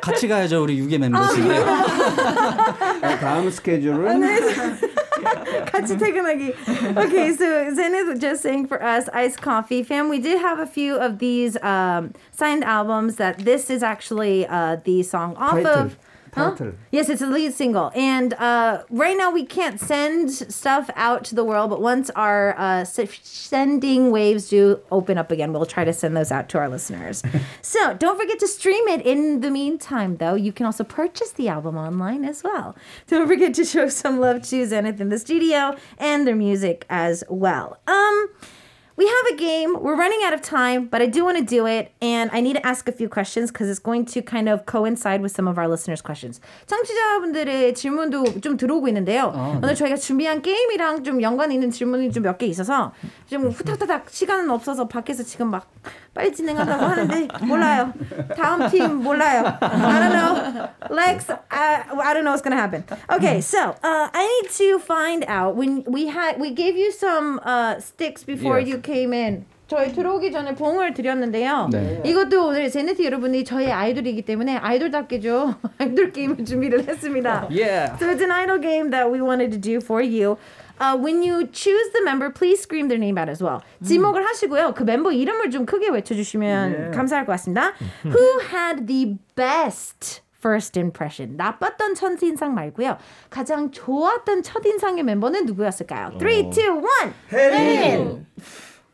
같이 0.01 0.29
가야죠 0.29 0.63
우리 0.63 0.79
유괴 0.79 0.99
멤버십. 0.99 1.45
어, 1.45 3.19
다음 3.21 3.51
스케줄은 3.51 4.21
같이 5.73 5.97
퇴근하기. 5.97 6.55
Okay, 6.97 7.33
so 7.33 7.75
Zenith 7.75 8.21
just 8.21 8.43
saying 8.43 8.67
for 8.67 8.83
us, 8.83 9.09
Iced 9.13 9.41
Coffee 9.43 9.83
fam, 9.83 10.09
we 10.09 10.19
did 10.21 10.39
have 10.39 10.59
a 10.59 10.67
few 10.67 10.97
of 10.97 11.19
these 11.19 11.57
um, 11.63 12.13
signed 12.33 12.65
albums 12.65 13.17
that 13.17 13.45
this 13.45 13.71
is 13.71 13.83
actually 13.83 14.47
uh, 14.47 14.77
the 14.85 15.03
song 15.03 15.35
off 15.37 15.63
타이 15.63 15.91
Huh? 16.34 16.72
Yes, 16.92 17.10
it's 17.10 17.22
a 17.22 17.28
lead 17.28 17.54
single. 17.54 17.92
And 17.94 18.34
uh, 18.36 18.84
right 18.90 19.18
now 19.18 19.32
we 19.32 19.46
can't 19.46 19.80
send 19.80 20.32
stuff 20.32 20.90
out 20.96 21.24
to 21.26 21.36
the 21.36 21.44
world, 21.44 21.70
but 21.70 21.82
once 21.82 22.10
our 22.12 22.58
uh, 22.58 22.86
sending 22.86 24.12
waves 24.12 24.50
do 24.50 24.80
open 24.92 25.18
up 25.18 25.32
again, 25.32 25.52
we'll 25.54 25.66
try 25.66 25.84
to 25.84 25.94
send 25.94 26.16
those 26.16 26.32
out 26.32 26.50
to 26.50 26.58
our 26.58 26.70
listeners. 26.70 27.22
so 27.62 27.94
don't 27.96 28.20
forget 28.20 28.40
to 28.40 28.48
stream 28.48 28.88
it 28.88 29.06
in 29.06 29.42
the 29.42 29.52
meantime, 29.52 30.18
though. 30.18 30.36
You 30.36 30.52
can 30.52 30.66
also 30.66 30.84
purchase 30.84 31.32
the 31.32 31.50
album 31.50 31.78
online 31.78 32.24
as 32.24 32.44
well. 32.44 32.76
Don't 33.08 33.28
forget 33.28 33.54
to 33.56 33.66
show 33.66 33.90
some 33.90 34.20
love 34.20 34.42
to 34.44 34.66
Zenith 34.66 35.02
in 35.02 35.10
the 35.10 35.20
studio 35.20 35.76
and 35.98 36.26
their 36.26 36.36
music 36.36 36.86
as 36.90 37.24
well. 37.30 37.80
Um, 37.88 38.30
we 39.01 39.05
have 39.07 39.27
a 39.35 39.37
game. 39.37 39.77
We're 39.83 39.95
running 39.95 40.23
out 40.25 40.33
of 40.33 40.41
time, 40.41 40.87
but 40.87 41.03
I 41.03 41.07
do 41.07 41.23
want 41.23 41.37
to 41.37 41.45
do 41.45 41.67
it, 41.67 41.93
and 42.01 42.31
I 42.33 42.41
need 42.41 42.55
to 42.57 42.67
ask 42.67 42.89
a 42.89 42.93
few 42.93 43.11
questions 43.11 43.53
because 43.53 43.69
it's 43.69 43.79
going 43.79 44.07
to 44.07 44.23
kind 44.23 44.49
of 44.49 44.65
coincide 44.65 45.21
with 45.21 45.33
some 45.33 45.47
of 45.47 45.59
our 45.59 45.69
listeners' 45.69 46.01
questions. 46.01 46.41
청취자분들의 46.67 47.75
질문도 47.75 48.41
좀 48.41 48.57
들어오고 48.57 48.89
있는데요. 48.89 49.33
오늘 49.63 49.75
저희가 49.75 49.97
준비한 49.97 50.41
게임이랑 50.41 51.05
좀 51.05 51.21
연관 51.21 51.53
있는 51.53 51.71
질문이 51.71 52.11
좀 52.11 52.23
몇 52.25 52.39
개 52.39 52.47
있어서 52.47 52.93
좀 53.29 53.49
후딱후딱 53.51 54.09
시간은 54.09 54.49
없어서 54.51 54.89
밖에서 54.89 55.23
지금 55.23 55.51
막 55.51 55.69
빨리 56.15 56.33
진행하려고 56.33 56.83
하는데 56.87 57.29
몰라요. 57.45 57.93
다음 58.35 58.71
팀 58.71 59.03
몰라요. 59.03 59.45
I 59.61 60.01
don't 60.01 60.13
know. 60.17 60.69
Lex, 60.91 61.31
I, 61.51 61.85
I 62.01 62.15
don't 62.15 62.25
know 62.25 62.33
what's 62.33 62.41
gonna 62.41 62.57
happen. 62.57 62.85
Okay, 63.13 63.43
so 63.43 63.77
uh, 63.85 64.09
I 64.11 64.25
need 64.43 64.51
to 64.57 64.79
find 64.79 65.25
out 65.29 65.57
when 65.57 65.85
we 65.87 66.07
had 66.09 66.41
we 66.41 66.53
gave 66.55 66.75
you 66.79 66.91
some 66.91 67.39
uh, 67.45 67.79
sticks 67.81 68.25
before 68.25 68.59
Yes. 68.59 68.69
you 68.69 68.79
came 68.79 68.90
In. 68.94 69.46
저희 69.68 69.94
들어오기 69.94 70.34
전에 70.34 70.54
봉을 70.54 70.94
드렸는데요. 70.94 71.70
네. 71.72 72.02
이것도 72.06 72.48
오늘 72.48 72.70
제네티 72.70 73.06
여러분이 73.06 73.46
저희 73.46 73.72
아이돌이기 73.72 74.24
때문에 74.24 74.58
아이돌답게 74.58 75.22
좀 75.22 75.56
아이돌 75.80 76.12
게임을 76.12 76.44
준비를 76.44 76.86
했습니다. 76.90 77.48
Yeah. 77.50 77.96
So 77.98 78.10
it's 78.10 78.22
an 78.22 78.32
idol 78.32 78.60
game 78.60 78.92
that 78.92 79.10
we 79.10 79.22
wanted 79.22 79.52
to 79.52 79.58
do 79.58 79.78
for 79.78 80.04
you. 80.04 80.38
Uh, 80.82 80.98
when 80.98 81.24
you 81.24 81.48
choose 81.54 81.90
the 81.94 82.04
member, 82.04 82.30
please 82.30 82.60
scream 82.62 82.90
their 82.90 83.00
name 83.00 83.18
out 83.18 83.30
as 83.30 83.42
well. 83.42 83.62
지목을 83.82 84.26
하시고요. 84.26 84.74
그 84.74 84.84
멤버 84.84 85.12
이름을 85.14 85.52
좀 85.52 85.66
크게 85.66 85.88
외쳐주시면 85.90 86.92
감사할 86.92 87.26
것 87.26 87.32
같습니다. 87.34 87.72
Who 88.04 88.42
had 88.52 88.88
the 88.88 89.20
best 89.38 90.22
first 90.38 90.78
impression? 90.78 91.38
나빴던 91.38 91.96
첫 91.96 92.22
인상 92.24 92.54
말고요. 92.56 92.98
가장 93.30 93.72
좋았던 93.72 94.44
첫 94.44 94.66
인상의 94.66 95.04
멤버는 95.04 95.46
누구였을까요? 95.46 96.18
3, 96.20 96.28
2, 96.28 96.50
1. 96.50 97.14
해린. 97.32 98.26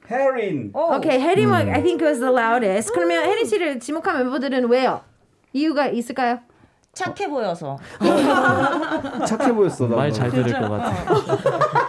해린. 0.09 0.71
오케이, 0.73 1.19
해리 1.19 1.45
뭐 1.45 1.55
I 1.55 1.81
think 1.81 2.01
was 2.05 2.19
the 2.19 2.31
loudest. 2.33 2.91
그러면 2.93 3.23
해리 3.25 3.45
씨를 3.45 3.79
지목한 3.79 4.17
멤버들은 4.17 4.69
왜요? 4.69 5.01
이유가 5.53 5.87
있을까요? 5.87 6.39
착해 6.93 7.29
보여서. 7.29 7.77
착해 9.27 9.53
보였어. 9.53 9.87
나. 9.87 9.95
말잘 9.97 10.31
들을 10.31 10.51
것 10.59 10.69
같아. 10.69 11.86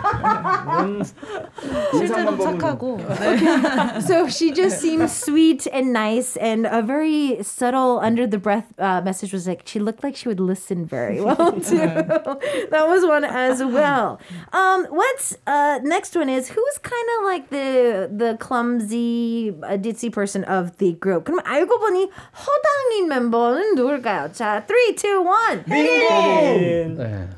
실제로 1.91 2.38
착하고 2.38 3.00
So 4.02 4.28
she 4.28 4.52
just 4.52 4.80
seemed 4.80 5.10
sweet 5.10 5.68
and 5.72 5.94
nice, 5.94 6.36
and 6.38 6.66
a 6.66 6.82
very 6.82 7.41
subtle 7.44 8.00
under 8.00 8.28
the 8.28 8.38
breath 8.38 8.74
uh, 8.78 9.02
message 9.02 9.34
was 9.34 9.48
like 9.48 9.64
she 9.66 9.80
looked 9.80 10.04
like 10.04 10.16
she 10.16 10.28
would 10.28 10.39
listen 10.39 10.86
very 10.86 11.22
well 11.22 11.52
too. 11.60 11.78
that 11.78 12.86
was 12.88 13.06
one 13.06 13.24
as 13.24 13.64
well. 13.64 14.20
Um, 14.52 14.86
what's 14.89 15.36
uh 15.48 15.80
next 15.84 16.16
one 16.16 16.30
is 16.30 16.50
who's 16.50 16.78
kind 16.82 17.08
of 17.20 17.26
like 17.26 17.50
the 17.50 18.10
the 18.12 18.38
clumsy 18.39 19.54
uh, 19.64 19.78
ditzy 19.78 20.12
person 20.12 20.44
of 20.46 20.78
the 20.78 20.94
group. 20.94 21.26
그럼 21.26 21.39
알고 21.46 21.80
보니 21.80 22.10
허당인 22.34 23.08
멤버는 23.10 23.76
누굴까요? 23.76 24.32
자, 24.34 24.64
3, 24.66 24.96
2, 24.96 25.22
1. 25.22 25.64
네. 25.68 27.37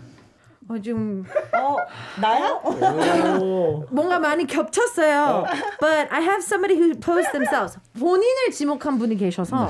어, 0.71 0.81
좀 0.81 1.25
어, 1.53 1.77
나야? 2.21 2.61
뭔가 3.91 4.21
많이 4.21 4.47
겹쳤어요. 4.47 5.45
But 5.81 6.07
I 6.13 6.23
have 6.23 6.39
somebody 6.39 6.81
who 6.81 6.95
posed 6.95 7.33
themselves. 7.33 7.77
본인을 7.99 8.53
지목한 8.53 8.97
분이 8.99 9.17
계셔서 9.17 9.69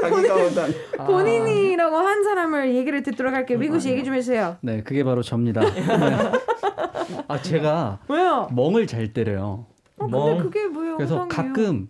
자기가 0.00 0.34
원한. 0.34 0.74
본인이라고 1.06 1.96
한 1.96 2.22
사람을 2.22 2.76
얘기를 2.76 3.02
듣도록 3.02 3.34
할게요. 3.34 3.58
민구 3.58 3.80
씨 3.80 3.90
얘기 3.90 4.04
좀 4.04 4.14
해주세요. 4.14 4.58
네, 4.60 4.84
그게 4.84 5.02
바로 5.02 5.22
접니다. 5.22 5.60
네. 5.60 5.82
아 7.26 7.42
제가 7.42 7.98
왜요? 8.08 8.48
멍을 8.52 8.86
잘 8.86 9.12
때려요. 9.12 9.66
어, 9.96 10.04
근데 10.06 10.16
멍. 10.16 10.38
그게 10.38 10.66
뭐예요? 10.68 10.96
그래서 10.98 11.26
이상해요. 11.26 11.28
가끔 11.52 11.88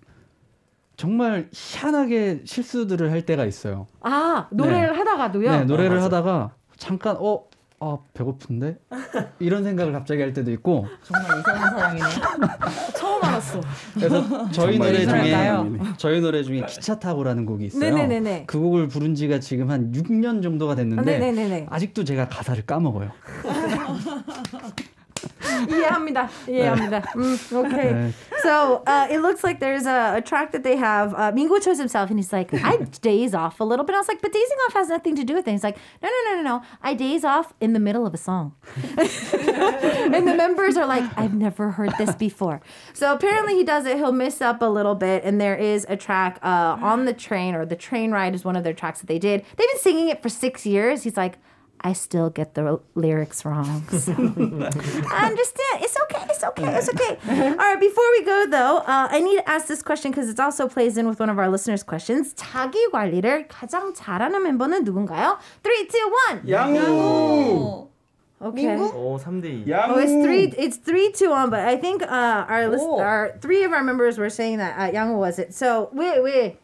정말 0.96 1.50
희한하게 1.52 2.42
실수들을 2.46 3.10
할 3.10 3.26
때가 3.26 3.44
있어요. 3.44 3.88
아 4.00 4.48
노래를 4.50 4.98
하다가도요. 4.98 5.50
네, 5.50 5.64
노래를 5.64 6.02
하다가 6.02 6.52
잠깐 6.80 7.16
어, 7.20 7.44
아 7.78 7.98
배고픈데 8.14 8.78
이런 9.38 9.62
생각을 9.62 9.92
갑자기 9.92 10.22
할 10.22 10.32
때도 10.32 10.50
있고. 10.52 10.86
정말 11.02 11.38
이상한 11.38 11.70
사람이네. 11.70 12.08
처음 12.96 13.22
알았어. 13.22 13.60
그래서 13.94 14.50
저희 14.50 14.78
노래 14.78 15.06
중에? 15.06 15.34
저희 15.98 16.20
노래 16.20 16.42
중에 16.42 16.64
기차 16.66 16.98
타고라는 16.98 17.44
곡이 17.46 17.66
있어요. 17.66 17.94
네네네네. 17.94 18.44
그 18.46 18.58
곡을 18.58 18.88
부른 18.88 19.14
지가 19.14 19.40
지금 19.40 19.70
한 19.70 19.92
6년 19.92 20.42
정도가 20.42 20.74
됐는데 20.74 21.18
네네네네. 21.18 21.66
아직도 21.70 22.04
제가 22.04 22.28
가사를 22.28 22.64
까먹어요. 22.64 23.12
이해합니다. 25.69 26.29
이해합니다. 26.47 27.03
음, 27.15 27.37
okay. 27.53 27.93
네. 27.93 28.13
So 28.41 28.83
uh, 28.85 29.07
it 29.09 29.19
looks 29.19 29.43
like 29.43 29.59
there's 29.59 29.85
a, 29.85 30.15
a 30.17 30.21
track 30.21 30.51
that 30.51 30.63
they 30.63 30.75
have. 30.75 31.13
Uh, 31.13 31.31
Mingo 31.31 31.57
chose 31.59 31.77
himself, 31.77 32.09
and 32.09 32.19
he's 32.19 32.33
like, 32.33 32.53
I 32.53 32.77
daze 33.01 33.33
off 33.33 33.59
a 33.59 33.63
little 33.63 33.85
bit. 33.85 33.95
I 33.95 33.99
was 33.99 34.07
like, 34.07 34.21
but 34.21 34.31
dazing 34.31 34.57
off 34.67 34.73
has 34.73 34.89
nothing 34.89 35.15
to 35.15 35.23
do 35.23 35.33
with 35.33 35.47
it. 35.47 35.51
He's 35.51 35.63
like, 35.63 35.77
no, 36.01 36.09
no, 36.09 36.31
no, 36.31 36.35
no, 36.37 36.43
no. 36.43 36.63
I 36.83 36.93
daze 36.93 37.23
off 37.23 37.53
in 37.59 37.73
the 37.73 37.79
middle 37.79 38.05
of 38.05 38.13
a 38.13 38.17
song. 38.17 38.53
and 38.75 40.27
the 40.27 40.35
members 40.35 40.77
are 40.77 40.85
like, 40.85 41.03
I've 41.17 41.33
never 41.33 41.71
heard 41.71 41.93
this 41.97 42.13
before. 42.15 42.61
So 42.93 43.13
apparently 43.13 43.55
he 43.55 43.63
does 43.63 43.85
it. 43.85 43.97
He'll 43.97 44.11
miss 44.11 44.41
up 44.41 44.61
a 44.61 44.65
little 44.65 44.95
bit, 44.95 45.23
and 45.23 45.39
there 45.39 45.55
is 45.55 45.85
a 45.89 45.95
track 45.95 46.39
uh, 46.43 46.77
on 46.81 47.05
the 47.05 47.13
train, 47.13 47.55
or 47.55 47.65
the 47.65 47.75
train 47.75 48.11
ride 48.11 48.35
is 48.35 48.43
one 48.43 48.55
of 48.55 48.63
their 48.63 48.73
tracks 48.73 48.99
that 48.99 49.07
they 49.07 49.19
did. 49.19 49.43
They've 49.55 49.67
been 49.67 49.79
singing 49.79 50.09
it 50.09 50.21
for 50.21 50.29
six 50.29 50.65
years. 50.65 51.03
He's 51.03 51.17
like, 51.17 51.37
I 51.81 51.93
still 51.93 52.31
get 52.31 52.55
the 52.55 52.79
lyrics 52.95 53.45
wrong. 53.45 53.83
So. 53.89 54.11
I 54.13 55.27
understand. 55.29 55.75
It's 55.85 55.95
okay. 56.03 56.25
It's 56.31 56.43
okay. 56.43 56.77
It's 56.77 56.89
okay. 56.89 57.17
All 57.51 57.55
right. 57.57 57.79
Before 57.79 58.03
we 58.17 58.23
go 58.25 58.47
though, 58.49 58.77
uh, 58.79 59.07
I 59.11 59.19
need 59.19 59.37
to 59.37 59.47
ask 59.47 59.67
this 59.67 59.83
question 59.83 60.09
because 60.09 60.27
it 60.29 60.39
also 60.39 60.67
plays 60.67 60.97
in 60.97 61.07
with 61.07 61.19
one 61.19 61.29
of 61.29 61.37
our 61.37 61.47
listeners' 61.49 61.83
questions. 61.83 62.33
자기 62.33 62.79
관리를 62.91 63.47
가장 63.47 63.93
잘하는 63.93 64.41
멤버는 64.41 64.83
누군가요? 64.83 65.37
3, 65.63 65.87
2, 65.87 66.09
1. 66.41 66.49
양우. 66.49 67.87
Okay. 68.41 68.77
오 68.77 69.17
3대 69.19 69.65
2. 69.65 69.69
양우. 69.71 69.93
Oh, 69.93 69.99
it's 69.99 70.11
three. 70.25 70.45
It's 70.57 70.77
three 70.77 71.11
to 71.13 71.29
one. 71.29 71.49
But 71.51 71.67
I 71.67 71.77
think 71.77 72.01
uh, 72.01 72.45
our 72.49 72.67
list, 72.67 72.83
Oh. 72.87 72.99
our 72.99 73.37
three 73.41 73.63
of 73.63 73.73
our 73.73 73.83
members 73.83 74.17
were 74.17 74.29
saying 74.31 74.57
that 74.57 74.73
uh, 74.79 74.91
Yang 74.91 75.17
was 75.17 75.37
it. 75.39 75.53
So 75.53 75.89
wait, 75.93 76.23
wait. 76.23 76.57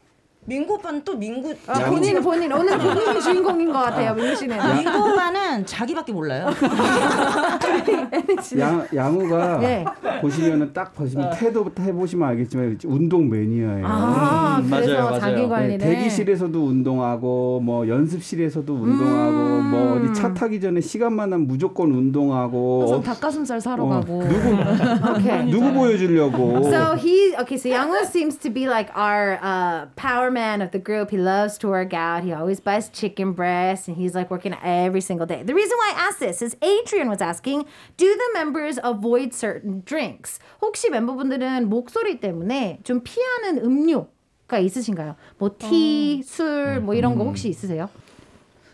민구 0.46 0.74
오빠는 0.74 1.02
또 1.04 1.16
민구 1.16 1.50
어, 1.66 1.72
본인 1.88 2.22
본인 2.22 2.52
오늘 2.52 2.78
본인이 2.78 3.20
주인공인 3.20 3.72
것 3.72 3.80
같아요, 3.80 4.14
민규 4.14 4.36
씨는. 4.36 4.56
민구 4.76 5.12
오빠는 5.12 5.66
자기밖에 5.66 6.12
몰라요. 6.12 6.46
양, 8.58 8.86
양우가 8.94 9.58
네. 9.58 9.84
보시면은 10.20 10.72
딱 10.72 10.94
보시면 10.94 11.30
태도부터 11.30 11.82
해보시면 11.82 12.28
알겠지만 12.28 12.78
운동 12.84 13.28
매니아예요. 13.28 13.86
아, 13.86 14.58
음, 14.60 14.70
그래서 14.70 14.92
맞아요, 14.92 15.04
맞아요. 15.06 15.20
자기 15.20 15.34
네, 15.42 15.48
관리를. 15.48 15.78
대기실에서도 15.78 16.64
운동하고 16.64 17.60
뭐 17.62 17.88
연습실에서도 17.88 18.72
운동하고 18.72 19.32
음. 19.58 19.70
뭐 19.70 19.96
어디 19.96 20.14
차 20.14 20.32
타기 20.32 20.60
전에 20.60 20.80
시간만 20.80 21.30
나면 21.30 21.46
무조건 21.48 21.90
운동하고 21.90 22.82
항상 22.82 22.98
어, 22.98 23.02
닭가슴살 23.02 23.60
사러 23.60 23.84
어, 23.84 23.88
가고. 23.88 24.22
누구 24.28 24.56
Okay. 25.16 25.50
누구 25.50 25.72
보여주려고 25.72 26.62
So 26.70 26.94
he 26.96 27.34
okay. 27.40 27.56
So 27.58 27.68
Youngwoo 27.68 28.04
seems 28.06 28.36
to 28.38 28.50
be 28.50 28.66
like 28.68 28.90
our 28.96 29.38
uh, 29.42 29.86
power 29.96 30.30
man 30.36 30.60
of 30.60 30.70
the 30.70 30.78
group. 30.78 31.10
He 31.10 31.16
loves 31.16 31.56
to 31.58 31.68
work 31.68 31.94
out. 31.94 32.22
He 32.22 32.32
always 32.32 32.60
buys 32.60 32.90
chicken 32.92 33.32
breast, 33.32 33.88
and 33.88 33.96
he's 33.96 34.14
like 34.14 34.30
working 34.30 34.54
every 34.62 35.00
single 35.00 35.26
day. 35.26 35.42
The 35.42 35.54
reason 35.54 35.76
why 35.78 35.94
I 35.96 36.08
asked 36.08 36.20
this 36.20 36.42
is 36.42 36.56
Adrian 36.60 37.08
was 37.08 37.22
asking, 37.22 37.64
do 37.96 38.06
the 38.06 38.28
members 38.38 38.78
avoid 38.84 39.32
certain 39.32 39.82
drinks? 39.86 40.38
혹시 40.60 40.90
멤버분들은 40.90 41.68
목소리 41.68 42.20
때문에 42.20 42.80
좀 42.84 43.00
피하는 43.00 43.64
음료가 43.64 44.58
있으신가요? 44.60 45.16
뭐 45.38 45.56
티, 45.58 46.22
술, 46.22 46.80
뭐 46.80 46.94
이런 46.94 47.16
거 47.16 47.24
혹시 47.24 47.48
있으세요? 47.48 47.88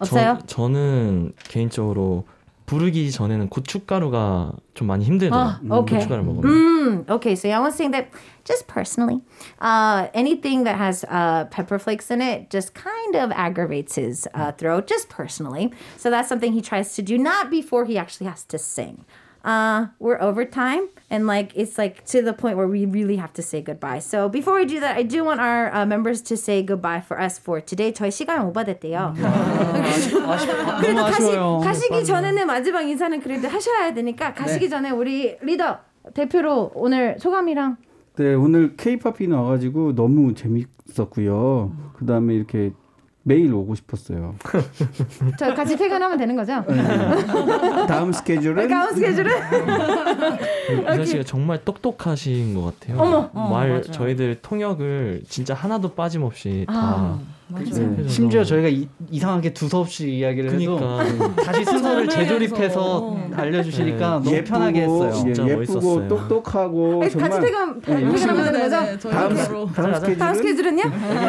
없어요? 0.01 0.39
저, 0.41 0.47
저는 0.47 1.33
개인적으로 1.49 2.27
부르기 2.72 3.10
전에는 3.12 3.48
고춧가루가 3.50 4.52
좀 4.74 4.88
많이 4.88 5.06
힘들더라고요. 5.06 5.74
아, 5.74 5.78
오케이. 5.78 6.00
고춧가루 6.00 6.24
먹으면. 6.24 6.44
Mm, 6.44 7.10
okay, 7.10 7.34
so 7.34 7.48
I 7.50 7.60
was 7.60 7.76
saying 7.76 7.92
that 7.92 8.10
just 8.44 8.68
personally, 8.68 9.22
uh, 9.62 10.08
anything 10.14 10.66
that 10.66 10.76
has 10.76 11.06
uh, 11.08 11.46
pepper 11.46 11.80
flakes 11.80 12.12
in 12.12 12.22
it 12.22 12.50
just 12.50 12.74
kind 12.74 13.16
of 13.16 13.32
aggravates 13.32 13.96
his 13.96 14.28
uh, 14.34 14.52
throat, 14.52 14.86
just 14.86 15.08
personally. 15.08 15.72
So 15.96 16.10
that's 16.10 16.28
something 16.28 16.52
he 16.52 16.62
tries 16.62 16.94
to 16.96 17.02
do, 17.02 17.18
not 17.18 17.50
before 17.50 17.86
he 17.86 17.98
actually 17.98 18.28
has 18.28 18.44
to 18.52 18.58
sing. 18.58 19.06
Uh, 19.45 19.89
we're 19.99 20.21
over 20.23 20.45
time, 20.45 20.89
and 21.11 21.27
like 21.27 21.51
it's 21.57 21.77
like 21.77 22.05
to 22.07 22.23
the 22.23 22.33
point 22.33 22.57
where 22.57 22.69
we 22.69 22.87
really 22.87 23.17
have 23.17 23.33
to 23.33 23.43
say 23.43 23.61
goodbye. 23.61 23.99
So 23.99 24.29
before 24.29 24.55
we 24.55 24.65
do 24.65 24.79
that, 24.79 24.97
I 24.97 25.03
do 25.03 25.25
want 25.25 25.41
our 25.41 25.75
uh, 25.75 25.85
members 25.85 26.23
to 26.23 26.37
say 26.37 26.63
goodbye 26.63 27.01
for 27.01 27.21
us 27.21 27.39
for 27.39 27.61
today. 27.61 27.93
저희 27.93 28.11
시간 28.13 28.47
오버됐대요. 28.47 29.15
그래도 30.81 31.03
가시. 31.05 31.33
가시기 31.65 32.05
전에는 32.05 32.47
마지막 32.47 32.83
인사는 32.83 33.21
그래도 33.21 33.49
하셔야 33.49 33.93
되니까 33.93 34.33
가시기 34.33 34.67
네. 34.67 34.69
전에 34.71 34.91
우리 34.91 35.37
리더 35.41 35.79
대표로 36.15 36.73
오늘 36.75 37.17
소감이랑 37.19 37.77
네 38.17 38.35
오늘 38.35 38.77
케이팝이 38.77 39.27
나와가지고 39.29 39.95
너무 39.95 40.35
재밌었고요. 40.35 41.73
그 41.97 42.07
다음에 42.07 42.35
이렇게 42.35 42.73
매일 43.25 43.55
오고 43.55 43.75
싶었어요. 43.77 44.35
저 45.39 45.55
같이 45.55 45.77
퇴근하면 45.77 46.19
되는 46.19 46.35
거죠? 46.35 46.65
다음 47.87 48.13
스케줄은 48.13 48.69
다음 48.69 48.95
스케줄은 48.95 49.33
이사 50.95 51.05
씨가 51.07 51.23
정말 51.25 51.65
똑똑하신 51.65 52.55
것 52.55 52.81
같아요. 52.81 52.99
어머. 53.01 53.49
말 53.51 53.69
맞아요. 53.69 53.83
저희들 53.83 54.41
통역을 54.43 55.23
진짜 55.29 55.55
하나도 55.55 55.95
빠짐없이 55.95 56.65
다 56.69 56.75
아, 56.75 57.19
해줘서. 57.58 58.08
심지어 58.08 58.44
저희가 58.44 58.68
이, 58.68 58.88
이상하게 59.10 59.54
두서없이 59.54 60.10
이야기를 60.18 60.52
해도 60.60 60.78
그러니까 60.78 61.44
다시 61.44 61.64
순서를 61.64 62.10
설명해서. 62.12 62.18
재조립해서 62.18 63.18
알려주시니까 63.34 64.22
네. 64.24 64.32
너무 64.32 64.44
편하게 64.44 64.82
했어요. 64.82 65.14
진짜 65.14 65.44
예, 65.44 65.50
예쁘고 65.52 65.74
멋있었어요. 65.74 66.08
똑똑하고 66.10 67.00
같이 67.00 67.14
정말 67.14 67.42
퇴근 67.42 67.80
네, 67.82 68.12
퇴근하면 68.12 68.46
되는 68.46 68.60
거죠? 68.60 68.82
네네, 68.82 69.00
저희 69.00 69.14
다음 69.14 69.36
바로. 69.36 69.70
다음 69.74 69.94
스케줄은 69.94 70.18
다음 70.18 70.36
스케줄은요? 70.36 70.84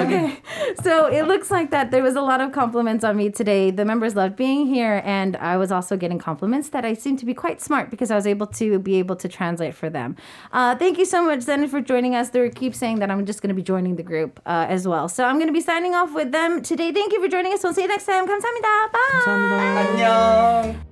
Okay. 0.05 0.37
So 0.83 1.07
it 1.07 1.27
looks 1.27 1.51
like 1.51 1.71
that 1.71 1.91
there 1.91 2.03
was 2.03 2.17
a 2.17 2.23
lot 2.23 2.41
of 2.41 2.53
compliments 2.53 3.05
on 3.05 3.17
me 3.17 3.31
today. 3.31 3.71
The 3.71 3.85
members 3.85 4.17
loved 4.17 4.37
being 4.37 4.67
here, 4.67 5.03
and 5.05 5.37
I 5.37 5.57
was 5.57 5.71
also 5.71 5.97
getting 5.97 6.19
compliments 6.19 6.71
that 6.71 6.85
I 6.85 6.95
seem 6.95 7.17
to 7.19 7.27
be 7.27 7.35
quite 7.35 7.61
smart 7.61 7.91
because 7.91 8.11
I 8.11 8.17
was 8.17 8.27
able 8.27 8.47
to 8.59 8.79
be 8.79 8.97
able 8.99 9.17
to 9.17 9.29
translate 9.29 9.75
for 9.75 9.89
them. 9.91 10.17
Uh, 10.53 10.75
thank 10.77 10.99
you 10.99 11.05
so 11.05 11.23
much, 11.25 11.43
Zen, 11.43 11.69
for 11.69 11.81
joining 11.81 12.15
us. 12.15 12.31
They 12.31 12.49
keep 12.51 12.75
saying 12.75 12.99
that 13.01 13.11
I'm 13.11 13.25
just 13.25 13.41
going 13.41 13.51
to 13.51 13.55
be 13.55 13.63
joining 13.63 13.97
the 13.97 14.03
group 14.03 14.41
uh, 14.47 14.67
as 14.69 14.87
well. 14.87 15.09
So 15.09 15.25
I'm 15.25 15.37
going 15.37 15.49
to 15.49 15.53
be 15.53 15.61
signing 15.61 15.95
off 15.95 16.12
with 16.15 16.33
them 16.33 16.63
today. 16.63 16.93
Thank 16.93 17.13
you 17.13 17.21
for 17.21 17.29
joining 17.29 17.53
us. 17.53 17.63
We'll 17.63 17.75
see 17.75 17.83
you 17.83 17.89
next 17.89 18.07
time. 18.07 18.27
감사합니다. 18.27 18.91
Bye. 18.93 19.87
안녕. 19.87 20.92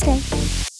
Wednesday. 0.07 0.70